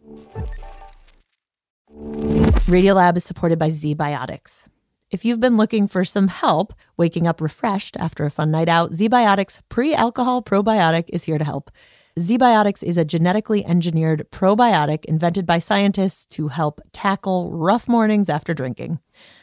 Radiolab 2.67 3.15
is 3.15 3.23
supported 3.23 3.57
by 3.57 3.69
ZBiotics. 3.69 4.65
If 5.09 5.23
you've 5.23 5.39
been 5.39 5.55
looking 5.55 5.87
for 5.87 6.03
some 6.03 6.27
help 6.27 6.73
waking 6.97 7.27
up 7.27 7.39
refreshed 7.39 7.95
after 7.95 8.25
a 8.25 8.29
fun 8.29 8.51
night 8.51 8.67
out, 8.67 8.91
ZBiotics 8.91 9.61
pre 9.69 9.93
alcohol 9.93 10.43
probiotic 10.43 11.05
is 11.07 11.23
here 11.23 11.37
to 11.37 11.45
help. 11.45 11.71
ZBiotics 12.19 12.83
is 12.83 12.97
a 12.97 13.05
genetically 13.05 13.65
engineered 13.65 14.27
probiotic 14.29 15.05
invented 15.05 15.45
by 15.45 15.59
scientists 15.59 16.25
to 16.35 16.49
help 16.49 16.81
tackle 16.91 17.53
rough 17.53 17.87
mornings 17.87 18.27
after 18.27 18.53
drinking. 18.53 18.99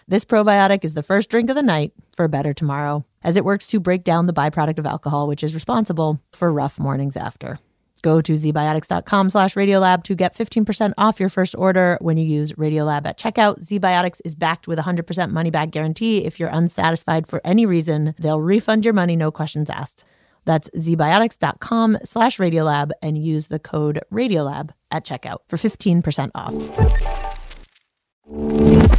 This 0.07 0.27
probiotic 0.27 0.85
is 0.85 0.93
the 0.93 1.03
first 1.03 1.31
drink 1.31 1.49
of 1.49 1.57
the 1.57 1.63
night 1.63 1.93
for 2.15 2.27
a 2.27 2.29
better 2.29 2.53
tomorrow, 2.53 3.07
as 3.23 3.37
it 3.37 3.45
works 3.45 3.67
to 3.69 3.81
break 3.81 4.05
down 4.05 4.27
the 4.27 4.33
byproduct 4.33 4.79
of 4.79 4.87
alcohol, 4.87 5.29
which 5.29 5.43
is 5.43 5.55
responsible 5.55 6.21
for 6.33 6.53
rough 6.53 6.79
mornings 6.79 7.17
after. 7.17 7.59
Go 8.03 8.21
to 8.21 8.33
zbiotics.com 8.35 9.31
slash 9.31 9.55
radiolab 9.55 10.05
to 10.05 10.15
get 10.15 10.37
15% 10.37 10.93
off 10.99 11.21
your 11.21 11.29
first 11.29 11.55
order 11.57 11.99
when 12.01 12.17
you 12.17 12.25
use 12.25 12.53
Radiolab 12.53 13.07
at 13.07 13.19
checkout. 13.19 13.61
ZBiotics 13.61 14.21
is 14.25 14.35
backed 14.35 14.69
with 14.69 14.79
a 14.79 14.83
100% 14.83 15.31
money 15.31 15.51
back 15.51 15.71
guarantee. 15.71 16.25
If 16.25 16.39
you're 16.39 16.49
unsatisfied 16.49 17.27
for 17.27 17.41
any 17.45 17.67
reason, 17.67 18.15
they'll 18.19 18.41
refund 18.41 18.85
your 18.85 18.95
money, 18.95 19.17
no 19.17 19.31
questions 19.31 19.71
asked. 19.71 20.05
That's 20.45 20.71
zbiotics.com 20.71 21.99
slash 22.05 22.39
radiolab 22.39 22.93
and 23.03 23.19
use 23.19 23.49
the 23.49 23.59
code 23.59 24.01
radiolab 24.13 24.71
at 24.91 25.05
checkout 25.05 25.39
for 25.49 25.57
15% 25.57 26.31
off. 26.35 26.55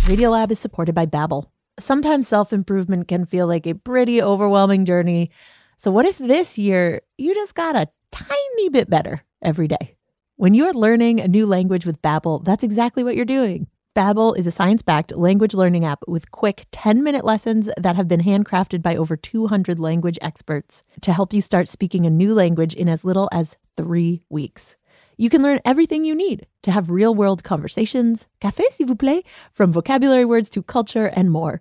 Radiolab 0.05 0.51
is 0.51 0.59
supported 0.59 0.93
by 0.93 1.05
Babbel. 1.05 1.47
Sometimes 1.79 2.27
self-improvement 2.27 3.07
can 3.07 3.25
feel 3.25 3.47
like 3.47 3.65
a 3.65 3.73
pretty 3.73 4.21
overwhelming 4.21 4.85
journey. 4.85 5.31
So 5.77 5.91
what 5.91 6.05
if 6.05 6.17
this 6.17 6.57
year 6.57 7.01
you 7.17 7.33
just 7.33 7.55
got 7.55 7.75
a 7.75 7.87
tiny 8.11 8.69
bit 8.69 8.89
better 8.89 9.23
every 9.41 9.67
day? 9.67 9.95
When 10.35 10.53
you're 10.53 10.73
learning 10.73 11.19
a 11.19 11.27
new 11.27 11.45
language 11.45 11.85
with 11.85 12.01
Babbel, 12.01 12.43
that's 12.43 12.63
exactly 12.63 13.03
what 13.03 13.15
you're 13.15 13.25
doing. 13.25 13.67
Babbel 13.95 14.37
is 14.37 14.47
a 14.47 14.51
science-backed 14.51 15.15
language 15.15 15.53
learning 15.53 15.83
app 15.83 16.03
with 16.07 16.31
quick 16.31 16.67
10-minute 16.71 17.25
lessons 17.25 17.69
that 17.75 17.95
have 17.95 18.07
been 18.07 18.21
handcrafted 18.21 18.81
by 18.81 18.95
over 18.95 19.17
200 19.17 19.79
language 19.79 20.19
experts 20.21 20.83
to 21.01 21.11
help 21.11 21.33
you 21.33 21.41
start 21.41 21.67
speaking 21.67 22.05
a 22.05 22.09
new 22.09 22.33
language 22.33 22.73
in 22.73 22.87
as 22.87 23.03
little 23.03 23.27
as 23.33 23.57
3 23.77 24.21
weeks. 24.29 24.77
You 25.21 25.29
can 25.29 25.43
learn 25.43 25.59
everything 25.65 26.05
you 26.05 26.15
need 26.15 26.47
to 26.63 26.71
have 26.71 26.89
real-world 26.89 27.43
conversations, 27.43 28.25
café 28.39 28.63
s'il 28.71 28.87
vous 28.87 28.95
plaît, 28.95 29.23
from 29.51 29.73
vocabulary 29.73 30.23
words 30.23 30.49
to 30.51 30.63
culture 30.63 31.07
and 31.07 31.29
more. 31.29 31.59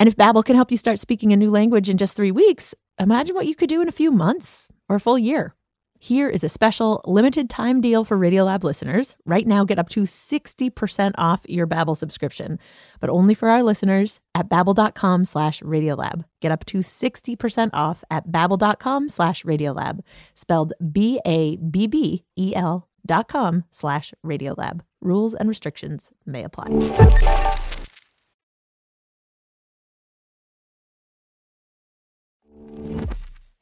And 0.00 0.08
if 0.08 0.16
Babbel 0.16 0.44
can 0.44 0.56
help 0.56 0.72
you 0.72 0.76
start 0.76 0.98
speaking 0.98 1.32
a 1.32 1.36
new 1.36 1.48
language 1.48 1.88
in 1.88 1.98
just 1.98 2.16
3 2.16 2.32
weeks, 2.32 2.74
imagine 2.98 3.36
what 3.36 3.46
you 3.46 3.54
could 3.54 3.68
do 3.68 3.80
in 3.80 3.86
a 3.86 3.92
few 3.92 4.10
months 4.10 4.66
or 4.88 4.96
a 4.96 5.00
full 5.00 5.20
year. 5.20 5.54
Here 6.00 6.28
is 6.28 6.42
a 6.42 6.48
special 6.48 7.00
limited 7.06 7.48
time 7.48 7.80
deal 7.80 8.04
for 8.04 8.18
Radiolab 8.18 8.64
listeners. 8.64 9.14
Right 9.24 9.46
now, 9.46 9.64
get 9.64 9.78
up 9.78 9.88
to 9.90 10.02
60% 10.02 11.12
off 11.16 11.46
your 11.48 11.68
Babbel 11.68 11.96
subscription, 11.96 12.58
but 12.98 13.08
only 13.08 13.34
for 13.34 13.48
our 13.48 13.62
listeners 13.62 14.18
at 14.34 14.48
babbel.com 14.48 15.24
slash 15.26 15.62
radiolab. 15.62 16.24
Get 16.42 16.50
up 16.50 16.64
to 16.66 16.78
60% 16.78 17.70
off 17.72 18.02
at 18.10 18.26
babbel.com 18.32 19.08
slash 19.08 19.44
radiolab, 19.44 20.00
spelled 20.34 20.72
B-A-B-B-E-L 20.92 22.88
dot 23.06 23.28
com 23.28 23.64
slash 23.70 24.12
radiolab. 24.24 24.80
Rules 25.00 25.34
and 25.34 25.48
restrictions 25.48 26.10
may 26.26 26.42
apply. 26.42 26.68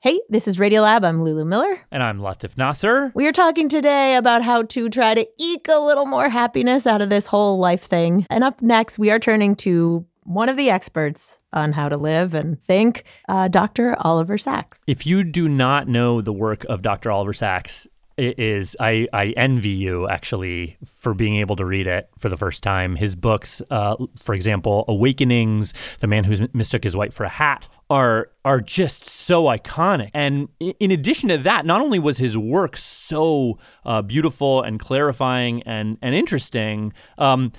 Hey, 0.01 0.21
this 0.29 0.47
is 0.47 0.59
Radiolab. 0.59 1.03
I'm 1.03 1.25
Lulu 1.25 1.47
Miller. 1.47 1.81
And 1.91 2.03
I'm 2.03 2.19
Latif 2.21 2.59
Nasser. 2.59 3.11
We 3.15 3.27
are 3.27 3.33
talking 3.33 3.71
today 3.71 4.17
about 4.17 4.43
how 4.43 4.63
to 4.65 4.91
try 4.91 5.15
to 5.15 5.27
eke 5.39 5.67
a 5.69 5.79
little 5.79 6.05
more 6.05 6.29
happiness 6.29 6.87
out 6.87 7.01
of 7.01 7.09
this 7.09 7.27
whole 7.27 7.59
life 7.59 7.85
thing. 7.85 8.27
And 8.29 8.45
up 8.45 8.61
next, 8.61 8.99
we 8.99 9.11
are 9.11 9.19
turning 9.19 9.57
to 9.57 10.05
one 10.25 10.51
of 10.51 10.59
the 10.59 10.69
experts 10.69 11.39
on 11.55 11.73
how 11.73 11.89
to 11.89 11.97
live 11.97 12.35
and 12.35 12.61
think, 12.61 13.05
uh, 13.31 13.49
Dr. 13.49 13.97
Oliver 14.01 14.37
Sacks. 14.37 14.83
If 14.87 15.07
you 15.07 15.25
do 15.25 15.49
not 15.49 15.89
know 15.89 16.21
the 16.21 16.33
work 16.35 16.65
of 16.65 16.83
Dr. 16.83 17.11
Oliver 17.11 17.33
Sacks, 17.33 17.87
is 18.17 18.77
I, 18.79 19.09
I 19.13 19.29
envy 19.37 19.71
you 19.71 20.09
actually 20.09 20.77
for 20.85 21.15
being 21.15 21.37
able 21.37 21.57
to 21.57 21.65
read 21.65 21.87
it 21.87 22.09
for 22.19 22.29
the 22.29 22.37
first 22.37 22.63
time. 22.63 22.97
His 22.97 23.15
books, 23.15 23.61
uh, 23.71 23.97
for 24.19 24.35
example, 24.35 24.85
Awakenings, 24.89 25.75
The 26.01 26.07
Man 26.07 26.25
Who 26.25 26.49
Mistook 26.53 26.85
His 26.85 26.97
Wife 26.97 27.15
for 27.15 27.25
a 27.25 27.29
Hat, 27.29 27.69
are 27.91 28.31
are 28.45 28.61
just 28.61 29.07
so 29.07 29.45
iconic. 29.45 30.11
And 30.15 30.49
in 30.61 30.91
addition 30.91 31.29
to 31.29 31.39
that, 31.39 31.67
not 31.67 31.81
only 31.81 31.99
was 31.99 32.19
his 32.19 32.37
work 32.37 32.77
so 32.77 33.59
uh, 33.85 34.03
beautiful 34.03 34.63
and 34.63 34.79
clarifying 34.81 35.63
and 35.63 35.99
and 36.01 36.15
interesting. 36.15 36.93
Um, 37.19 37.53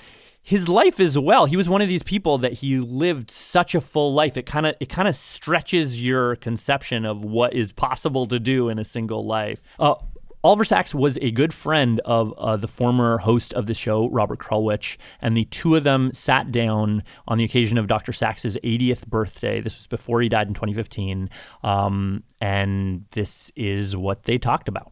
his 0.45 0.69
life 0.69 0.99
as 0.99 1.17
well. 1.17 1.47
He 1.47 1.57
was 1.57 1.67
one 1.67 1.81
of 1.81 1.87
these 1.87 2.03
people 2.03 2.37
that 2.37 2.53
he 2.53 2.77
lived 2.77 3.31
such 3.31 3.73
a 3.73 3.81
full 3.81 4.13
life. 4.13 4.37
It 4.37 4.45
kind 4.45 4.67
of 4.67 4.75
it 4.79 4.89
kind 4.89 5.07
of 5.07 5.15
stretches 5.15 6.05
your 6.05 6.35
conception 6.35 7.03
of 7.03 7.25
what 7.25 7.53
is 7.55 7.71
possible 7.71 8.27
to 8.27 8.39
do 8.39 8.69
in 8.69 8.77
a 8.77 8.85
single 8.85 9.25
life. 9.25 9.63
Uh, 9.79 9.95
Oliver 10.45 10.63
Sacks 10.63 10.93
was 10.93 11.17
a 11.23 11.31
good 11.31 11.55
friend 11.55 11.99
of 12.05 12.31
uh, 12.37 12.55
the 12.55 12.67
former 12.67 13.17
host 13.17 13.51
of 13.55 13.65
the 13.65 13.73
show, 13.73 14.07
Robert 14.09 14.37
Krulwich, 14.37 14.95
and 15.19 15.35
the 15.35 15.45
two 15.45 15.75
of 15.75 15.83
them 15.83 16.13
sat 16.13 16.51
down 16.51 17.01
on 17.27 17.39
the 17.39 17.43
occasion 17.43 17.79
of 17.79 17.87
Dr. 17.87 18.13
Sacks's 18.13 18.55
80th 18.63 19.07
birthday. 19.07 19.59
This 19.59 19.75
was 19.75 19.87
before 19.87 20.21
he 20.21 20.29
died 20.29 20.47
in 20.47 20.53
2015, 20.53 21.31
um, 21.63 22.21
and 22.39 23.05
this 23.09 23.51
is 23.55 23.97
what 23.97 24.25
they 24.25 24.37
talked 24.37 24.67
about. 24.67 24.91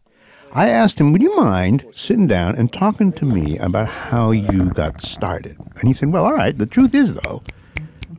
I 0.52 0.70
asked 0.70 0.98
him, 0.98 1.12
Would 1.12 1.22
you 1.22 1.36
mind 1.36 1.86
sitting 1.92 2.26
down 2.26 2.56
and 2.56 2.72
talking 2.72 3.12
to 3.12 3.24
me 3.24 3.56
about 3.58 3.86
how 3.86 4.32
you 4.32 4.70
got 4.70 5.02
started? 5.02 5.56
And 5.76 5.86
he 5.86 5.94
said, 5.94 6.12
Well, 6.12 6.24
all 6.24 6.34
right. 6.34 6.58
The 6.58 6.66
truth 6.66 6.96
is, 6.96 7.14
though, 7.14 7.44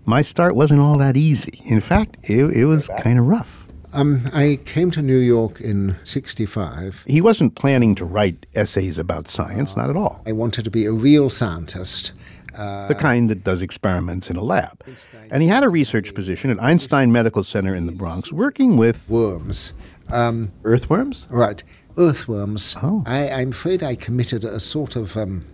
my 0.06 0.22
start 0.22 0.56
wasn't 0.56 0.80
all 0.80 0.98
that 1.00 1.18
easy. 1.18 1.62
In 1.66 1.82
fact, 1.82 2.16
it, 2.30 2.46
it 2.56 2.64
was 2.64 2.90
kind 2.98 3.20
of 3.20 3.26
rough. 3.26 3.65
Um, 3.96 4.30
I 4.34 4.60
came 4.66 4.92
to 4.92 5.02
New 5.02 5.18
York 5.18 5.62
in 5.62 5.96
65. 6.04 7.06
He 7.08 7.22
wasn't 7.22 7.56
planning 7.56 7.96
to 7.96 8.04
write 8.04 8.46
essays 8.54 9.00
about 9.00 9.30
science, 9.30 9.78
not 9.78 9.90
at 9.90 9.96
all. 9.96 10.22
I 10.26 10.34
wanted 10.34 10.66
to 10.66 10.72
be 10.72 10.86
a 10.86 10.92
real 10.92 11.30
scientist. 11.30 12.12
Uh, 12.54 12.88
the 12.88 12.96
kind 12.96 13.30
that 13.30 13.46
does 13.46 13.62
experiments 13.62 14.30
in 14.30 14.36
a 14.36 14.44
lab. 14.44 14.84
And 15.32 15.42
he 15.42 15.48
had 15.48 15.64
a 15.64 15.70
research 15.70 16.14
position 16.14 16.50
at 16.50 16.62
Einstein 16.62 17.12
Medical 17.12 17.44
Center 17.44 17.74
in 17.74 17.86
the 17.86 17.92
Bronx 17.94 18.34
working 18.34 18.76
with 18.76 19.10
worms. 19.10 19.74
Um, 20.10 20.52
earthworms? 20.66 21.26
Right. 21.30 21.64
Earthworms. 21.98 22.76
Oh. 22.84 23.04
I, 23.06 23.30
I'm 23.30 23.52
afraid 23.52 23.82
I 23.82 23.96
committed 23.96 24.44
a 24.44 24.60
sort 24.60 24.98
of 24.98 25.16
um, 25.16 25.46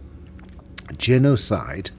genocide 0.98 1.92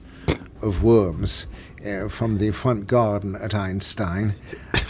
of 0.61 0.83
worms 0.83 1.47
uh, 1.85 2.07
from 2.07 2.37
the 2.37 2.51
front 2.51 2.87
garden 2.87 3.35
at 3.35 3.53
Einstein. 3.53 4.35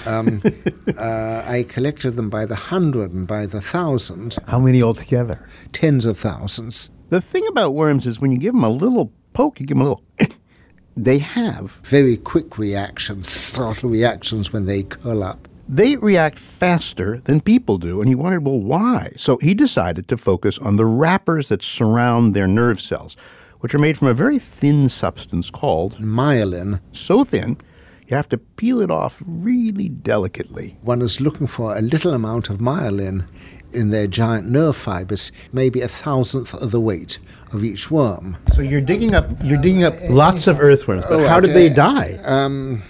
Um, 0.05 0.41
uh, 0.97 1.43
I 1.45 1.65
collected 1.67 2.11
them 2.11 2.29
by 2.29 2.45
the 2.45 2.55
hundred 2.55 3.11
and 3.11 3.27
by 3.27 3.45
the 3.45 3.61
thousand. 3.61 4.37
How 4.47 4.59
many 4.59 4.81
altogether? 4.81 5.47
Tens 5.71 6.05
of 6.05 6.17
thousands. 6.17 6.89
The 7.09 7.21
thing 7.21 7.45
about 7.47 7.71
worms 7.75 8.05
is 8.07 8.19
when 8.19 8.31
you 8.31 8.37
give 8.37 8.53
them 8.53 8.63
a 8.63 8.69
little 8.69 9.11
poke, 9.33 9.59
you 9.59 9.65
give 9.65 9.77
them 9.77 9.85
a 9.87 9.89
little. 9.89 10.03
they 10.97 11.19
have 11.19 11.71
very 11.83 12.17
quick 12.17 12.57
reactions, 12.57 13.27
startle 13.49 13.89
reactions 13.89 14.51
when 14.53 14.65
they 14.65 14.83
curl 14.83 15.23
up. 15.23 15.47
they 15.67 15.95
react 15.95 16.37
faster 16.37 17.19
than 17.21 17.41
people 17.41 17.77
do. 17.77 17.99
And 17.99 18.09
he 18.09 18.15
wondered, 18.15 18.45
well, 18.45 18.59
why? 18.59 19.13
So 19.15 19.37
he 19.37 19.53
decided 19.53 20.07
to 20.09 20.17
focus 20.17 20.57
on 20.59 20.75
the 20.75 20.85
wrappers 20.85 21.49
that 21.49 21.63
surround 21.63 22.33
their 22.35 22.47
nerve 22.47 22.81
cells, 22.81 23.15
which 23.63 23.73
are 23.73 23.79
made 23.79 23.97
from 23.97 24.09
a 24.09 24.13
very 24.13 24.37
thin 24.37 24.89
substance 24.89 25.49
called 25.49 25.95
myelin. 26.01 26.81
So 26.91 27.23
thin, 27.23 27.57
you 28.05 28.17
have 28.17 28.27
to 28.27 28.37
peel 28.37 28.81
it 28.81 28.91
off 28.91 29.23
really 29.25 29.87
delicately. 29.87 30.77
One 30.81 31.01
is 31.01 31.21
looking 31.21 31.47
for 31.47 31.73
a 31.73 31.81
little 31.81 32.13
amount 32.13 32.49
of 32.49 32.57
myelin 32.57 33.25
in 33.71 33.89
their 33.89 34.05
giant 34.05 34.49
nerve 34.49 34.75
fibers, 34.75 35.31
maybe 35.53 35.79
a 35.79 35.87
thousandth 35.87 36.53
of 36.53 36.71
the 36.71 36.81
weight 36.81 37.19
of 37.53 37.63
each 37.63 37.89
worm. 37.89 38.35
So 38.53 38.61
you're 38.61 38.81
digging 38.81 39.15
up 39.15 39.29
you're 39.41 39.61
digging 39.61 39.85
up 39.85 39.95
lots 40.09 40.45
of 40.47 40.59
earthworms, 40.59 41.03
but 41.03 41.21
Oh, 41.21 41.25
how 41.29 41.39
did 41.39 41.53
they 41.53 41.69
die? 41.69 42.19
Um, 42.25 42.83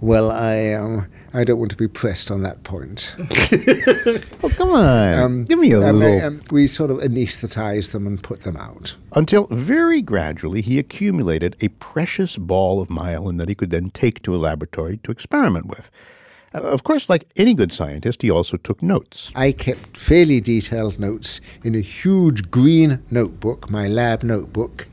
well, 0.00 0.32
I 0.32 0.72
um, 0.72 1.06
I 1.34 1.44
don't 1.44 1.58
want 1.58 1.70
to 1.72 1.76
be 1.76 1.88
pressed 1.88 2.30
on 2.30 2.42
that 2.42 2.62
point. 2.64 3.14
oh, 4.42 4.48
come 4.56 4.70
on. 4.70 5.44
Give 5.44 5.58
me 5.58 5.72
a 5.72 5.82
um, 5.82 5.98
little. 5.98 6.24
um, 6.24 6.40
we 6.50 6.66
sort 6.66 6.90
of 6.90 6.98
anesthetize 6.98 7.90
them 7.92 8.06
and 8.06 8.22
put 8.22 8.42
them 8.42 8.56
out. 8.56 8.96
Until 9.12 9.46
very 9.50 10.00
gradually 10.00 10.62
he 10.62 10.78
accumulated 10.78 11.56
a 11.60 11.68
precious 11.68 12.36
ball 12.36 12.80
of 12.80 12.88
myelin 12.88 13.38
that 13.38 13.48
he 13.48 13.54
could 13.54 13.70
then 13.70 13.90
take 13.90 14.22
to 14.22 14.34
a 14.34 14.38
laboratory 14.38 14.98
to 15.02 15.10
experiment 15.10 15.66
with. 15.66 15.90
Uh, 16.54 16.60
Of 16.60 16.82
course, 16.84 17.10
like 17.10 17.26
any 17.36 17.52
good 17.52 17.72
scientist, 17.72 18.22
he 18.22 18.30
also 18.30 18.56
took 18.56 18.82
notes. 18.82 19.30
I 19.34 19.52
kept 19.52 19.98
fairly 19.98 20.40
detailed 20.40 20.98
notes 20.98 21.42
in 21.62 21.74
a 21.74 21.80
huge 21.80 22.50
green 22.50 23.02
notebook, 23.10 23.68
my 23.70 23.86
lab 23.86 24.22
notebook. 24.22 24.88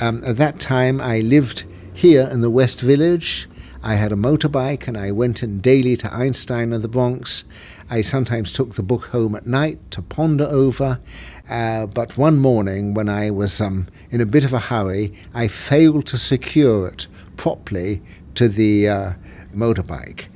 Um, 0.00 0.22
at 0.24 0.38
that 0.38 0.58
time, 0.60 1.00
I 1.00 1.20
lived 1.20 1.64
here 1.92 2.26
in 2.32 2.40
the 2.40 2.50
West 2.50 2.80
Village. 2.80 3.48
I 3.86 3.96
had 3.96 4.12
a 4.12 4.16
motorbike 4.16 4.88
and 4.88 4.96
I 4.96 5.10
went 5.10 5.42
in 5.42 5.60
daily 5.60 5.94
to 5.98 6.12
Einstein 6.12 6.72
in 6.72 6.80
the 6.80 6.88
Bronx. 6.88 7.44
I 7.90 8.00
sometimes 8.00 8.50
took 8.50 8.76
the 8.76 8.82
book 8.82 9.04
home 9.08 9.34
at 9.36 9.46
night 9.46 9.78
to 9.90 10.00
ponder 10.00 10.46
over. 10.46 11.00
Uh, 11.50 11.84
but 11.84 12.16
one 12.16 12.38
morning, 12.38 12.94
when 12.94 13.10
I 13.10 13.30
was 13.30 13.60
um, 13.60 13.88
in 14.10 14.22
a 14.22 14.26
bit 14.26 14.42
of 14.42 14.54
a 14.54 14.58
hurry, 14.58 15.12
I 15.34 15.48
failed 15.48 16.06
to 16.06 16.16
secure 16.16 16.88
it 16.88 17.08
properly 17.36 18.00
to 18.36 18.48
the 18.48 18.88
uh, 18.88 19.12
motorbike. 19.54 20.28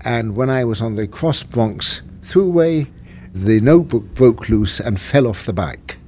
And 0.00 0.34
when 0.34 0.50
I 0.50 0.64
was 0.64 0.82
on 0.82 0.96
the 0.96 1.06
Cross 1.06 1.44
Bronx 1.44 2.02
Thruway, 2.22 2.88
the 3.32 3.60
notebook 3.60 4.14
broke 4.14 4.48
loose 4.48 4.80
and 4.80 5.00
fell 5.00 5.28
off 5.28 5.46
the 5.46 5.52
bike. 5.52 5.98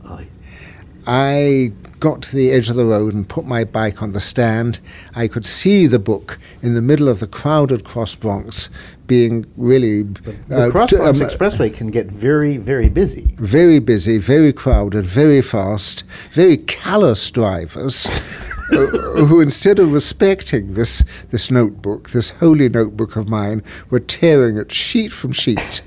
I 1.07 1.73
got 2.01 2.23
to 2.23 2.37
the 2.37 2.51
edge 2.53 2.69
of 2.69 2.77
the 2.77 2.85
road 2.85 3.15
and 3.15 3.29
put 3.29 3.45
my 3.45 3.65
bike 3.65 4.03
on 4.03 4.13
the 4.13 4.21
stand. 4.21 4.81
I 5.15 5.29
could 5.29 5.45
see 5.45 5.87
the 5.87 5.99
book 5.99 6.39
in 6.63 6.75
the 6.75 6.83
middle 6.83 7.09
of 7.09 7.21
the 7.21 7.27
crowded 7.27 7.85
Cross 7.85 8.17
Bronx 8.17 8.71
being 9.07 9.47
really. 9.57 10.03
The 10.03 10.69
uh, 10.69 10.71
Cross 10.71 10.93
Bronx 10.93 11.21
um, 11.21 11.27
Expressway 11.27 11.75
can 11.75 11.91
get 11.91 12.07
very, 12.07 12.57
very 12.57 12.89
busy. 12.89 13.35
very 13.39 13.79
busy, 13.79 14.19
very 14.19 14.53
crowded, 14.53 15.05
very 15.05 15.43
fast, 15.43 16.05
very 16.33 16.57
callous 16.57 17.31
drivers 17.31 18.07
uh, 18.07 18.87
who, 19.27 19.41
instead 19.41 19.79
of 19.79 19.93
respecting 19.93 20.75
this, 20.75 21.03
this 21.31 21.51
notebook, 21.51 22.11
this 22.11 22.31
holy 22.31 22.69
notebook 22.69 23.17
of 23.17 23.29
mine, 23.29 23.63
were 23.91 24.01
tearing 24.01 24.57
it 24.57 24.73
sheet 24.73 25.13
from 25.13 25.33
sheet. 25.33 25.83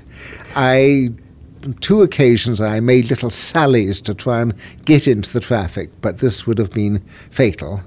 I. 0.54 1.10
On 1.64 1.74
two 1.74 2.02
occasions, 2.02 2.60
I 2.60 2.80
made 2.80 3.08
little 3.10 3.30
sallies 3.30 4.00
to 4.02 4.14
try 4.14 4.40
and 4.40 4.54
get 4.84 5.06
into 5.06 5.32
the 5.32 5.40
traffic, 5.40 5.90
but 6.00 6.18
this 6.18 6.46
would 6.46 6.58
have 6.58 6.70
been 6.70 6.98
fatal. 7.30 7.82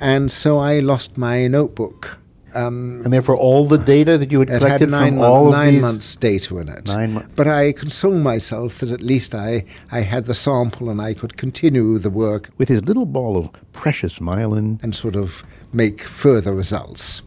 And 0.00 0.30
so 0.30 0.58
I 0.58 0.80
lost 0.80 1.16
my 1.16 1.46
notebook. 1.46 2.18
Um, 2.54 3.00
And 3.04 3.12
therefore, 3.12 3.36
all 3.36 3.66
the 3.66 3.78
data 3.78 4.18
that 4.18 4.30
you 4.30 4.40
had 4.40 4.48
collected 4.48 4.80
had 4.80 4.90
nine, 4.90 5.12
from 5.12 5.18
mon- 5.20 5.30
all 5.30 5.50
nine 5.50 5.80
months 5.80 6.16
data 6.16 6.58
in 6.58 6.68
it. 6.68 6.86
Nine 6.88 7.14
mo- 7.14 7.24
but 7.34 7.46
I 7.46 7.72
consoled 7.72 8.22
myself 8.22 8.78
that 8.80 8.90
at 8.90 9.00
least 9.00 9.34
I, 9.34 9.64
I 9.90 10.00
had 10.00 10.26
the 10.26 10.34
sample 10.34 10.90
and 10.90 11.00
I 11.00 11.14
could 11.14 11.36
continue 11.38 11.98
the 11.98 12.10
work 12.10 12.50
with 12.58 12.68
his 12.68 12.84
little 12.84 13.06
ball 13.06 13.36
of 13.38 13.50
precious 13.72 14.18
myelin 14.18 14.82
and 14.82 14.94
sort 14.94 15.16
of 15.16 15.44
make 15.72 16.02
further 16.02 16.52
results. 16.54 17.22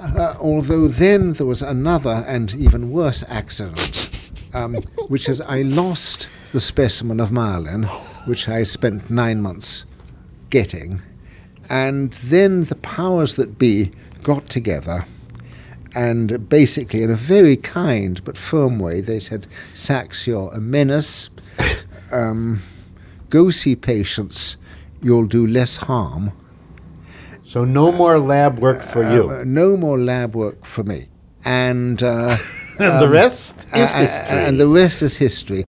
Uh, 0.00 0.34
although 0.40 0.88
then 0.88 1.34
there 1.34 1.46
was 1.46 1.60
another 1.62 2.24
and 2.26 2.54
even 2.54 2.90
worse 2.90 3.22
accident, 3.28 4.08
um, 4.54 4.76
which 5.08 5.28
is 5.28 5.40
I 5.40 5.62
lost 5.62 6.28
the 6.52 6.60
specimen 6.60 7.20
of 7.20 7.30
myelin, 7.30 7.86
which 8.26 8.48
I 8.48 8.62
spent 8.62 9.10
nine 9.10 9.42
months 9.42 9.84
getting, 10.48 11.02
and 11.68 12.12
then 12.14 12.64
the 12.64 12.76
powers 12.76 13.34
that 13.34 13.58
be 13.58 13.90
got 14.22 14.48
together. 14.48 15.04
And 15.94 16.48
basically, 16.48 17.02
in 17.02 17.10
a 17.10 17.14
very 17.14 17.56
kind 17.56 18.22
but 18.24 18.36
firm 18.36 18.78
way, 18.78 19.00
they 19.00 19.20
said, 19.20 19.46
Sacks, 19.74 20.26
you're 20.26 20.52
a 20.52 20.60
menace. 20.60 21.30
Um, 22.12 22.62
go 23.28 23.50
see 23.50 23.74
patients. 23.74 24.56
You'll 25.02 25.26
do 25.26 25.44
less 25.44 25.78
harm. 25.78 26.30
So 27.44 27.64
no 27.64 27.90
more 27.90 28.20
lab 28.20 28.58
work 28.58 28.82
for 28.82 29.02
you. 29.10 29.30
Uh, 29.30 29.42
no 29.44 29.76
more 29.76 29.98
lab 29.98 30.36
work 30.36 30.64
for 30.64 30.84
me. 30.84 31.08
And, 31.44 32.00
uh, 32.04 32.36
And 32.80 33.00
the 33.00 33.08
rest 33.08 33.66
is 33.74 33.92
history. 33.92 34.26
And 34.28 34.60
the 34.60 34.66
rest 34.66 35.02
is 35.02 35.16
history. 35.16 35.64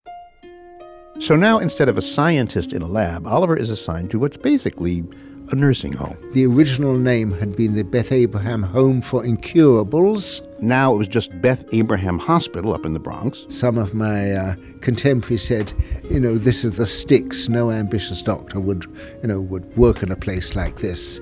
So 1.20 1.36
now, 1.36 1.60
instead 1.60 1.90
of 1.90 1.98
a 1.98 2.02
scientist 2.02 2.74
in 2.74 2.82
a 2.82 2.88
lab, 2.88 3.28
Oliver 3.28 3.56
is 3.56 3.70
assigned 3.70 4.12
to 4.12 4.20
what's 4.20 4.38
basically 4.38 5.04
a 5.52 5.56
nursing 5.56 5.94
home. 5.94 6.18
The 6.34 6.46
original 6.46 6.98
name 6.98 7.32
had 7.32 7.56
been 7.56 7.76
the 7.76 7.84
Beth 7.84 8.12
Abraham 8.12 8.64
Home 8.64 9.02
for 9.02 9.24
Incurables. 9.24 10.42
Now 10.60 10.94
it 10.94 10.98
was 10.98 11.08
just 11.08 11.30
Beth 11.42 11.66
Abraham 11.72 12.20
Hospital 12.20 12.74
up 12.74 12.86
in 12.86 12.94
the 12.94 13.00
Bronx. 13.00 13.46
Some 13.50 13.78
of 13.78 13.94
my 13.94 14.32
uh, 14.32 14.56
contemporaries 14.82 15.48
said, 15.48 15.72
you 16.10 16.20
know, 16.20 16.38
this 16.38 16.64
is 16.64 16.78
the 16.78 16.86
sticks. 16.86 17.50
No 17.50 17.70
ambitious 17.70 18.22
doctor 18.22 18.60
would, 18.60 18.86
you 19.22 19.28
know, 19.28 19.42
would 19.42 19.78
work 19.78 20.04
in 20.04 20.12
a 20.12 20.16
place 20.16 20.56
like 20.56 20.78
this. 20.78 21.20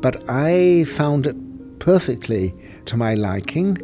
But 0.00 0.22
I 0.28 0.84
found 0.84 1.26
it 1.26 1.36
perfectly 1.78 2.54
to 2.84 2.96
my 2.96 3.14
liking 3.14 3.78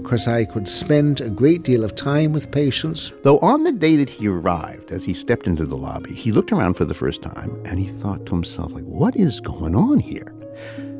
because 0.00 0.26
I 0.26 0.44
could 0.44 0.68
spend 0.68 1.20
a 1.20 1.30
great 1.30 1.62
deal 1.62 1.84
of 1.84 1.94
time 1.94 2.32
with 2.32 2.50
patients. 2.50 3.12
Though 3.22 3.38
on 3.38 3.64
the 3.64 3.72
day 3.72 3.96
that 3.96 4.08
he 4.08 4.28
arrived, 4.28 4.90
as 4.90 5.04
he 5.04 5.14
stepped 5.14 5.46
into 5.46 5.66
the 5.66 5.76
lobby, 5.76 6.14
he 6.14 6.32
looked 6.32 6.52
around 6.52 6.74
for 6.74 6.84
the 6.84 6.94
first 6.94 7.22
time 7.22 7.60
and 7.64 7.78
he 7.78 7.88
thought 7.88 8.26
to 8.26 8.34
himself, 8.34 8.72
like, 8.72 8.84
what 8.84 9.16
is 9.16 9.40
going 9.40 9.74
on 9.74 9.98
here? 9.98 10.34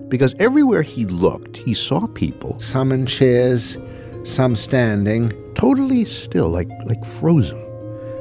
Because 0.08 0.34
everywhere 0.38 0.82
he 0.82 1.06
looked, 1.06 1.56
he 1.56 1.74
saw 1.74 2.06
people. 2.06 2.58
Some 2.58 2.92
in 2.92 3.06
chairs, 3.06 3.78
some 4.22 4.54
standing. 4.54 5.30
Totally 5.54 6.04
still, 6.04 6.48
like 6.48 6.70
like 6.86 7.04
frozen. 7.04 7.60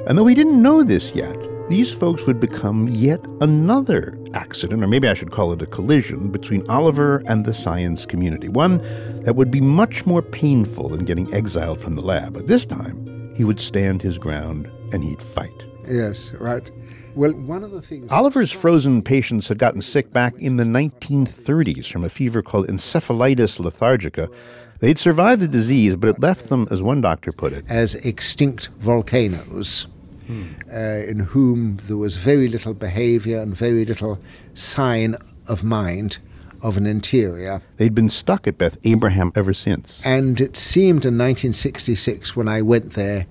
And 0.08 0.18
though 0.18 0.28
he 0.28 0.36
didn't 0.36 0.62
know 0.62 0.84
this 0.84 1.14
yet, 1.14 1.36
these 1.70 1.94
folks 1.94 2.26
would 2.26 2.40
become 2.40 2.88
yet 2.88 3.24
another 3.42 4.18
accident, 4.34 4.84
or 4.84 4.88
maybe 4.88 5.08
I 5.08 5.14
should 5.14 5.32
call 5.32 5.52
it 5.54 5.62
a 5.62 5.66
collision, 5.66 6.30
between 6.30 6.70
Oliver 6.70 7.24
and 7.26 7.46
the 7.46 7.54
science 7.54 8.06
community. 8.06 8.50
One 8.50 8.80
that 9.24 9.36
would 9.36 9.52
be 9.52 9.62
much 9.62 10.06
more 10.06 10.22
painful 10.22 10.90
than 10.90 11.06
getting 11.06 11.34
exiled 11.34 11.80
from 11.80 11.96
the 11.96 12.02
lab. 12.02 12.34
But 12.34 12.48
this 12.48 12.66
time, 12.66 13.34
he 13.36 13.44
would 13.44 13.60
stand 13.60 14.02
his 14.02 14.18
ground 14.18 14.70
and 14.92 15.04
he'd 15.04 15.22
fight. 15.22 15.66
Yes, 15.88 16.32
right. 16.34 16.70
Well, 17.16 17.34
one 17.34 17.64
of 17.64 17.72
the 17.72 17.82
things. 17.82 18.12
Oliver's 18.12 18.52
frozen 18.52 19.02
patients 19.02 19.48
had 19.48 19.60
gotten 19.60 19.82
sick 19.82 20.12
back 20.12 20.34
in 20.40 20.58
the 20.58 20.64
1930s 20.64 21.92
from 21.92 22.04
a 22.04 22.10
fever 22.10 22.42
called 22.42 22.68
encephalitis 22.68 23.60
lethargica. 23.60 24.34
They'd 24.80 25.00
survived 25.00 25.42
the 25.42 25.48
disease, 25.48 25.96
but 25.96 26.10
it 26.10 26.20
left 26.20 26.50
them, 26.50 26.68
as 26.72 26.82
one 26.82 27.02
doctor 27.02 27.32
put 27.32 27.54
it, 27.54 27.66
as 27.70 27.96
extinct 27.96 28.70
volcanoes. 28.80 29.88
Uh, 30.30 30.78
in 31.08 31.20
whom 31.20 31.78
there 31.88 31.98
was 31.98 32.18
very 32.18 32.48
little 32.48 32.74
behavior 32.74 33.40
and 33.40 33.56
very 33.56 33.86
little 33.86 34.20
sign 34.54 35.16
of 35.48 35.64
mind 35.64 36.20
of 36.62 36.78
an 36.78 36.86
interior. 36.86 37.62
They'd 37.78 37.94
been 37.94 38.10
stuck 38.10 38.48
at 38.48 38.58
Beth 38.58 38.78
Abraham 38.86 39.32
ever 39.36 39.54
since. 39.54 40.04
And 40.06 40.40
it 40.40 40.56
seemed 40.56 41.06
in 41.06 41.18
1966, 41.18 42.36
when 42.36 42.48
I 42.48 42.62
went 42.62 42.94
there, 42.94 43.28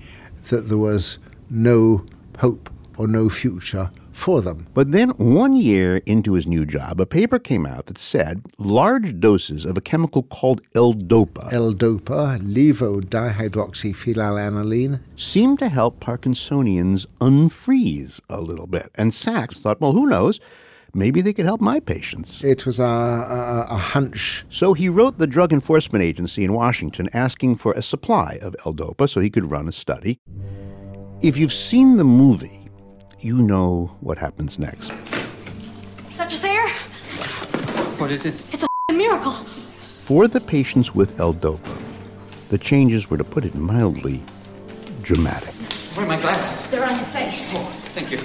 that 0.49 0.69
there 0.69 0.79
was 0.79 1.19
no 1.49 2.05
hope 2.39 2.71
or 2.99 3.09
no 3.09 3.29
future 3.29 3.91
for 4.23 4.41
them. 4.41 4.69
But 4.73 4.93
then, 4.93 5.11
one 5.11 5.53
year 5.55 5.99
into 6.07 6.33
his 6.35 6.47
new 6.47 6.65
job, 6.65 7.01
a 7.01 7.07
paper 7.07 7.39
came 7.39 7.67
out 7.67 7.85
that 7.87 7.99
said 7.99 8.43
large 8.59 9.21
doses 9.21 9.65
of 9.65 9.77
a 9.77 9.81
chemical 9.81 10.23
called 10.23 10.61
L-DOPA, 10.75 11.53
L-DOPA, 11.53 12.39
levodihydroxyphenylalanine, 12.41 15.01
seemed 15.17 15.59
to 15.59 15.69
help 15.69 15.99
Parkinsonians 16.01 17.07
unfreeze 17.21 18.21
a 18.31 18.41
little 18.41 18.69
bit. 18.69 18.91
And 18.95 19.13
Sacks 19.13 19.59
thought, 19.59 19.81
well, 19.81 19.93
who 19.93 20.07
knows? 20.07 20.39
Maybe 20.95 21.23
they 21.23 21.33
could 21.33 21.47
help 21.47 21.63
my 21.63 21.81
patients. 21.81 22.45
It 22.45 22.67
was 22.67 22.79
a, 22.79 22.85
a, 22.85 23.67
a 23.71 23.77
hunch. 23.77 24.45
So 24.51 24.75
he 24.75 24.91
wrote 24.91 25.19
the 25.19 25.27
Drug 25.27 25.51
Enforcement 25.53 26.05
Agency 26.05 26.45
in 26.45 26.53
Washington 26.53 27.09
asking 27.15 27.57
for 27.57 27.73
a 27.73 27.83
supply 27.83 28.39
of 28.43 28.55
L-DOPA 28.65 29.09
so 29.09 29.21
he 29.21 29.31
could 29.31 29.51
run 29.51 29.67
a 29.69 29.73
study. 29.73 30.21
If 31.23 31.39
you've 31.39 31.53
seen 31.53 31.97
the 31.97 32.05
movie, 32.05 32.62
you 33.23 33.41
know 33.43 33.91
what 34.01 34.19
happens 34.19 34.59
next. 34.59 34.89
Dr. 36.17 36.37
Sayer, 36.37 36.69
What 37.99 38.11
is 38.11 38.27
it? 38.27 38.35
it's 38.53 38.65
a 38.89 38.93
miracle. 38.93 39.33
For 39.33 40.27
the 40.29 40.41
patients 40.41 40.95
with 40.95 41.19
L-DOPA, 41.21 41.79
the 42.51 42.59
changes 42.59 43.09
were, 43.09 43.17
to 43.17 43.25
put 43.25 43.45
it 43.45 43.55
mildly, 43.55 44.23
dramatic. 45.03 45.55
Where 45.95 46.05
are 46.05 46.09
my 46.09 46.21
glasses? 46.21 46.69
They're 46.71 46.85
on 46.85 46.91
your 46.97 47.07
face. 47.07 47.53
Oh, 47.55 47.59
thank 47.95 48.11
you. 48.11 48.19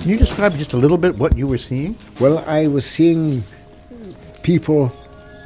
Can 0.00 0.10
you 0.10 0.16
describe 0.16 0.56
just 0.56 0.72
a 0.72 0.76
little 0.76 0.98
bit 0.98 1.16
what 1.16 1.36
you 1.36 1.46
were 1.46 1.58
seeing? 1.58 1.96
Well, 2.20 2.38
I 2.46 2.66
was 2.66 2.84
seeing 2.84 3.44
people 4.42 4.92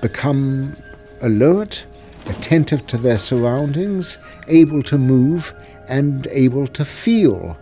become 0.00 0.76
alert, 1.22 1.84
attentive 2.26 2.86
to 2.88 2.96
their 2.98 3.18
surroundings, 3.18 4.18
able 4.48 4.82
to 4.84 4.96
move, 4.96 5.52
and 5.88 6.26
able 6.28 6.66
to 6.68 6.84
feel 6.84 7.56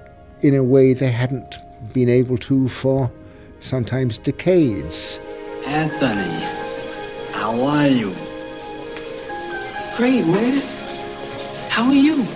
in 0.44 0.54
a 0.54 0.62
way 0.62 0.92
they 0.92 1.10
hadn't 1.10 1.56
been 1.94 2.10
able 2.10 2.36
to 2.36 2.68
for 2.68 3.10
sometimes 3.60 4.18
decades. 4.18 5.18
Anthony, 5.64 6.38
how 7.32 7.58
are 7.64 7.88
you? 7.88 8.14
Great, 9.96 10.26
man. 10.26 10.60
How 11.70 11.86
are 11.86 11.94
you? 11.94 12.26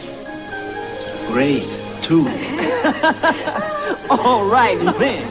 Great, 1.27 1.69
too. 2.01 2.27
All 4.11 4.49
right, 4.49 4.79
man. 4.99 5.31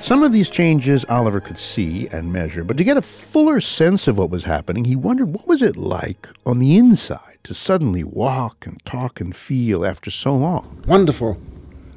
Some 0.00 0.22
of 0.22 0.32
these 0.32 0.48
changes 0.48 1.04
Oliver 1.10 1.40
could 1.40 1.58
see 1.58 2.08
and 2.08 2.32
measure, 2.32 2.64
but 2.64 2.78
to 2.78 2.84
get 2.84 2.96
a 2.96 3.02
fuller 3.02 3.60
sense 3.60 4.08
of 4.08 4.16
what 4.16 4.30
was 4.30 4.44
happening, 4.44 4.86
he 4.86 4.96
wondered 4.96 5.34
what 5.34 5.46
was 5.46 5.60
it 5.60 5.76
like 5.76 6.26
on 6.46 6.58
the 6.58 6.78
inside 6.78 7.38
to 7.44 7.54
suddenly 7.54 8.02
walk 8.02 8.66
and 8.66 8.82
talk 8.86 9.20
and 9.20 9.36
feel 9.36 9.84
after 9.84 10.10
so 10.10 10.34
long. 10.34 10.82
Wonderful, 10.86 11.38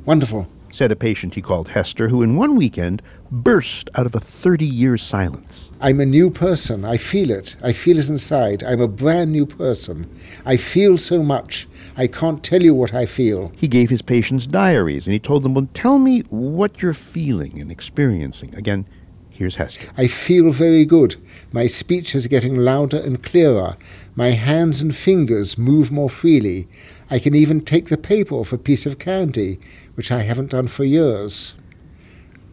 wonderful, 0.05 0.47
said 0.71 0.91
a 0.91 0.95
patient 0.95 1.35
he 1.35 1.41
called 1.41 1.69
Hester, 1.69 2.09
who 2.09 2.23
in 2.23 2.35
one 2.35 2.55
weekend 2.55 3.01
burst 3.31 3.89
out 3.95 4.05
of 4.05 4.15
a 4.15 4.19
30 4.19 4.65
year 4.65 4.97
silence. 4.97 5.71
I'm 5.79 5.99
a 5.99 6.05
new 6.05 6.29
person. 6.29 6.83
I 6.83 6.97
feel 6.97 7.29
it. 7.29 7.55
I 7.63 7.73
feel 7.73 7.99
it 7.99 8.09
inside. 8.09 8.63
I'm 8.63 8.81
a 8.81 8.87
brand 8.87 9.31
new 9.31 9.45
person. 9.45 10.09
I 10.45 10.57
feel 10.57 10.97
so 10.97 11.21
much. 11.21 11.67
I 11.95 12.07
can't 12.07 12.43
tell 12.43 12.63
you 12.63 12.73
what 12.73 12.93
I 12.93 13.05
feel. 13.05 13.51
He 13.55 13.67
gave 13.67 13.89
his 13.89 14.01
patients 14.01 14.47
diaries 14.47 15.05
and 15.05 15.13
he 15.13 15.19
told 15.19 15.43
them, 15.43 15.53
Well, 15.53 15.69
tell 15.73 15.99
me 15.99 16.21
what 16.29 16.81
you're 16.81 16.93
feeling 16.93 17.59
and 17.61 17.71
experiencing. 17.71 18.55
Again, 18.55 18.87
here's 19.29 19.55
Hester. 19.55 19.89
I 19.97 20.07
feel 20.07 20.51
very 20.51 20.85
good. 20.85 21.15
My 21.51 21.67
speech 21.67 22.15
is 22.15 22.27
getting 22.27 22.57
louder 22.57 22.97
and 22.97 23.21
clearer. 23.23 23.77
My 24.15 24.31
hands 24.31 24.81
and 24.81 24.95
fingers 24.95 25.57
move 25.57 25.91
more 25.91 26.09
freely. 26.09 26.67
I 27.09 27.19
can 27.19 27.35
even 27.35 27.61
take 27.61 27.89
the 27.89 27.97
paper 27.97 28.35
off 28.35 28.53
a 28.53 28.57
piece 28.57 28.85
of 28.85 28.99
candy, 28.99 29.59
which 29.95 30.11
I 30.11 30.21
haven't 30.21 30.51
done 30.51 30.67
for 30.67 30.83
years. 30.83 31.53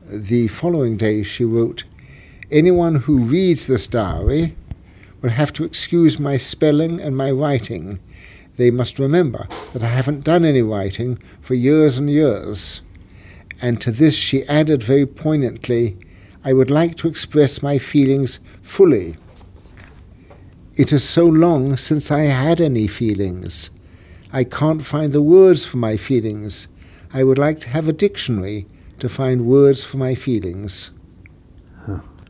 The 0.07 0.49
following 0.49 0.97
day 0.97 1.23
she 1.23 1.45
wrote, 1.45 1.85
Anyone 2.51 2.97
who 2.97 3.19
reads 3.19 3.67
this 3.67 3.87
diary 3.87 4.57
will 5.23 5.31
have 5.31 5.53
to 5.55 5.65
excuse 5.65 6.19
my 6.19 6.37
spelling 6.37 7.01
and 7.01 7.17
my 7.17 7.31
writing. 7.31 8.01
They 8.57 8.71
must 8.71 8.99
remember 8.99 9.47
that 9.73 9.83
I 9.83 9.89
haven't 9.89 10.25
done 10.25 10.45
any 10.45 10.63
writing 10.63 11.19
for 11.41 11.55
years 11.55 11.99
and 11.99 12.11
years. 12.11 12.83
And 13.63 13.81
to 13.81 13.91
this 13.91 14.15
she 14.15 14.45
added 14.45 14.83
very 14.83 15.07
poignantly, 15.07 15.97
I 16.43 16.53
would 16.53 16.71
like 16.71 16.97
to 16.97 17.09
express 17.09 17.63
my 17.63 17.79
feelings 17.79 18.41
fully. 18.63 19.17
It 20.75 20.93
is 20.93 21.05
so 21.05 21.27
long 21.27 21.77
since 21.77 22.11
I 22.11 22.23
had 22.23 22.61
any 22.61 22.87
feelings. 22.87 23.71
I 24.33 24.45
can't 24.45 24.85
find 24.85 25.13
the 25.13 25.21
words 25.21 25.65
for 25.65 25.77
my 25.77 25.97
feelings. 25.97 26.69
I 27.13 27.25
would 27.25 27.39
like 27.39 27.59
to 27.61 27.69
have 27.69 27.89
a 27.89 27.93
dictionary 27.93 28.67
to 29.01 29.09
find 29.09 29.47
words 29.47 29.83
for 29.83 29.97
my 29.97 30.15
feelings. 30.15 30.93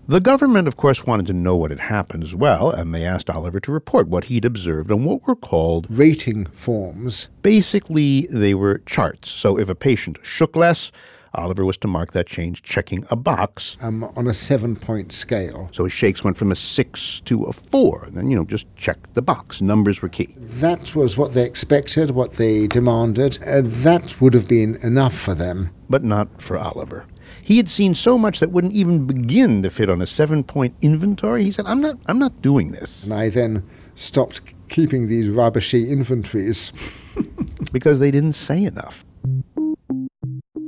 The 0.09 0.21
government, 0.21 0.67
of 0.67 0.77
course, 0.77 1.07
wanted 1.07 1.27
to 1.29 1.33
know 1.33 1.55
what 1.55 1.71
had 1.71 1.79
happened 1.79 2.25
as 2.25 2.35
well, 2.35 2.71
and 2.71 2.93
they 2.93 3.05
asked 3.05 3.31
Oliver 3.31 3.61
to 3.61 3.71
report 3.71 4.09
what 4.09 4.25
he'd 4.25 4.45
observed 4.45 4.91
on 4.91 5.05
what 5.05 5.25
were 5.25 5.37
called 5.37 5.87
rating 5.89 6.47
forms. 6.47 7.29
Basically, 7.43 8.27
they 8.29 8.55
were 8.55 8.79
charts. 8.87 9.31
So 9.31 9.57
if 9.57 9.69
a 9.69 9.75
patient 9.77 10.19
shook 10.23 10.57
less, 10.57 10.91
Oliver 11.35 11.65
was 11.65 11.77
to 11.79 11.89
mark 11.89 12.13
that 12.13 12.27
change 12.27 12.63
checking 12.63 13.05
a 13.11 13.17
box. 13.17 13.77
Um, 13.81 14.05
on 14.17 14.27
a 14.27 14.35
seven 14.35 14.77
point 14.77 15.13
scale. 15.13 15.69
So 15.73 15.85
his 15.85 15.93
shakes 15.93 16.25
went 16.25 16.37
from 16.37 16.51
a 16.51 16.57
six 16.57 17.21
to 17.27 17.45
a 17.45 17.53
four. 17.53 18.09
Then, 18.11 18.31
you 18.31 18.37
know, 18.37 18.45
just 18.45 18.67
check 18.77 19.13
the 19.13 19.23
box. 19.23 19.61
Numbers 19.61 20.03
were 20.03 20.09
key. 20.09 20.35
That 20.37 20.95
was 20.95 21.17
what 21.17 21.35
they 21.35 21.45
expected, 21.45 22.11
what 22.11 22.33
they 22.33 22.67
demanded. 22.67 23.39
Uh, 23.47 23.63
that 23.65 24.21
would 24.21 24.35
have 24.35 24.49
been 24.49 24.77
enough 24.77 25.15
for 25.15 25.35
them. 25.35 25.71
But 25.89 26.03
not 26.05 26.41
for 26.41 26.57
Oliver. 26.57 27.07
He 27.43 27.57
had 27.57 27.69
seen 27.69 27.95
so 27.95 28.19
much 28.19 28.41
that 28.41 28.51
wouldn't 28.51 28.75
even 28.75 29.07
begin 29.07 29.63
to 29.63 29.71
fit 29.71 29.91
on 29.91 30.03
a 30.03 30.07
seven 30.07 30.43
point 30.45 30.75
inventory. 30.83 31.45
He 31.45 31.51
said, 31.51 31.67
I'm 31.67 31.81
not 31.81 31.99
I'm 32.07 32.19
not 32.19 32.43
doing 32.43 32.73
this. 32.73 33.05
And 33.05 33.15
I 33.15 33.29
then 33.29 33.63
stopped 33.95 34.55
keeping 34.69 35.09
these 35.09 35.29
rubbishy 35.29 35.89
inventories. 35.89 36.73
because 37.73 37.99
they 37.99 38.11
didn't 38.11 38.33
say 38.33 38.65
enough. 38.65 39.05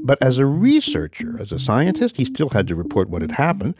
But 0.04 0.20
as 0.20 0.38
a 0.38 0.46
researcher, 0.46 1.36
as 1.40 1.52
a 1.52 1.58
scientist, 1.58 2.16
he 2.16 2.24
still 2.24 2.48
had 2.48 2.66
to 2.68 2.74
report 2.74 3.08
what 3.08 3.22
had 3.22 3.30
happened, 3.30 3.76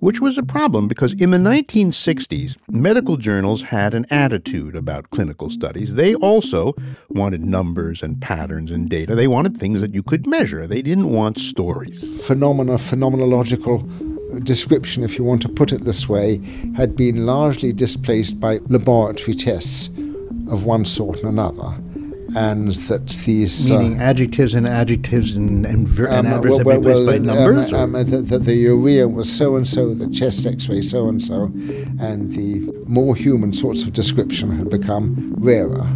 which 0.00 0.20
was 0.20 0.36
a 0.36 0.42
problem 0.42 0.88
because 0.88 1.12
in 1.12 1.30
the 1.30 1.38
1960s, 1.38 2.56
medical 2.68 3.16
journals 3.16 3.62
had 3.62 3.94
an 3.94 4.04
attitude 4.10 4.74
about 4.74 5.10
clinical 5.10 5.50
studies. 5.50 5.94
They 5.94 6.16
also 6.16 6.74
wanted 7.08 7.44
numbers 7.44 8.02
and 8.02 8.20
patterns 8.20 8.72
and 8.72 8.88
data. 8.88 9.14
They 9.14 9.28
wanted 9.28 9.56
things 9.56 9.80
that 9.80 9.94
you 9.94 10.02
could 10.02 10.26
measure. 10.26 10.66
They 10.66 10.82
didn't 10.82 11.10
want 11.10 11.38
stories. 11.38 12.20
Phenomena, 12.26 12.74
phenomenological 12.74 14.44
description, 14.44 15.04
if 15.04 15.16
you 15.16 15.22
want 15.22 15.42
to 15.42 15.48
put 15.48 15.72
it 15.72 15.84
this 15.84 16.08
way, 16.08 16.40
had 16.74 16.96
been 16.96 17.24
largely 17.24 17.72
displaced 17.72 18.40
by 18.40 18.58
laboratory 18.66 19.34
tests 19.34 19.88
of 20.48 20.64
one 20.64 20.84
sort 20.84 21.18
and 21.18 21.28
another 21.28 21.78
and 22.34 22.74
that 22.74 23.08
these 23.08 23.70
meaning 23.70 24.00
uh, 24.00 24.04
adjectives 24.04 24.54
and 24.54 24.66
adjectives 24.66 25.36
and 25.36 25.66
and, 25.66 25.88
ver- 25.88 26.08
um, 26.08 26.26
and 26.26 26.28
adverbs 26.28 26.64
well, 26.64 26.80
well, 26.80 27.06
by 27.06 27.18
numbers. 27.18 27.72
Um, 27.72 27.94
um, 27.94 28.06
that, 28.06 28.28
that 28.28 28.44
the 28.44 28.54
urea 28.54 29.08
was 29.08 29.30
so 29.30 29.56
and 29.56 29.66
so, 29.66 29.94
the 29.94 30.08
chest 30.10 30.46
X-ray 30.46 30.82
so 30.82 31.08
and 31.08 31.22
so, 31.22 31.44
and 32.00 32.32
the 32.32 32.60
more 32.86 33.14
human 33.14 33.52
sorts 33.52 33.82
of 33.82 33.92
description 33.92 34.56
had 34.56 34.70
become 34.70 35.34
rarer. 35.38 35.88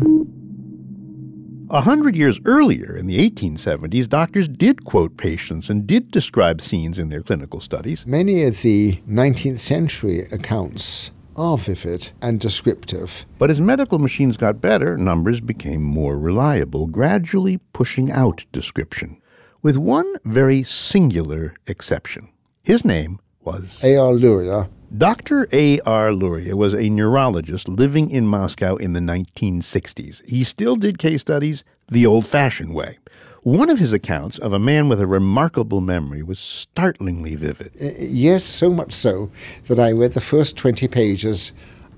A 1.69 1.81
hundred 1.81 2.15
years 2.15 2.39
earlier, 2.45 2.97
in 2.97 3.07
the 3.07 3.29
1870s, 3.29 4.09
doctors 4.09 4.47
did 4.47 4.85
quote 4.85 5.17
patients 5.17 5.69
and 5.69 5.85
did 5.85 6.13
describe 6.13 6.61
scenes 6.61 6.97
in 6.97 7.09
their 7.09 7.23
clinical 7.23 7.61
studies. 7.61 8.07
Many 8.07 8.45
of 8.45 8.63
the 8.63 9.03
19th 9.09 9.59
century 9.59 10.29
accounts 10.31 11.11
are 11.37 11.59
vivid 11.59 12.11
and 12.21 12.41
descriptive. 12.41 13.27
But 13.39 13.51
as 13.51 13.61
medical 13.61 13.99
machines 13.99 14.37
got 14.37 14.61
better, 14.61 14.97
numbers 14.97 15.41
became 15.41 15.83
more 15.83 16.19
reliable, 16.19 16.87
gradually 16.87 17.59
pushing 17.73 18.11
out 18.11 18.45
description, 18.53 19.21
with 19.63 19.77
one 19.77 20.13
very 20.25 20.63
singular 20.63 21.55
exception. 21.67 22.29
His 22.63 22.85
name 22.85 23.21
was 23.43 23.81
A.R. 23.85 24.15
Luria. 24.15 24.69
Dr. 24.97 25.49
A.R. 25.53 26.13
Luria 26.13 26.57
was 26.57 26.75
a 26.75 26.89
neurologist 26.89 27.69
living 27.69 28.11
in 28.11 28.27
Moscow 28.27 28.77
in 28.77 28.93
the 28.93 29.01
1960s. 29.01 30.27
He 30.29 30.45
still 30.45 30.77
did 30.77 30.99
case 30.99 31.21
studies 31.21 31.65
the 31.89 32.07
old 32.07 32.27
fashioned 32.27 32.75
way. 32.75 32.99
One 33.47 33.71
of 33.71 33.79
his 33.79 33.93
accounts 33.93 34.39
of 34.39 34.53
a 34.53 34.59
man 34.59 34.89
with 34.89 35.01
a 35.01 35.07
remarkable 35.07 35.81
memory 35.81 36.21
was 36.21 36.41
startlingly 36.41 37.37
vivid. 37.37 37.71
Uh, 37.81 37.93
yes, 38.01 38.43
so 38.43 38.73
much 38.73 38.93
so 38.93 39.31
that 39.69 39.79
I 39.79 39.93
read 39.93 40.15
the 40.15 40.21
first 40.21 40.57
20 40.57 40.89
pages 40.89 41.53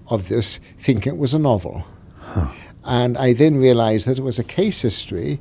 of 0.09 0.28
this 0.28 0.61
thinking 0.76 1.14
it 1.14 1.18
was 1.18 1.32
a 1.32 1.38
novel. 1.38 1.86
Huh. 2.20 2.53
And 2.84 3.16
I 3.16 3.32
then 3.32 3.57
realized 3.57 4.07
that 4.07 4.18
it 4.18 4.22
was 4.22 4.38
a 4.38 4.44
case 4.44 4.82
history, 4.82 5.40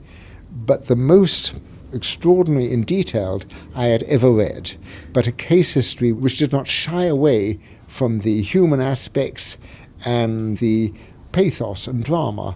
but 0.50 0.86
the 0.86 0.96
most 0.96 1.60
extraordinary 1.92 2.74
and 2.74 2.86
detailed 2.86 3.46
I 3.76 3.88
had 3.88 4.04
ever 4.04 4.32
read, 4.32 4.78
but 5.12 5.28
a 5.28 5.34
case 5.34 5.74
history 5.74 6.14
which 6.14 6.38
did 6.38 6.54
not 6.54 6.70
shy 6.70 7.04
away 7.04 7.60
from 7.90 8.20
the 8.20 8.42
human 8.44 8.80
aspects 8.80 9.58
and 10.06 10.56
the 10.60 10.94
pathos 11.34 11.86
and 11.86 12.02
drama. 12.02 12.56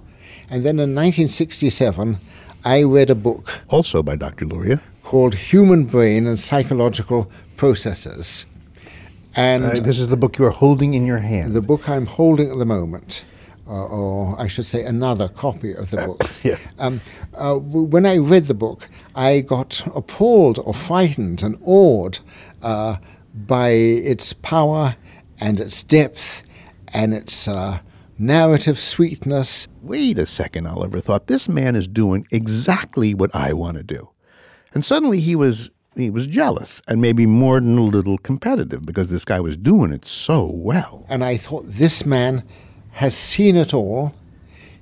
And 0.50 0.64
then 0.64 0.80
in 0.80 0.96
1967, 0.96 2.18
I 2.64 2.84
read 2.84 3.10
a 3.10 3.16
book. 3.16 3.62
Also 3.70 4.04
by 4.04 4.16
Dr. 4.16 4.46
Luria. 4.46 4.82
Called 5.04 5.34
Human 5.34 5.86
Brain 5.86 6.28
and 6.28 6.40
Psychological 6.40 7.32
Processes. 7.58 8.46
And 9.36 9.64
uh, 9.64 9.70
this 9.80 9.98
is 9.98 10.10
the 10.10 10.18
book 10.18 10.38
you 10.38 10.46
are 10.46 10.52
holding 10.52 10.94
in 10.94 11.06
your 11.06 11.18
hand. 11.18 11.54
The 11.54 11.62
book 11.62 11.90
I'm 11.90 12.06
holding 12.06 12.52
at 12.52 12.58
the 12.58 12.66
moment. 12.66 13.26
Uh, 13.68 13.86
or 13.86 14.40
I 14.40 14.48
should 14.48 14.66
say, 14.66 14.84
another 14.84 15.30
copy 15.30 15.74
of 15.74 15.92
the 15.92 16.06
book. 16.06 16.30
yes. 16.44 16.72
Um, 16.78 17.00
uh, 17.34 17.56
when 17.56 18.06
I 18.06 18.18
read 18.18 18.46
the 18.46 18.54
book, 18.54 18.90
I 19.16 19.42
got 19.42 19.82
appalled 19.96 20.60
or 20.60 20.74
frightened 20.74 21.42
and 21.42 21.58
awed 21.64 22.20
uh, 22.62 22.98
by 23.34 23.70
its 23.70 24.34
power 24.34 24.98
and 25.40 25.60
its 25.60 25.84
depth 25.84 26.44
and 26.94 27.14
its 27.14 27.48
uh, 27.48 27.80
narrative 28.22 28.78
sweetness. 28.78 29.68
Wait 29.82 30.20
a 30.20 30.26
second, 30.26 30.68
Oliver 30.68 31.00
thought. 31.00 31.28
This 31.28 31.50
man 31.50 31.76
is 31.76 31.88
doing 31.88 32.28
exactly 32.32 33.14
what 33.14 33.34
I 33.34 33.52
want 33.54 33.78
to 33.78 33.84
do. 33.84 34.10
And 34.74 34.86
suddenly 34.86 35.20
he 35.20 35.36
was 35.36 35.70
he 35.96 36.10
was 36.10 36.26
jealous 36.26 36.82
and 36.88 37.02
maybe 37.02 37.26
more 37.26 37.60
than 37.60 37.78
a 37.78 37.84
little 37.84 38.18
competitive 38.18 38.86
because 38.86 39.08
this 39.08 39.26
guy 39.26 39.42
was 39.42 39.58
doing 39.58 39.92
it 39.92 40.06
so 40.06 40.50
well. 40.54 41.06
And 41.10 41.24
I 41.24 41.36
thought 41.36 41.66
this 41.68 42.06
man 42.06 42.44
has 42.92 43.16
seen 43.16 43.58
it 43.58 43.74
all. 43.74 44.14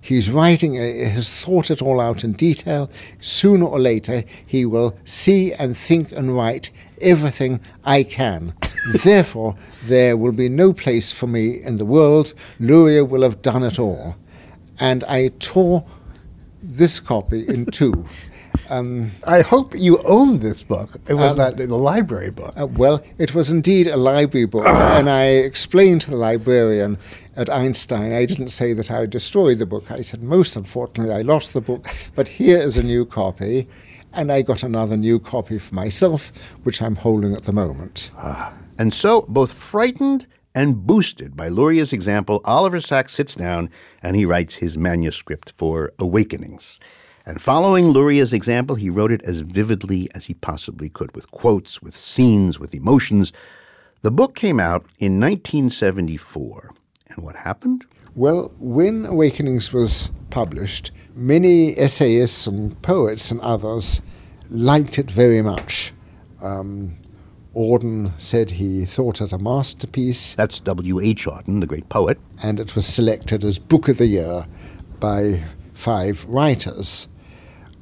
He's 0.01 0.29
writing, 0.29 0.77
uh, 0.77 1.09
has 1.09 1.29
thought 1.29 1.71
it 1.71 1.81
all 1.81 1.99
out 1.99 2.23
in 2.23 2.33
detail. 2.33 2.91
Sooner 3.19 3.65
or 3.65 3.79
later, 3.79 4.23
he 4.45 4.65
will 4.65 4.97
see 5.03 5.51
and 5.53 5.75
think 5.75 6.11
and 6.11 6.35
write 6.35 6.69
everything 7.01 7.59
I 7.83 8.03
can. 8.03 8.53
Therefore, 9.03 9.55
there 9.85 10.17
will 10.17 10.31
be 10.31 10.49
no 10.49 10.73
place 10.73 11.11
for 11.11 11.27
me 11.27 11.61
in 11.61 11.77
the 11.77 11.85
world. 11.85 12.33
Luria 12.59 13.05
will 13.05 13.21
have 13.23 13.41
done 13.41 13.63
it 13.63 13.79
all. 13.79 14.15
And 14.79 15.03
I 15.05 15.29
tore 15.39 15.85
this 16.61 16.99
copy 16.99 17.47
in 17.47 17.65
two. 17.67 18.05
Um, 18.69 19.11
I 19.25 19.41
hope 19.41 19.73
you 19.75 19.99
own 20.03 20.39
this 20.39 20.61
book. 20.63 20.97
It 21.07 21.13
was 21.13 21.31
Um, 21.31 21.37
not 21.37 21.57
the 21.57 21.67
library 21.75 22.29
book. 22.31 22.53
uh, 22.59 22.67
well, 22.67 23.01
it 23.17 23.33
was 23.33 23.51
indeed 23.51 23.87
a 23.87 23.95
library 23.97 24.45
book, 24.45 24.65
and 24.65 25.09
I 25.09 25.25
explained 25.25 26.01
to 26.01 26.09
the 26.11 26.17
librarian 26.17 26.97
at 27.35 27.49
Einstein, 27.49 28.11
I 28.11 28.25
didn't 28.25 28.49
say 28.49 28.73
that 28.73 28.91
I 28.91 29.05
destroyed 29.05 29.59
the 29.59 29.65
book. 29.65 29.89
I 29.91 30.01
said, 30.01 30.21
most 30.21 30.55
unfortunately, 30.55 31.13
I 31.15 31.21
lost 31.21 31.53
the 31.53 31.61
book, 31.61 31.87
but 32.15 32.27
here 32.27 32.57
is 32.59 32.75
a 32.77 32.83
new 32.83 33.05
copy. 33.05 33.67
And 34.11 34.31
I 34.31 34.41
got 34.41 34.63
another 34.63 34.97
new 34.97 35.19
copy 35.19 35.59
for 35.59 35.75
myself, 35.75 36.31
which 36.63 36.81
I'm 36.81 36.95
holding 36.95 37.33
at 37.35 37.43
the 37.43 37.53
moment. 37.53 38.09
And 38.79 38.93
so, 38.93 39.25
both 39.27 39.51
frightened 39.51 40.25
and 40.55 40.87
boosted 40.87 41.35
by 41.35 41.49
Luria's 41.49 41.91
example, 41.91 42.39
Oliver 42.45 42.79
Sacks 42.79 43.11
sits 43.11 43.35
down 43.35 43.69
and 44.01 44.15
he 44.15 44.25
writes 44.25 44.55
his 44.55 44.77
manuscript 44.77 45.51
for 45.57 45.91
Awakenings. 45.99 46.79
And 47.25 47.41
following 47.41 47.91
Luria's 47.91 48.31
example, 48.31 48.77
he 48.77 48.89
wrote 48.89 49.11
it 49.11 49.21
as 49.23 49.41
vividly 49.41 50.09
as 50.15 50.25
he 50.27 50.33
possibly 50.33 50.87
could, 50.87 51.13
with 51.13 51.29
quotes, 51.29 51.81
with 51.81 51.93
scenes, 51.93 52.57
with 52.57 52.73
emotions. 52.73 53.33
The 54.01 54.11
book 54.11 54.33
came 54.33 54.61
out 54.61 54.85
in 54.97 55.19
1974. 55.19 56.71
And 57.09 57.23
what 57.23 57.35
happened? 57.35 57.83
Well, 58.15 58.53
when 58.59 59.05
Awakenings 59.05 59.73
was 59.73 60.09
published, 60.29 60.91
many 61.13 61.77
essayists 61.77 62.47
and 62.47 62.81
poets 62.81 63.29
and 63.29 63.41
others 63.41 64.01
liked 64.49 64.97
it 64.97 65.11
very 65.11 65.41
much. 65.41 65.93
Um, 66.41 66.95
Auden 67.55 68.11
said 68.19 68.51
he 68.51 68.85
thought 68.85 69.21
it 69.21 69.33
a 69.33 69.37
masterpiece. 69.37 70.35
That's 70.35 70.59
W.H. 70.59 71.25
Auden, 71.25 71.59
the 71.59 71.67
great 71.67 71.89
poet. 71.89 72.19
And 72.41 72.59
it 72.59 72.75
was 72.75 72.85
selected 72.85 73.43
as 73.43 73.59
Book 73.59 73.87
of 73.87 73.97
the 73.97 74.07
Year 74.07 74.45
by 74.99 75.43
five 75.73 76.25
writers. 76.25 77.07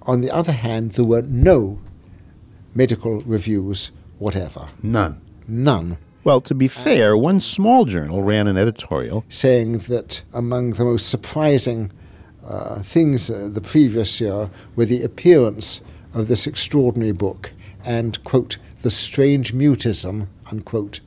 On 0.04 0.22
the 0.22 0.32
other 0.32 0.54
hand, 0.54 0.94
there 0.94 1.06
were 1.06 1.22
no 1.24 1.80
medical 2.74 3.22
reviews 3.22 3.92
whatever. 4.20 4.70
None. 4.82 5.22
None. 5.48 5.98
Well, 6.24 6.42
to 6.42 6.56
be 6.56 6.68
fair, 6.68 7.16
one 7.16 7.40
small 7.40 7.86
journal 7.86 8.22
ran 8.24 8.48
an 8.48 8.58
editorial 8.58 9.24
saying 9.30 9.80
that 9.90 10.24
among 10.34 10.72
the 10.72 10.84
most 10.84 11.10
surprising 11.10 11.92
uh, 12.46 12.82
things 12.84 13.30
uh, 13.30 13.50
the 13.52 13.62
previous 13.62 14.20
year 14.20 14.50
were 14.76 14.86
the 14.86 15.04
appearance 15.04 15.82
of 16.14 16.28
this 16.28 16.48
extraordinary 16.48 17.12
book 17.12 17.52
and, 17.84 18.22
quote, 18.24 18.58
the 18.88 18.92
strange 18.92 19.54
mutism, 19.54 20.28
unquote, 20.50 21.02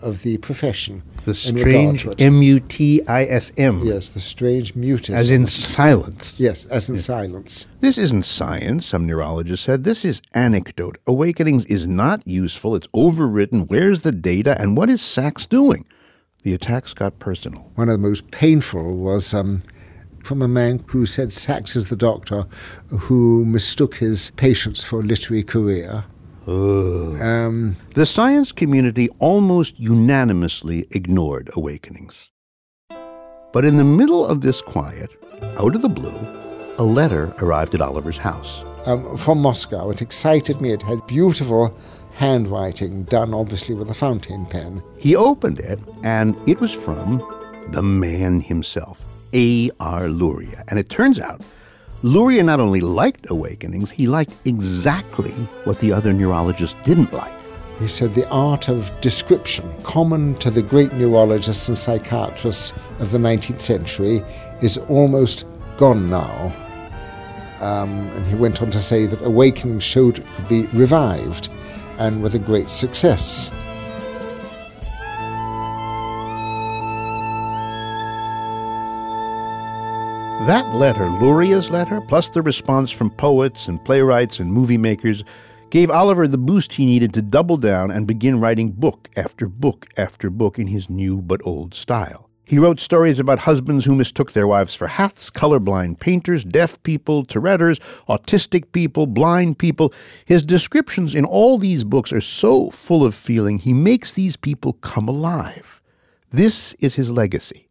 of 0.00 0.22
the 0.22 0.38
profession. 0.38 1.02
The 1.26 1.34
strange. 1.34 2.08
M 2.18 2.40
U 2.40 2.60
T 2.60 3.06
I 3.06 3.24
S 3.24 3.52
M. 3.58 3.84
Yes, 3.84 4.08
the 4.08 4.20
strange 4.20 4.74
mutism. 4.74 5.16
As 5.16 5.30
in 5.30 5.44
silence. 5.44 6.40
Yes, 6.40 6.64
as 6.64 6.88
in 6.88 6.96
silence. 6.96 7.66
This 7.80 7.98
isn't 7.98 8.24
science, 8.24 8.86
some 8.86 9.04
neurologist 9.04 9.64
said. 9.64 9.84
This 9.84 10.02
is 10.02 10.22
anecdote. 10.32 10.96
Awakenings 11.06 11.66
is 11.66 11.86
not 11.86 12.26
useful. 12.26 12.74
It's 12.74 12.86
overwritten. 12.94 13.68
Where's 13.68 14.00
the 14.00 14.12
data? 14.12 14.58
And 14.58 14.74
what 14.74 14.88
is 14.88 15.02
Sacks 15.02 15.44
doing? 15.44 15.84
The 16.42 16.54
attacks 16.54 16.94
got 16.94 17.18
personal. 17.18 17.70
One 17.74 17.90
of 17.90 18.00
the 18.00 18.08
most 18.08 18.30
painful 18.30 18.96
was 18.96 19.34
um, 19.34 19.62
from 20.24 20.40
a 20.40 20.48
man 20.48 20.82
who 20.86 21.04
said 21.04 21.34
Sacks 21.34 21.76
is 21.76 21.90
the 21.90 21.96
doctor 21.96 22.46
who 22.88 23.44
mistook 23.44 23.96
his 23.96 24.30
patients 24.36 24.82
for 24.82 25.00
a 25.00 25.04
literary 25.04 25.42
career. 25.42 26.06
Um, 26.46 27.76
the 27.94 28.06
science 28.06 28.52
community 28.52 29.08
almost 29.18 29.78
unanimously 29.80 30.86
ignored 30.92 31.50
Awakenings. 31.54 32.30
But 33.52 33.64
in 33.64 33.76
the 33.76 33.84
middle 33.84 34.24
of 34.26 34.40
this 34.42 34.60
quiet, 34.60 35.10
out 35.58 35.74
of 35.74 35.82
the 35.82 35.88
blue, 35.88 36.16
a 36.78 36.84
letter 36.84 37.34
arrived 37.38 37.74
at 37.74 37.80
Oliver's 37.80 38.18
house. 38.18 38.62
um, 38.86 39.16
from 39.16 39.40
Moscow. 39.40 39.90
It 39.90 40.00
excited 40.00 40.60
me. 40.60 40.70
It 40.72 40.82
had 40.82 41.04
beautiful 41.06 41.76
handwriting, 42.14 43.02
done 43.04 43.34
obviously 43.34 43.74
with 43.74 43.90
a 43.90 43.94
fountain 43.94 44.46
pen. 44.46 44.82
He 44.96 45.14
opened 45.16 45.58
it, 45.58 45.78
and 46.02 46.36
it 46.48 46.60
was 46.60 46.72
from 46.72 47.18
the 47.72 47.82
man 47.82 48.40
himself, 48.40 49.04
A.R. 49.34 50.08
Luria. 50.08 50.64
And 50.68 50.78
it 50.78 50.88
turns 50.88 51.18
out 51.20 51.42
Luria 52.02 52.42
not 52.42 52.60
only 52.60 52.80
liked 52.80 53.30
Awakenings, 53.30 53.90
he 53.90 54.06
liked 54.06 54.46
exactly 54.46 55.32
what 55.64 55.78
the 55.80 55.92
other 55.92 56.12
neurologists 56.12 56.76
didn't 56.84 57.12
like. 57.12 57.32
He 57.78 57.88
said 57.88 58.14
the 58.14 58.28
art 58.28 58.68
of 58.68 58.90
description, 59.00 59.70
common 59.82 60.34
to 60.36 60.50
the 60.50 60.62
great 60.62 60.92
neurologists 60.92 61.68
and 61.68 61.76
psychiatrists 61.76 62.72
of 62.98 63.10
the 63.10 63.18
19th 63.18 63.60
century, 63.60 64.22
is 64.60 64.78
almost 64.88 65.46
gone 65.76 66.08
now. 66.08 66.54
Um, 67.60 68.08
and 68.10 68.26
he 68.26 68.34
went 68.34 68.60
on 68.60 68.70
to 68.70 68.80
say 68.80 69.06
that 69.06 69.22
Awakening 69.22 69.80
showed 69.80 70.18
it 70.18 70.26
could 70.36 70.48
be 70.48 70.66
revived, 70.78 71.48
and 71.98 72.22
with 72.22 72.34
a 72.34 72.38
great 72.38 72.68
success. 72.68 73.50
That 80.46 80.76
letter, 80.76 81.10
Luria's 81.10 81.72
letter, 81.72 82.00
plus 82.00 82.28
the 82.28 82.40
response 82.40 82.92
from 82.92 83.10
poets 83.10 83.66
and 83.66 83.84
playwrights 83.84 84.38
and 84.38 84.52
movie 84.52 84.78
makers, 84.78 85.24
gave 85.70 85.90
Oliver 85.90 86.28
the 86.28 86.38
boost 86.38 86.72
he 86.72 86.86
needed 86.86 87.12
to 87.14 87.22
double 87.22 87.56
down 87.56 87.90
and 87.90 88.06
begin 88.06 88.38
writing 88.38 88.70
book 88.70 89.10
after 89.16 89.48
book 89.48 89.88
after 89.96 90.30
book 90.30 90.60
in 90.60 90.68
his 90.68 90.88
new 90.88 91.20
but 91.20 91.40
old 91.44 91.74
style. 91.74 92.30
He 92.44 92.60
wrote 92.60 92.78
stories 92.78 93.18
about 93.18 93.40
husbands 93.40 93.84
who 93.84 93.96
mistook 93.96 94.30
their 94.30 94.46
wives 94.46 94.72
for 94.72 94.86
hats, 94.86 95.30
colorblind 95.30 95.98
painters, 95.98 96.44
deaf 96.44 96.80
people, 96.84 97.24
Touretters, 97.24 97.80
autistic 98.08 98.70
people, 98.70 99.08
blind 99.08 99.58
people. 99.58 99.92
His 100.26 100.44
descriptions 100.44 101.12
in 101.12 101.24
all 101.24 101.58
these 101.58 101.82
books 101.82 102.12
are 102.12 102.20
so 102.20 102.70
full 102.70 103.04
of 103.04 103.16
feeling, 103.16 103.58
he 103.58 103.74
makes 103.74 104.12
these 104.12 104.36
people 104.36 104.74
come 104.74 105.08
alive. 105.08 105.82
This 106.30 106.72
is 106.74 106.94
his 106.94 107.10
legacy. 107.10 107.65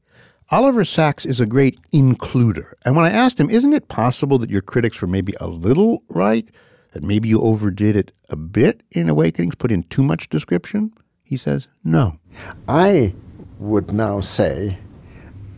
Oliver 0.51 0.85
Sacks 0.85 1.25
is 1.25 1.39
a 1.39 1.45
great 1.47 1.79
includer. 1.91 2.73
And 2.85 2.95
when 2.95 3.03
I 3.03 3.09
asked 3.09 3.39
him, 3.39 3.49
isn't 3.49 3.73
it 3.73 3.87
possible 3.87 4.37
that 4.37 4.51
your 4.51 4.61
critics 4.61 5.01
were 5.01 5.07
maybe 5.07 5.33
a 5.39 5.47
little 5.47 6.03
right? 6.07 6.47
That 6.93 7.01
maybe 7.01 7.27
you 7.27 7.41
overdid 7.41 7.95
it 7.95 8.11
a 8.29 8.35
bit 8.35 8.83
in 8.91 9.09
Awakenings, 9.09 9.55
put 9.55 9.71
in 9.71 9.83
too 9.83 10.03
much 10.03 10.29
description? 10.29 10.93
He 11.23 11.35
says, 11.35 11.67
no. 11.83 12.19
I 12.67 13.15
would 13.57 13.91
now 13.91 14.19
say 14.19 14.77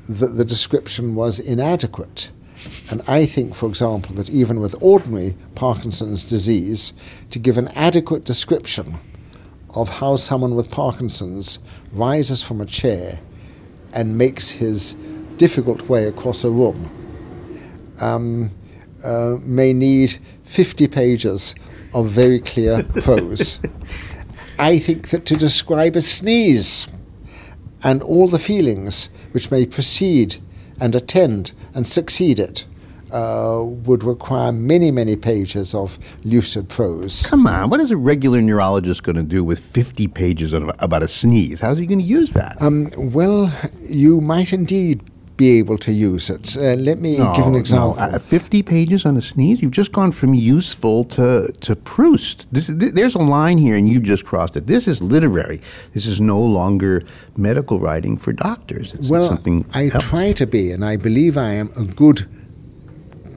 that 0.07 0.37
the 0.37 0.45
description 0.45 1.15
was 1.15 1.37
inadequate. 1.37 2.31
And 2.89 3.01
I 3.07 3.25
think, 3.25 3.55
for 3.55 3.67
example, 3.67 4.15
that 4.15 4.29
even 4.29 4.61
with 4.61 4.73
ordinary 4.79 5.35
Parkinson's 5.53 6.23
disease, 6.23 6.93
to 7.31 7.39
give 7.39 7.57
an 7.57 7.67
adequate 7.69 8.23
description 8.23 8.97
of 9.71 9.89
how 9.89 10.15
someone 10.15 10.55
with 10.55 10.71
Parkinson's 10.71 11.59
rises 11.91 12.41
from 12.41 12.61
a 12.61 12.65
chair 12.65 13.19
and 13.97 14.15
makes 14.15 14.51
his 14.51 14.93
difficult 15.37 15.89
way 15.89 16.05
across 16.05 16.43
a 16.43 16.51
room 16.51 16.87
um, 17.99 18.51
uh, 19.03 19.37
may 19.41 19.73
need 19.73 20.19
50 20.43 20.87
pages 20.87 21.55
of 21.95 22.07
very 22.07 22.39
clear 22.39 22.83
prose. 23.01 23.59
I 24.59 24.77
think 24.77 25.09
that 25.09 25.25
to 25.25 25.35
describe 25.35 25.95
a 25.95 26.01
sneeze 26.01 26.87
and 27.83 28.03
all 28.03 28.27
the 28.27 28.37
feelings 28.37 29.09
which 29.31 29.49
may 29.49 29.65
precede 29.65 30.37
and 30.79 30.93
attend 30.93 31.53
and 31.73 31.87
succeed 31.87 32.39
it 32.39 32.65
uh, 33.11 33.61
would 33.63 34.03
require 34.03 34.51
many, 34.51 34.91
many 34.91 35.15
pages 35.15 35.73
of 35.73 35.97
lucid 36.23 36.69
prose. 36.69 37.25
Come 37.27 37.47
on, 37.47 37.69
what 37.69 37.79
is 37.79 37.91
a 37.91 37.97
regular 37.97 38.41
neurologist 38.41 39.03
going 39.03 39.15
to 39.15 39.23
do 39.23 39.43
with 39.43 39.59
50 39.59 40.07
pages 40.07 40.53
on, 40.53 40.71
about 40.79 41.03
a 41.03 41.07
sneeze? 41.07 41.59
How's 41.61 41.77
he 41.77 41.85
going 41.85 41.99
to 41.99 42.05
use 42.05 42.33
that? 42.33 42.61
Um, 42.61 42.89
well, 42.97 43.53
you 43.81 44.21
might 44.21 44.53
indeed 44.53 45.01
be 45.37 45.59
able 45.59 45.77
to 45.77 45.91
use 45.91 46.31
it. 46.31 46.57
Uh, 46.57 46.73
let 46.73 46.97
me 46.97 47.15
No, 47.19 47.31
give 47.35 47.45
an 47.45 47.51
no, 47.51 47.59
example. 47.59 47.95
uh, 47.99 48.17
50 48.17 48.63
pages 48.63 49.05
on 49.05 49.15
a 49.17 49.21
sneeze? 49.21 49.61
You've 49.61 49.69
just 49.69 49.91
gone 49.91 50.11
from 50.11 50.33
useful 50.33 51.03
to, 51.03 51.51
to 51.61 51.75
Proust. 51.75 52.47
This, 52.51 52.65
th- 52.65 52.93
there's 52.93 53.13
a 53.13 53.19
line 53.19 53.59
here, 53.59 53.75
and 53.75 53.87
you 53.87 53.99
just 53.99 54.25
crossed 54.25 54.57
it. 54.57 54.65
This 54.65 54.87
is 54.87 54.99
literary. 54.99 55.61
This 55.93 56.07
is 56.07 56.19
no 56.19 56.39
longer 56.41 57.03
medical 57.37 57.79
writing 57.79 58.17
for 58.17 58.33
doctors. 58.33 58.95
It's 58.95 59.09
well, 59.09 59.27
something 59.27 59.63
I 59.75 59.89
else. 59.89 60.05
try 60.09 60.31
to 60.31 60.47
be, 60.47 60.71
and 60.71 60.83
I 60.83 60.95
believe 60.97 61.37
I 61.37 61.51
am 61.51 61.69
a 61.77 61.83
good 61.83 62.27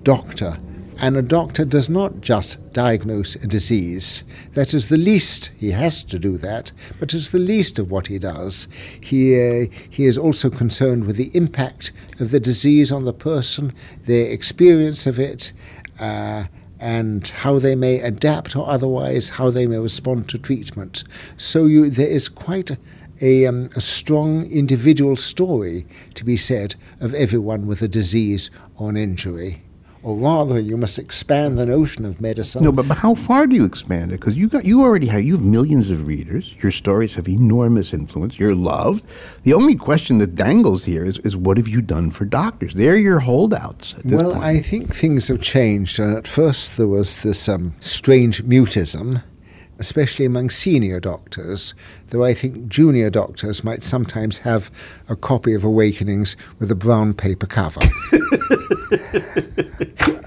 doctor 0.02 0.56
And 1.02 1.16
a 1.16 1.22
doctor 1.22 1.64
does 1.64 1.88
not 1.88 2.20
just 2.20 2.58
diagnose 2.74 3.34
a 3.34 3.46
disease. 3.46 4.22
That 4.52 4.74
is 4.74 4.88
the 4.88 4.98
least. 4.98 5.50
He 5.56 5.70
has 5.70 6.02
to 6.04 6.18
do 6.18 6.36
that, 6.38 6.72
but 6.98 7.14
it's 7.14 7.30
the 7.30 7.38
least 7.38 7.78
of 7.78 7.90
what 7.90 8.08
he 8.08 8.18
does. 8.18 8.68
He, 9.00 9.34
uh, 9.34 9.66
he 9.88 10.04
is 10.04 10.18
also 10.18 10.50
concerned 10.50 11.06
with 11.06 11.16
the 11.16 11.30
impact 11.34 11.92
of 12.18 12.32
the 12.32 12.40
disease 12.40 12.92
on 12.92 13.06
the 13.06 13.14
person, 13.14 13.72
their 14.04 14.30
experience 14.30 15.06
of 15.06 15.18
it, 15.18 15.52
uh, 15.98 16.44
and 16.78 17.26
how 17.28 17.58
they 17.58 17.74
may 17.74 18.00
adapt 18.00 18.54
or 18.54 18.68
otherwise 18.68 19.30
how 19.30 19.50
they 19.50 19.66
may 19.66 19.78
respond 19.78 20.28
to 20.28 20.38
treatment. 20.38 21.04
So 21.38 21.64
you, 21.64 21.88
there 21.88 22.08
is 22.08 22.28
quite 22.28 22.76
a, 23.22 23.46
um, 23.46 23.70
a 23.74 23.80
strong 23.80 24.44
individual 24.50 25.16
story 25.16 25.86
to 26.14 26.26
be 26.26 26.36
said 26.36 26.74
of 27.00 27.14
everyone 27.14 27.66
with 27.66 27.80
a 27.80 27.88
disease 27.88 28.50
or 28.76 28.90
an 28.90 28.98
injury. 28.98 29.62
Or 30.02 30.16
rather, 30.16 30.58
you 30.58 30.78
must 30.78 30.98
expand 30.98 31.58
the 31.58 31.66
notion 31.66 32.06
of 32.06 32.20
medicine. 32.20 32.64
No, 32.64 32.72
but, 32.72 32.88
but 32.88 32.96
how 32.96 33.14
far 33.14 33.46
do 33.46 33.54
you 33.54 33.64
expand 33.64 34.12
it? 34.12 34.20
Because 34.20 34.36
you 34.36 34.48
got 34.48 34.64
you 34.64 34.82
already 34.82 35.06
have 35.08 35.22
you 35.22 35.36
have 35.36 35.44
millions 35.44 35.90
of 35.90 36.06
readers. 36.06 36.54
Your 36.62 36.72
stories 36.72 37.14
have 37.14 37.28
enormous 37.28 37.92
influence. 37.92 38.38
You're 38.38 38.54
loved. 38.54 39.04
The 39.42 39.52
only 39.52 39.74
question 39.74 40.18
that 40.18 40.34
dangles 40.34 40.84
here 40.84 41.04
is, 41.04 41.18
is 41.18 41.36
what 41.36 41.58
have 41.58 41.68
you 41.68 41.82
done 41.82 42.10
for 42.10 42.24
doctors? 42.24 42.72
They're 42.72 42.96
your 42.96 43.20
holdouts 43.20 43.94
at 43.94 44.04
this 44.04 44.22
well, 44.22 44.32
point. 44.32 44.44
I 44.44 44.60
think 44.60 44.94
things 44.94 45.28
have 45.28 45.42
changed. 45.42 45.98
And 45.98 46.16
at 46.16 46.26
first, 46.26 46.78
there 46.78 46.88
was 46.88 47.22
this 47.22 47.48
um, 47.48 47.74
strange 47.80 48.42
mutism, 48.44 49.22
especially 49.80 50.26
among 50.26 50.50
senior 50.50 51.00
doctors, 51.00 51.74
though 52.10 52.24
I 52.24 52.34
think 52.34 52.68
junior 52.68 53.10
doctors 53.10 53.64
might 53.64 53.82
sometimes 53.82 54.38
have 54.40 54.70
a 55.08 55.16
copy 55.16 55.54
of 55.54 55.64
Awakenings 55.64 56.36
with 56.58 56.70
a 56.70 56.74
brown 56.76 57.14
paper 57.14 57.46
cover. 57.46 57.80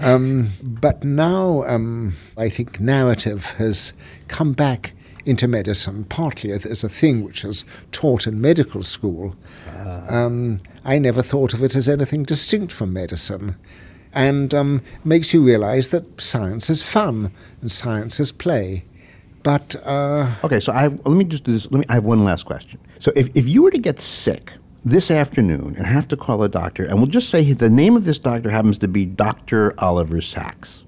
um, 0.00 0.50
but 0.62 1.04
now 1.04 1.64
um, 1.68 2.14
I 2.36 2.48
think 2.48 2.80
narrative 2.80 3.52
has 3.52 3.94
come 4.26 4.52
back 4.52 4.92
into 5.24 5.48
medicine, 5.48 6.04
partly 6.04 6.52
as 6.52 6.84
a 6.84 6.88
thing 6.88 7.22
which 7.22 7.44
is 7.44 7.64
taught 7.92 8.26
in 8.26 8.40
medical 8.40 8.82
school. 8.82 9.36
Um, 10.08 10.58
I 10.84 10.98
never 10.98 11.22
thought 11.22 11.54
of 11.54 11.62
it 11.62 11.76
as 11.76 11.88
anything 11.88 12.24
distinct 12.24 12.72
from 12.72 12.92
medicine. 12.92 13.54
And 14.12 14.52
um, 14.52 14.82
makes 15.02 15.32
you 15.32 15.44
realize 15.44 15.88
that 15.88 16.20
science 16.20 16.68
is 16.70 16.82
fun 16.82 17.32
and 17.60 17.72
science 17.72 18.20
is 18.20 18.32
play. 18.32 18.84
But 19.44 19.76
uh, 19.84 20.34
okay, 20.42 20.58
so 20.58 20.72
I 20.72 20.80
have, 20.80 21.06
let 21.06 21.16
me 21.16 21.24
just 21.24 21.44
do 21.44 21.52
this. 21.52 21.70
Let 21.70 21.80
me. 21.80 21.86
I 21.90 21.94
have 21.94 22.04
one 22.04 22.24
last 22.24 22.46
question. 22.46 22.80
So 22.98 23.12
if, 23.14 23.28
if 23.36 23.46
you 23.46 23.62
were 23.62 23.70
to 23.70 23.78
get 23.78 24.00
sick 24.00 24.54
this 24.86 25.10
afternoon 25.10 25.74
and 25.76 25.86
have 25.86 26.08
to 26.08 26.16
call 26.16 26.42
a 26.42 26.48
doctor, 26.48 26.84
and 26.84 26.96
we'll 26.96 27.10
just 27.10 27.28
say 27.28 27.52
the 27.52 27.68
name 27.68 27.94
of 27.94 28.06
this 28.06 28.18
doctor 28.18 28.50
happens 28.50 28.78
to 28.78 28.88
be 28.88 29.04
Doctor 29.04 29.74
Oliver 29.78 30.22
Sacks, 30.22 30.82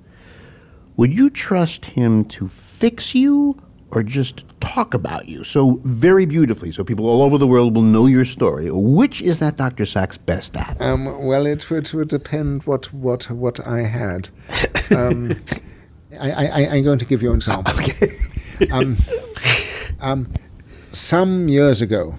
would 0.97 1.13
you 1.13 1.29
trust 1.29 1.85
him 1.85 2.25
to 2.25 2.49
fix 2.49 3.15
you 3.15 3.61
or 3.91 4.03
just 4.03 4.45
talk 4.61 4.95
about 4.95 5.29
you? 5.29 5.45
So 5.45 5.79
very 5.85 6.25
beautifully, 6.25 6.73
so 6.73 6.83
people 6.83 7.07
all 7.07 7.21
over 7.21 7.37
the 7.37 7.47
world 7.47 7.75
will 7.75 7.83
know 7.83 8.07
your 8.07 8.25
story. 8.25 8.71
Which 8.71 9.21
is 9.21 9.39
that 9.41 9.59
Doctor 9.59 9.85
Sacks 9.85 10.17
best 10.17 10.57
at? 10.57 10.81
Um, 10.81 11.27
well, 11.27 11.45
it 11.45 11.69
would, 11.69 11.93
would 11.93 12.09
depend 12.09 12.65
what 12.65 12.91
what 12.95 13.31
what 13.31 13.61
I 13.67 13.83
had. 13.83 14.31
Um, 14.97 15.39
I, 16.19 16.31
I, 16.31 16.67
I'm 16.69 16.85
going 16.85 16.99
to 16.99 17.05
give 17.05 17.23
you 17.23 17.29
an 17.33 17.37
example. 17.37 17.75
Okay. 17.75 18.17
Um, 18.71 18.97
um, 20.01 20.33
some 20.93 21.49
years 21.49 21.81
ago, 21.81 22.17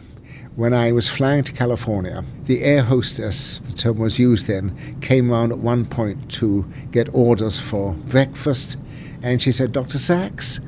when 0.56 0.74
I 0.74 0.92
was 0.92 1.08
flying 1.08 1.44
to 1.44 1.52
California, 1.52 2.24
the 2.46 2.64
air 2.64 2.82
hostess, 2.82 3.60
the 3.60 3.74
term 3.74 4.00
was 4.00 4.18
used 4.18 4.48
then, 4.48 4.74
came 5.02 5.30
round 5.30 5.52
at 5.52 5.60
one 5.60 5.86
point 5.86 6.32
to 6.34 6.66
get 6.92 7.14
orders 7.14 7.60
for 7.60 7.94
breakfast, 7.94 8.78
and 9.22 9.42
she 9.42 9.52
said, 9.52 9.72
"Dr. 9.72 9.98
Sachs," 9.98 10.60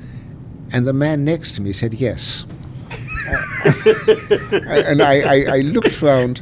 and 0.71 0.85
the 0.85 0.93
man 0.93 1.25
next 1.25 1.55
to 1.55 1.61
me 1.61 1.73
said, 1.73 1.95
"Yes." 1.95 2.45
and 3.65 5.01
I, 5.01 5.21
I, 5.21 5.45
I 5.57 5.59
looked 5.61 6.01
round 6.01 6.41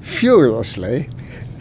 furiously. 0.00 1.08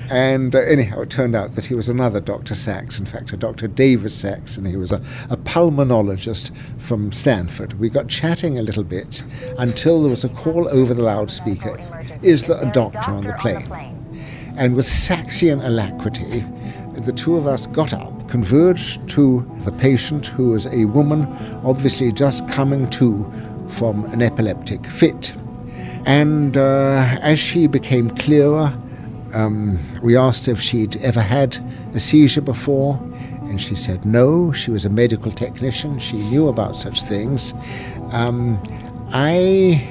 And 0.10 0.56
uh, 0.56 0.60
anyhow, 0.60 1.02
it 1.02 1.10
turned 1.10 1.36
out 1.36 1.56
that 1.56 1.66
he 1.66 1.76
was 1.76 1.90
another 1.90 2.22
Dr. 2.22 2.56
Sachs, 2.56 2.98
in 2.98 3.06
fact, 3.06 3.34
a 3.34 3.38
Dr. 3.38 3.68
David 3.68 4.12
Sachs, 4.12 4.56
and 4.56 4.66
he 4.66 4.78
was 4.78 4.92
a, 4.92 5.02
a 5.30 5.38
pulmonologist 5.38 6.56
from 6.80 7.12
Stanford. 7.12 7.74
We 7.74 7.90
got 7.90 8.08
chatting 8.08 8.58
a 8.58 8.62
little 8.62 8.84
bit 8.84 9.24
until 9.58 10.02
there 10.02 10.10
was 10.10 10.24
a 10.24 10.30
call 10.30 10.70
over 10.70 10.94
the 10.94 11.04
loudspeaker 11.04 11.78
Is 12.24 12.46
there 12.46 12.62
a 12.62 12.72
doctor 12.72 13.12
on 13.12 13.24
the 13.24 13.34
plane? 13.34 13.66
And 14.58 14.76
with 14.76 14.86
Saxian 14.86 15.64
alacrity, 15.66 16.44
the 17.04 17.12
two 17.12 17.36
of 17.36 17.46
us 17.46 17.68
got 17.68 17.94
up, 17.94 18.30
converged 18.30 19.08
to 19.10 19.46
the 19.60 19.72
patient, 19.74 20.26
who 20.26 20.52
was 20.52 20.68
a 20.68 20.86
woman 20.86 21.26
obviously 21.64 22.12
just 22.12 22.48
coming 22.48 22.90
to 22.92 23.32
from 23.68 24.06
an 24.06 24.22
epileptic 24.22 24.86
fit. 24.86 25.36
And 26.06 26.56
uh, 26.56 27.20
as 27.22 27.38
she 27.38 27.68
became 27.68 28.10
clearer, 28.10 28.74
um, 29.38 29.80
we 30.02 30.18
asked 30.18 30.48
if 30.48 30.60
she'd 30.60 30.96
ever 30.98 31.22
had 31.22 31.58
a 31.94 32.00
seizure 32.00 32.42
before, 32.42 33.00
and 33.50 33.62
she 33.62 33.76
said 33.76 34.04
no. 34.04 34.52
She 34.52 34.72
was 34.72 34.84
a 34.84 34.90
medical 34.90 35.32
technician, 35.32 36.00
she 36.00 36.18
knew 36.18 36.48
about 36.48 36.76
such 36.76 37.04
things. 37.04 37.54
Um, 38.12 38.62
I 39.14 39.88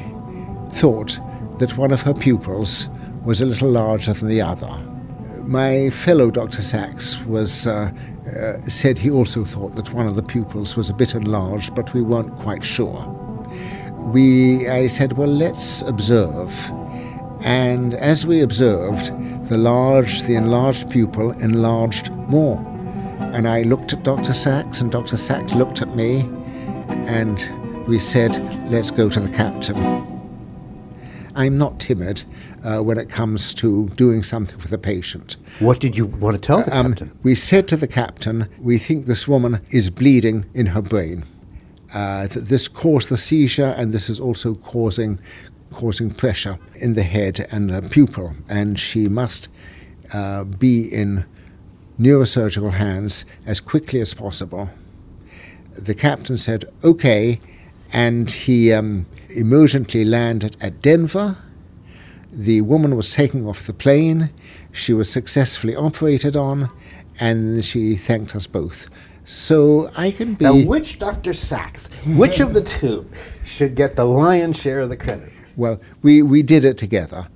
thought 0.73 1.21
that 1.59 1.77
one 1.77 1.93
of 1.93 2.03
her 2.03 2.13
pupils 2.13 2.89
was 3.25 3.41
a 3.41 3.47
little 3.47 3.71
larger 3.71 4.13
than 4.13 4.29
the 4.29 4.43
other. 4.43 4.73
My 5.45 5.91
fellow 5.91 6.31
Dr. 6.31 6.63
Sachs 6.63 7.25
was. 7.25 7.67
Uh, 7.67 7.93
uh, 8.27 8.59
said 8.67 8.99
he 8.99 9.09
also 9.09 9.45
thought 9.45 9.77
that 9.77 9.93
one 9.93 10.05
of 10.05 10.17
the 10.17 10.23
pupils 10.23 10.77
was 10.77 10.91
a 10.91 10.93
bit 10.93 11.15
enlarged, 11.15 11.77
but 11.77 11.95
we 11.95 12.03
weren't 12.03 12.35
quite 12.39 12.65
sure. 12.65 13.07
We, 14.13 14.67
I 14.69 14.89
said, 14.89 15.13
well, 15.13 15.29
let's 15.29 15.83
observe. 15.83 16.53
And 17.47 17.95
as 17.95 18.27
we 18.27 18.41
observed, 18.41 19.13
the 19.49 19.57
large, 19.57 20.23
the 20.23 20.35
enlarged 20.35 20.91
pupil 20.91 21.31
enlarged 21.31 22.11
more. 22.11 22.59
And 23.21 23.47
I 23.47 23.63
looked 23.63 23.93
at 23.93 24.03
Dr. 24.03 24.33
Sachs, 24.33 24.81
and 24.81 24.91
Dr. 24.91 25.17
Sachs 25.17 25.55
looked 25.55 25.81
at 25.81 25.95
me, 25.95 26.23
and 27.07 27.87
we 27.87 28.01
said, 28.01 28.37
let's 28.69 28.91
go 28.91 29.09
to 29.09 29.21
the 29.21 29.29
captain. 29.29 29.77
I'm 31.37 31.57
not 31.57 31.79
timid 31.79 32.25
uh, 32.65 32.81
when 32.81 32.99
it 32.99 33.09
comes 33.09 33.55
to 33.55 33.91
doing 33.91 34.25
something 34.25 34.59
for 34.59 34.67
the 34.67 34.79
patient. 34.79 35.37
What 35.61 35.79
did 35.79 35.97
you 35.97 36.07
want 36.07 36.35
to 36.35 36.45
tell 36.45 36.65
the 36.65 36.77
um, 36.77 36.95
captain? 36.95 37.17
We 37.23 37.37
said 37.37 37.69
to 37.69 37.77
the 37.77 37.87
captain, 37.87 38.49
we 38.59 38.77
think 38.77 39.07
this 39.07 39.29
woman 39.29 39.61
is 39.71 39.89
bleeding 39.89 40.47
in 40.53 40.67
her 40.67 40.83
brain. 40.83 41.23
Uh, 41.95 42.27
that 42.27 42.49
this 42.49 42.67
caused 42.67 43.09
the 43.09 43.17
seizure, 43.17 43.73
and 43.79 43.93
this 43.93 44.11
is 44.11 44.19
also 44.19 44.57
causing 44.57 45.21
causing 45.73 46.11
pressure 46.11 46.59
in 46.75 46.95
the 46.95 47.03
head 47.03 47.47
and 47.51 47.71
the 47.71 47.83
pupil, 47.83 48.35
and 48.49 48.79
she 48.79 49.09
must 49.09 49.49
uh, 50.13 50.45
be 50.45 50.87
in 50.87 51.25
neurosurgical 51.99 52.73
hands 52.73 53.25
as 53.45 53.61
quickly 53.61 54.01
as 54.01 54.15
possible. 54.15 54.71
The 55.75 55.95
captain 55.95 56.37
said, 56.37 56.65
okay, 56.83 57.41
and 57.93 58.31
he 58.31 58.73
um, 58.73 59.07
emergently 59.29 60.09
landed 60.09 60.57
at 60.61 60.83
Denver. 60.83 61.37
The 62.33 62.61
woman 62.63 62.97
was 62.97 63.13
taken 63.13 63.47
off 63.47 63.67
the 63.67 63.73
plane. 63.73 64.31
She 64.73 64.93
was 64.93 65.11
successfully 65.11 65.75
operated 65.75 66.37
on, 66.37 66.69
and 67.19 67.65
she 67.65 67.97
thanked 67.97 68.35
us 68.35 68.47
both. 68.47 68.89
So 69.25 69.91
I 69.97 70.11
can 70.13 70.35
be. 70.35 70.45
Now, 70.45 70.55
which 70.55 70.99
Dr. 70.99 71.33
Sachs, 71.33 71.87
which 72.07 72.41
of 72.41 72.55
the 72.55 72.63
two 72.63 73.11
should 73.45 73.75
get 73.75 73.97
the 73.97 74.05
lion's 74.05 74.57
share 74.57 74.81
of 74.81 74.89
the 74.89 74.97
credit? 74.97 75.33
Well, 75.57 75.81
we, 76.03 76.23
we 76.23 76.43
did 76.43 76.65
it 76.65 76.77
together. 76.77 77.29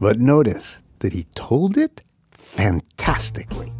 But 0.00 0.20
notice 0.20 0.82
that 1.00 1.12
he 1.12 1.24
told 1.34 1.76
it 1.76 2.02
fantastically. 2.30 3.72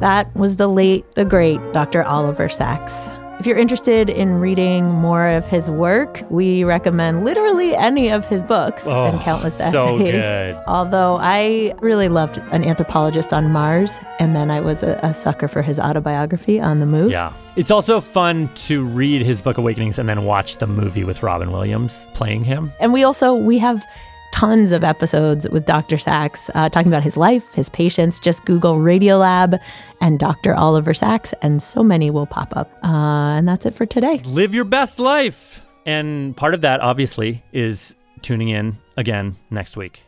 That 0.00 0.34
was 0.34 0.56
the 0.56 0.66
late, 0.66 1.14
the 1.14 1.24
great 1.24 1.60
Dr. 1.72 2.02
Oliver 2.02 2.48
Sacks. 2.48 3.11
If 3.42 3.46
you're 3.48 3.58
interested 3.58 4.08
in 4.08 4.34
reading 4.34 4.84
more 4.84 5.26
of 5.26 5.44
his 5.44 5.68
work, 5.68 6.22
we 6.30 6.62
recommend 6.62 7.24
literally 7.24 7.74
any 7.74 8.08
of 8.08 8.24
his 8.24 8.44
books 8.44 8.86
Oh, 8.86 9.06
and 9.06 9.18
countless 9.20 9.58
so 9.58 9.96
essays. 9.96 10.12
good. 10.12 10.62
Although 10.68 11.18
I 11.20 11.74
really 11.80 12.08
loved 12.08 12.38
An 12.52 12.62
Anthropologist 12.62 13.32
on 13.32 13.50
Mars, 13.50 13.90
and 14.20 14.36
then 14.36 14.48
I 14.52 14.60
was 14.60 14.84
a, 14.84 14.92
a 15.02 15.12
sucker 15.12 15.48
for 15.48 15.60
his 15.60 15.80
autobiography 15.80 16.60
on 16.60 16.78
the 16.78 16.86
move. 16.86 17.10
Yeah. 17.10 17.32
It's 17.56 17.72
also 17.72 18.00
fun 18.00 18.48
to 18.68 18.84
read 18.84 19.22
his 19.22 19.40
book 19.40 19.58
Awakenings 19.58 19.98
and 19.98 20.08
then 20.08 20.24
watch 20.24 20.58
the 20.58 20.68
movie 20.68 21.02
with 21.02 21.24
Robin 21.24 21.50
Williams 21.50 22.06
playing 22.14 22.44
him. 22.44 22.70
And 22.78 22.92
we 22.92 23.02
also 23.02 23.34
we 23.34 23.58
have 23.58 23.84
tons 24.32 24.72
of 24.72 24.82
episodes 24.82 25.48
with 25.50 25.64
Dr. 25.66 25.98
Sacks 25.98 26.50
uh, 26.54 26.68
talking 26.68 26.88
about 26.88 27.04
his 27.04 27.16
life, 27.16 27.52
his 27.52 27.68
patients. 27.68 28.18
Just 28.18 28.44
Google 28.44 28.76
Radiolab 28.76 29.60
and 30.00 30.18
Dr. 30.18 30.54
Oliver 30.54 30.92
Sacks, 30.92 31.32
and 31.42 31.62
so 31.62 31.84
many 31.84 32.10
will 32.10 32.26
pop 32.26 32.56
up. 32.56 32.72
Uh, 32.82 33.36
and 33.36 33.48
that's 33.48 33.64
it 33.64 33.74
for 33.74 33.86
today. 33.86 34.18
Live 34.24 34.54
your 34.54 34.64
best 34.64 34.98
life. 34.98 35.60
And 35.86 36.36
part 36.36 36.54
of 36.54 36.60
that, 36.62 36.80
obviously, 36.80 37.42
is 37.52 37.94
tuning 38.22 38.48
in 38.48 38.78
again 38.96 39.36
next 39.50 39.76
week. 39.76 40.02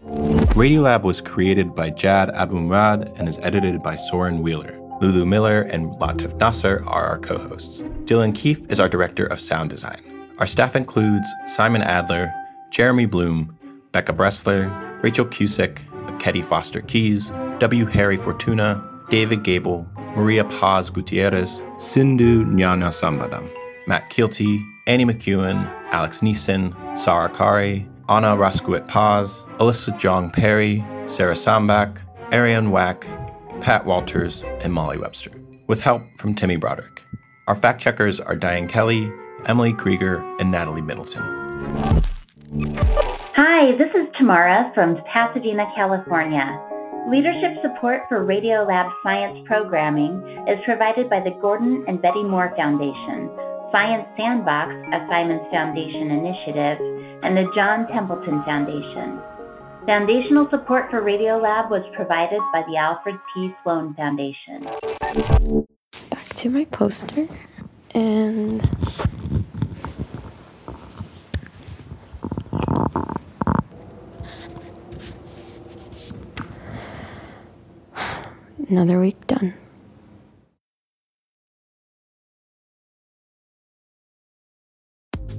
Radiolab 0.55 1.03
was 1.03 1.20
created 1.20 1.75
by 1.75 1.91
Jad 1.91 2.31
Abumrad 2.31 3.18
and 3.18 3.29
is 3.29 3.39
edited 3.39 3.83
by 3.83 3.97
Soren 3.97 4.41
Wheeler. 4.43 4.81
Lulu 5.01 5.27
Miller 5.27 5.62
and 5.62 5.89
Latif 5.95 6.37
Nasser 6.39 6.83
are 6.87 7.05
our 7.05 7.18
co 7.18 7.39
hosts. 7.39 7.79
Dylan 8.05 8.35
Keefe 8.35 8.64
is 8.70 8.79
our 8.79 8.89
director 8.89 9.27
of 9.27 9.41
sound 9.41 9.70
design. 9.70 10.01
Our 10.39 10.47
staff 10.47 10.77
includes 10.77 11.29
Simon 11.47 11.83
Adler, 11.83 12.33
Jeremy 12.70 13.07
Bloom, 13.07 13.53
Becca 13.95 14.12
Bressler, 14.12 14.68
Rachel 15.05 15.24
Cusick, 15.24 15.78
Ketty 16.18 16.42
Foster 16.42 16.80
Keys, 16.80 17.30
W. 17.61 17.86
Harry 17.86 18.16
Fortuna, 18.16 18.82
David 19.09 19.45
Gebel, 19.45 19.86
Maria 20.16 20.45
Paz 20.45 20.90
Gutierrez, 20.90 21.62
Sindhu 21.78 22.45
Gnanasambandan, 22.45 23.49
Matt 23.86 24.11
Kielty, 24.11 24.61
Annie 24.88 25.05
McEwen, 25.05 25.64
Alex 25.92 26.22
Neeson, 26.22 26.74
Sarah 26.99 27.30
Qari, 27.30 27.88
Anna 28.09 28.36
Rascouët-Paz, 28.36 29.38
Alyssa 29.61 29.97
Jeong 29.97 30.32
Perry, 30.32 30.84
Sarah 31.07 31.36
Sandbach, 31.36 32.03
Ariane 32.32 32.72
Wack, 32.72 33.07
Pat 33.61 33.86
Walters, 33.86 34.42
and 34.61 34.72
Molly 34.72 34.99
Webster, 34.99 35.30
with 35.68 35.80
help 35.80 36.03
from 36.18 36.34
Timmy 36.34 36.57
Broderick. 36.57 37.01
Our 37.47 37.55
fact 37.55 37.80
checkers 37.80 38.18
are 38.18 38.34
Diane 38.34 38.66
Kelly, 38.66 39.12
Emily 39.47 39.72
Krieger, 39.72 40.18
and 40.40 40.51
Natalie 40.51 40.82
Middleton. 40.82 41.22
Hi, 43.37 43.72
this 43.74 43.91
is 43.99 44.07
Tamara 44.16 44.70
from 44.74 44.95
Pasadena, 45.12 45.66
California. 45.74 46.55
Leadership 47.11 47.59
support 47.66 48.03
for 48.09 48.24
Radiolab 48.24 48.89
Science 49.03 49.43
programming 49.45 50.22
is 50.47 50.62
provided 50.64 51.11
by 51.11 51.18
the 51.18 51.35
Gordon 51.43 51.85
and 51.89 52.01
Betty 52.01 52.22
Moore 52.22 52.55
Foundation, 52.55 53.26
Science 53.72 54.07
Sandbox, 54.16 54.70
a 54.70 55.03
Simons 55.11 55.43
Foundation 55.51 56.14
initiative, 56.14 56.78
and 57.26 57.37
the 57.37 57.51
John 57.57 57.89
Templeton 57.89 58.45
Foundation. 58.47 59.18
Foundational 59.85 60.47
support 60.49 60.89
for 60.89 61.03
Radiolab 61.03 61.70
was 61.70 61.82
provided 61.97 62.39
by 62.53 62.62
the 62.70 62.76
Alfred 62.76 63.16
P. 63.35 63.51
Sloan 63.64 63.95
Foundation. 63.95 64.62
Back 66.09 66.28
to 66.39 66.51
my 66.51 66.66
poster. 66.66 67.26
And 67.97 68.62
another 78.71 79.01
week 79.01 79.27
done. 79.27 79.55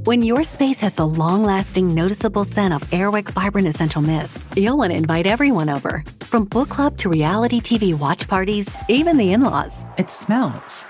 When 0.04 0.22
your 0.22 0.44
space 0.44 0.80
has 0.82 0.94
the 0.94 1.08
long 1.08 1.44
lasting, 1.44 1.96
noticeable 1.96 2.44
scent 2.46 2.76
of 2.76 2.94
Air 2.94 3.10
Wick 3.10 3.30
Vibrant 3.32 3.68
Essential 3.68 4.04
Mist, 4.04 4.44
you'll 4.56 4.78
want 4.78 4.92
to 4.92 4.96
invite 4.96 5.26
everyone 5.26 5.68
over. 5.68 6.04
From 6.22 6.46
book 6.46 6.70
club 6.70 6.98
to 7.00 7.10
reality 7.10 7.60
TV 7.60 7.98
watch 7.98 8.28
parties, 8.28 8.78
even 8.88 9.18
the 9.18 9.34
in 9.34 9.42
laws. 9.42 9.84
It 9.98 10.12
smells 10.12 10.86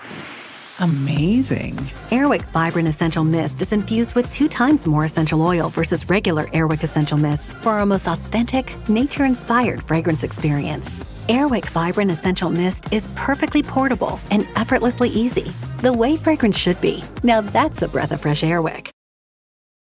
amazing. 0.79 1.77
Air 2.11 2.27
Wick 2.27 2.43
Vibrant 2.53 2.87
Essential 2.87 3.23
Mist 3.23 3.61
is 3.61 3.71
infused 3.71 4.15
with 4.15 4.29
two 4.31 4.49
times 4.49 4.85
more 4.85 5.05
essential 5.05 5.41
oil 5.41 5.69
versus 5.69 6.09
regular 6.09 6.49
Air 6.51 6.67
Wick 6.67 6.83
Essential 6.83 7.17
Mist 7.17 7.53
for 7.53 7.69
our 7.69 7.85
most 7.85 8.07
authentic, 8.07 8.75
nature 8.89 9.25
inspired 9.25 9.81
fragrance 9.81 10.23
experience. 10.23 11.14
Air 11.27 11.47
Wick 11.47 11.65
Vibrant 11.69 12.11
Essential 12.11 12.51
Mist 12.51 12.93
is 12.93 13.07
perfectly 13.15 13.63
portable 13.63 14.19
and 14.29 14.47
effortlessly 14.55 15.09
easy, 15.09 15.51
the 15.81 15.91
way 15.91 16.17
fragrance 16.17 16.57
should 16.57 16.79
be. 16.81 17.03
Now 17.23 17.41
that's 17.41 17.81
a 17.81 17.87
breath 17.87 18.11
of 18.11 18.21
fresh 18.21 18.43
Air 18.43 18.61
Wick. 18.61 18.94